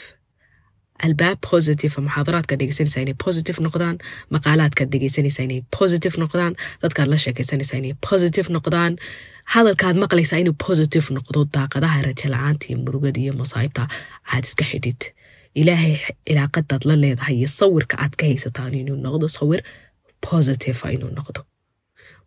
albaab 1.04 1.38
positive 1.52 1.94
muxaadaraadka 2.06 2.56
dhegeysanaysa 2.60 3.02
inay 3.06 3.14
positive 3.26 3.58
noqdaan 3.66 3.96
maqaalaadkaad 4.36 4.90
dhegeysanaysa 4.94 5.42
inay 5.48 5.62
positive 5.80 6.16
noqdaan 6.24 6.54
dadkaad 6.84 7.08
la 7.14 7.18
sheekeysanaysa 7.24 7.78
inay 7.82 7.94
positive 8.10 8.48
noqdaan 8.56 8.94
hadalkaad 9.56 9.96
maqlaysaa 10.04 10.40
inuu 10.44 10.56
positive 10.68 11.08
noqdo 11.18 11.40
daaqadaha 11.58 12.02
rajo 12.08 12.28
la'aanta 12.34 12.66
iyo 12.70 12.78
murugada 12.86 13.20
iyo 13.24 13.34
masaa'ibta 13.42 13.84
aad 14.34 14.44
iska 14.50 14.66
xidhid 14.72 15.02
ilaahay 15.62 15.96
cilaaqadaad 16.28 16.82
la 16.90 16.96
leedahay 17.04 17.36
iyo 17.42 17.48
sawirka 17.60 17.96
aad 18.04 18.14
ka 18.20 18.26
haysataan 18.32 18.74
inuu 18.82 18.98
noqdo 19.08 19.28
sawir 19.38 19.62
positive 20.30 20.80
inuu 20.96 21.12
noqdo 21.20 21.42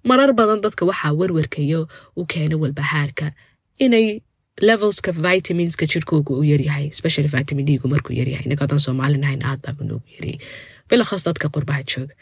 marar 0.08 0.30
badan 0.40 0.60
dadka 0.64 0.82
waxaa 0.90 1.12
werwerkayo 1.20 1.80
u 2.20 2.22
keena 2.32 2.56
walbahaarka 2.62 3.26
inay 3.84 4.06
levelska 4.61 5.12
vitaminska 5.12 5.86
jirkooga 5.86 6.34
uu 6.34 6.44
yaryahay 6.52 6.90
specially 6.92 7.28
vitamin 7.36 7.66
d 7.66 7.78
gu 7.78 7.88
markuu 7.88 8.14
yaryahay 8.20 8.44
inaga 8.46 8.62
haddaan 8.64 8.80
soomaali 8.86 9.18
nahayn 9.18 9.42
aad 9.50 9.61
baaba 9.66 9.84
noogu 9.84 10.09
yaryay 10.16 10.38
bilakhas 10.90 11.24
dadka 11.28 11.48
qurbaha 11.54 11.82
jooga. 11.90 12.14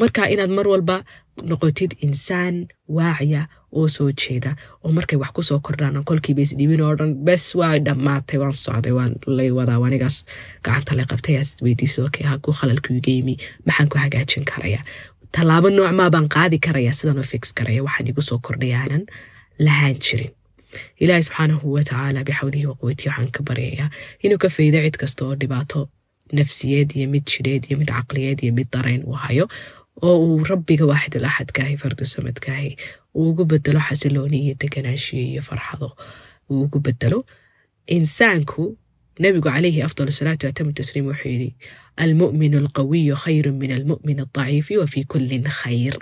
Marka 0.00 0.28
inaad 0.34 0.50
mar 0.58 0.66
walba 0.72 0.96
noqotid 1.50 1.92
insaan 2.06 2.56
waaciya 2.98 3.42
oo 3.78 3.88
soo 3.88 4.10
jeeda 4.22 4.50
oo 4.84 4.92
markay 4.98 5.18
wax 5.22 5.32
ku 5.36 5.42
soo 5.48 5.58
kordhaan 5.66 5.96
aan 5.96 6.04
kolkiiba 6.10 6.40
isdhibin 6.46 6.80
oo 6.86 6.94
dhan 6.98 7.14
bes 7.26 7.44
waa 7.60 7.78
dhammaatay 7.86 8.38
waan 8.42 8.52
socday 8.64 8.92
waan 8.98 9.12
lay 9.26 9.50
wadaa 9.58 9.80
anigaas 9.86 10.16
gacanta 10.64 10.94
la 10.98 11.04
qabtay 11.10 11.36
aas 11.40 11.50
weydiisa 11.64 12.04
okay 12.08 12.24
haku 12.32 12.52
khalalku 12.58 12.88
iga 12.98 13.12
yimi 13.16 13.34
maxaan 13.66 13.88
ku 13.92 13.98
hagaajin 14.04 14.44
karayaa 14.52 14.84
tallaabo 15.34 15.68
noocmaa 15.76 16.10
baan 16.14 16.28
qaadi 16.36 16.58
karayaa 16.66 16.94
sidan 16.98 17.18
u 17.22 17.24
fix 17.32 17.42
karaya 17.58 17.82
waxaan 17.86 18.08
igu 18.12 18.22
soo 18.28 18.38
kordhaya 18.46 18.78
aanan 18.82 19.02
lahaan 19.66 19.96
jirin 20.06 20.30
ilaahi 21.02 21.22
subxaanahu 21.28 21.66
watacaala 21.76 22.24
bixawlihi 22.28 22.66
waqwatihi 22.70 23.08
waxaan 23.10 23.30
ka 23.36 23.40
baryayaa 23.48 23.88
inuu 24.24 24.38
ka 24.44 24.48
faydo 24.56 24.78
cid 24.86 24.96
kasta 25.02 25.20
oo 25.28 25.34
dhibaato 25.42 25.80
nafsiyeed 26.38 26.90
iyo 26.98 27.06
mid 27.14 27.24
jidheed 27.32 27.62
iyo 27.68 27.76
mid 27.82 27.90
caqliyeed 27.96 28.38
iyo 28.44 28.52
mid 28.58 28.68
dareen 28.74 29.02
uu 29.08 29.18
hayo 29.24 29.44
oo 30.06 30.16
uu 30.26 30.44
rabbiga 30.52 30.84
waaxidul 30.90 31.24
axadkaahi 31.30 31.76
fardu 31.82 32.04
samadkaahi 32.14 32.70
uu 33.18 33.28
ugu 33.30 33.44
bedelo 33.52 33.80
xasilooni 33.88 34.38
iyo 34.44 34.54
deganaanshiyo 34.62 35.22
iyo 35.32 35.42
farxado. 35.48 35.88
Uu 36.50 36.62
ugu 36.64 36.78
bedelo 36.86 37.18
insaanku 37.96 38.62
nabigu 39.20 39.44
calayhi 39.50 39.82
afdal 39.82 40.10
salaatu 40.10 40.46
atamu 40.48 40.72
tasliim 40.72 41.06
wuxuu 41.12 41.28
yidhi 41.28 41.50
almu'minu 41.96 42.58
alqawiyu 42.64 43.14
khayru 43.24 43.52
min 43.52 43.72
almu'min 43.72 44.20
aldaciifi 44.24 44.78
wa 44.80 44.86
fii 44.86 45.04
kullin 45.04 45.44
khayr. 45.44 45.94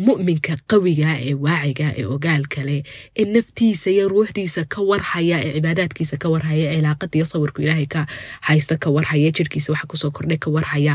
Mu'minka 0.00 0.56
qawiga 0.70 1.10
ee 1.28 1.34
waaciga 1.34 1.88
ee 2.00 2.04
ogaalka 2.14 2.60
leh 2.68 2.82
ee 3.16 3.24
naftiisa 3.24 3.90
iyo 3.90 4.08
ruuxdiisa 4.12 4.64
ka 4.72 4.80
warhaya 4.90 5.36
ee 5.44 5.52
cibaadaadkiisa 5.56 6.16
ka 6.22 6.28
warhaya 6.34 6.66
ee 6.72 6.76
cilaaqadiiyo 6.80 7.24
sawirku 7.32 7.62
ilaahay 7.64 7.86
ka 7.94 8.06
haysta 8.48 8.76
ka 8.82 8.88
warhaya 8.96 9.30
jirkiisa 9.36 9.72
waxa 9.72 9.86
ku 9.90 9.96
soo 10.02 10.10
kordhay 10.16 10.38
ka 10.44 10.48
warhaya 10.56 10.94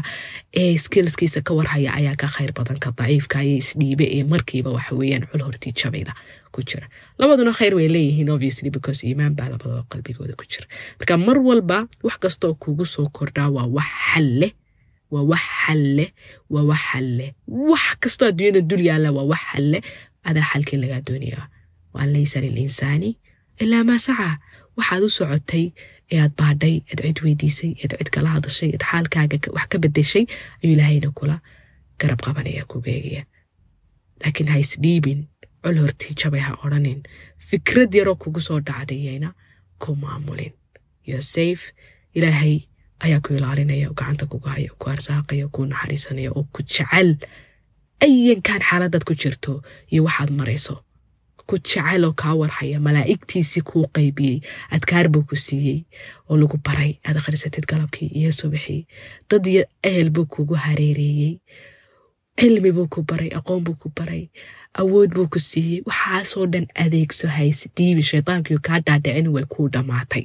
ee 0.61 0.77
skillskiisa 0.85 1.41
ka 1.47 1.53
warhaya 1.57 1.89
ayaa 1.99 2.15
ka 2.21 2.27
khayr 2.35 2.51
badan 2.57 2.77
ka 2.83 2.89
daciifka 2.97 3.43
iyo 3.45 3.57
isdhiibe 3.61 4.05
ee 4.17 4.23
markiiba 4.23 4.69
waxa 4.77 4.93
weeyaan 4.99 5.25
cul 5.31 5.41
hortii 5.47 5.73
jabayda 5.81 6.13
ku 6.55 6.61
jira 6.69 6.87
labaduna 7.19 7.51
khayr 7.59 7.73
way 7.77 7.87
leeyihiin 7.95 8.29
obviously 8.35 8.69
because 8.77 8.99
iimaan 9.07 9.33
baa 9.39 9.47
labadaba 9.53 9.83
qalbigooda 9.91 10.33
ku 10.39 10.45
jira 10.51 10.65
marka 10.99 11.13
mar 11.27 11.37
walba 11.47 11.77
wax 12.07 12.17
kastaoo 12.23 12.53
kugu 12.63 12.85
soo 12.93 13.07
kordhaa 13.17 13.49
waa 13.55 13.67
wax 13.77 13.89
xal 14.11 14.27
leh 14.41 14.51
waa 15.13 15.23
wax 15.31 15.43
xal 15.61 15.81
leh 15.97 16.09
waa 16.53 16.63
wax 16.71 16.81
xal 16.91 17.07
leh 17.19 17.29
wax 17.71 17.85
kastoo 18.03 18.27
adduunyada 18.31 18.61
dul 18.69 18.81
yaalla 18.89 19.09
waa 19.17 19.25
wax 19.31 19.41
xal 19.51 19.65
leh 19.73 19.81
adaa 20.29 20.45
xalkii 20.51 20.77
lagaa 20.83 21.01
doonayaa 21.07 21.45
waan 21.95 22.09
laysa 22.15 22.37
lilinsaani 22.45 23.09
ilaa 23.63 23.83
maa 23.89 23.99
sacaa 24.07 24.33
waxaad 24.77 25.03
u 25.07 25.09
socotay 25.17 25.65
ee 26.13 26.19
aad 26.23 26.33
baadhay 26.39 26.75
ead 26.91 26.99
cid 27.07 27.17
weydiisay 27.25 27.71
eed 27.81 27.91
cid 27.99 28.09
kala 28.15 28.29
hadashay 28.35 28.69
eed 28.75 28.83
xaalkaaga 28.91 29.37
wax 29.57 29.65
ka 29.71 29.77
bedeshay 29.83 30.23
ayuu 30.61 30.73
ilaahayna 30.75 31.09
kula 31.19 31.35
garab 32.01 32.19
qabanaya 32.25 32.63
kuga 32.71 32.89
eegaya 32.97 33.23
laakiin 34.21 34.49
ha 34.51 34.57
isdhiibin 34.65 35.19
col 35.65 35.77
hortii 35.81 36.13
ha 36.47 36.53
odhanin 36.65 37.01
fikrad 37.49 37.91
yaroo 37.99 38.15
kugu 38.23 38.39
soo 38.47 38.59
dhacdayayna 38.67 39.33
ku 39.81 39.95
maamulin 39.95 40.53
yo 41.09 41.17
safe. 41.21 41.73
Ilaahay 42.17 42.55
ayaa 43.05 43.19
ku 43.19 43.33
ilaalinaya 43.33 43.89
gacanta 43.97 44.25
kuga 44.31 44.49
haya 44.55 44.69
ku 44.79 44.85
arsaaqaya 44.93 45.47
ku 45.55 45.65
naxariisanaya 45.65 46.31
oo 46.31 46.43
ku 46.53 46.61
jecel 46.63 47.17
ayankan 48.05 48.61
xaaladaad 48.67 49.03
ku 49.07 49.13
jirto 49.21 49.53
iyo 49.91 50.03
waxaad 50.07 50.31
marayso. 50.39 50.75
Ku 51.47 51.55
jecel 51.59 52.05
oo 52.07 52.13
kaa 52.21 52.35
warhaya 52.41 52.79
malaa'igtiisii 52.79 53.61
kuu 53.69 53.85
qaybiyey 53.95 54.39
adkaar 54.75 55.07
buu 55.13 55.25
ku 55.29 55.35
siiyey 55.35 55.79
oo 56.29 56.37
lagu 56.39 56.57
baray 56.67 56.91
aad 57.05 57.17
akhrisatid 57.19 57.65
galabkii 57.71 58.09
iyo 58.19 58.31
subaxii. 58.31 58.87
Dad 59.29 59.45
iyo 59.51 59.63
ehel 59.83 60.09
buu 60.15 60.25
kugu 60.33 60.55
hareereeyey 60.65 61.35
cilmi 62.39 62.71
buu 62.75 62.87
ku 62.93 63.03
baray 63.09 63.29
aqoon 63.37 63.63
buu 63.65 63.75
ku 63.81 63.87
baray 63.97 64.23
awood 64.81 65.09
buu 65.15 65.27
ku 65.33 65.39
siiyey 65.49 65.81
waxaasoo 65.89 66.45
dhan 66.53 66.65
adeegso 66.83 67.27
hayse 67.37 67.65
dhiibi 67.77 68.03
shaydaankiiyo 68.11 68.59
kaa 68.67 68.79
dhaadhicin 68.87 69.27
way 69.35 69.45
kuu 69.53 69.67
dhammaatay 69.75 70.23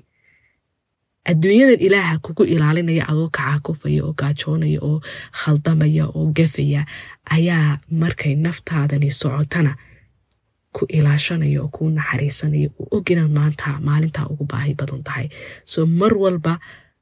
adduunyadan 1.30 1.80
ilaaha 1.86 2.18
kugu 2.24 2.44
ilaalinaya 2.54 3.04
adoo 3.12 3.28
kacaakufaya 3.36 4.00
oo 4.06 4.12
gaajoonaya 4.20 4.80
oo 4.88 4.96
khaldamaya 5.40 6.04
oo 6.18 6.26
gafaya 6.38 6.82
ayaa 7.36 7.78
markay 8.02 8.34
naftaadani 8.44 9.10
socotana 9.20 9.72
ku 10.76 10.82
ilaashanaya 10.96 11.58
oo 11.62 11.68
kuu 11.74 11.88
naxariisanaya 11.98 12.68
u 12.80 12.82
og 12.96 13.06
inaad 13.12 13.32
maanta 13.38 13.68
maalintaa 13.88 14.26
ugu 14.32 14.44
baahi 14.52 14.74
badan 14.80 15.02
tahay. 15.06 15.26
Soo 15.72 15.86
mar 16.00 16.12
walba 16.22 16.52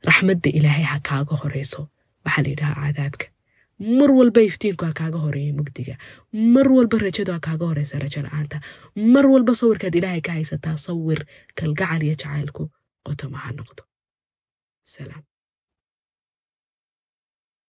raxmadda 0.09 0.51
ilaahay 0.59 0.85
ha 0.93 0.97
kaaga 1.09 1.35
horeyso. 1.41 1.81
Waxaa 2.25 2.43
la 2.45 2.49
yidhahaa 2.51 2.83
cadaabka 2.87 3.27
mar 3.99 4.11
walba 4.19 4.41
iftiinku 4.49 4.85
ha 4.89 4.93
kaaga 5.01 5.19
horreeya 5.25 5.53
mugdiga. 5.59 5.95
Mar 6.55 6.67
walba 6.77 6.99
rajadu 7.05 7.33
ha 7.33 7.41
kaaga 7.47 7.65
horeysa 7.71 7.99
rajo 8.03 8.21
la'aanta. 8.27 8.59
Mar 9.15 9.27
walba 9.33 9.53
sawirkaad 9.61 9.95
ilaahay 10.01 10.21
ka 10.27 10.33
haysataa 10.37 10.77
sawir 10.87 11.21
kalgacal 11.59 12.03
iyo 12.07 12.15
jacaylku 12.21 12.65
qotoma 13.07 13.39
ha 13.45 13.51
noqdo. 13.59 13.83
Salaam 14.83 15.23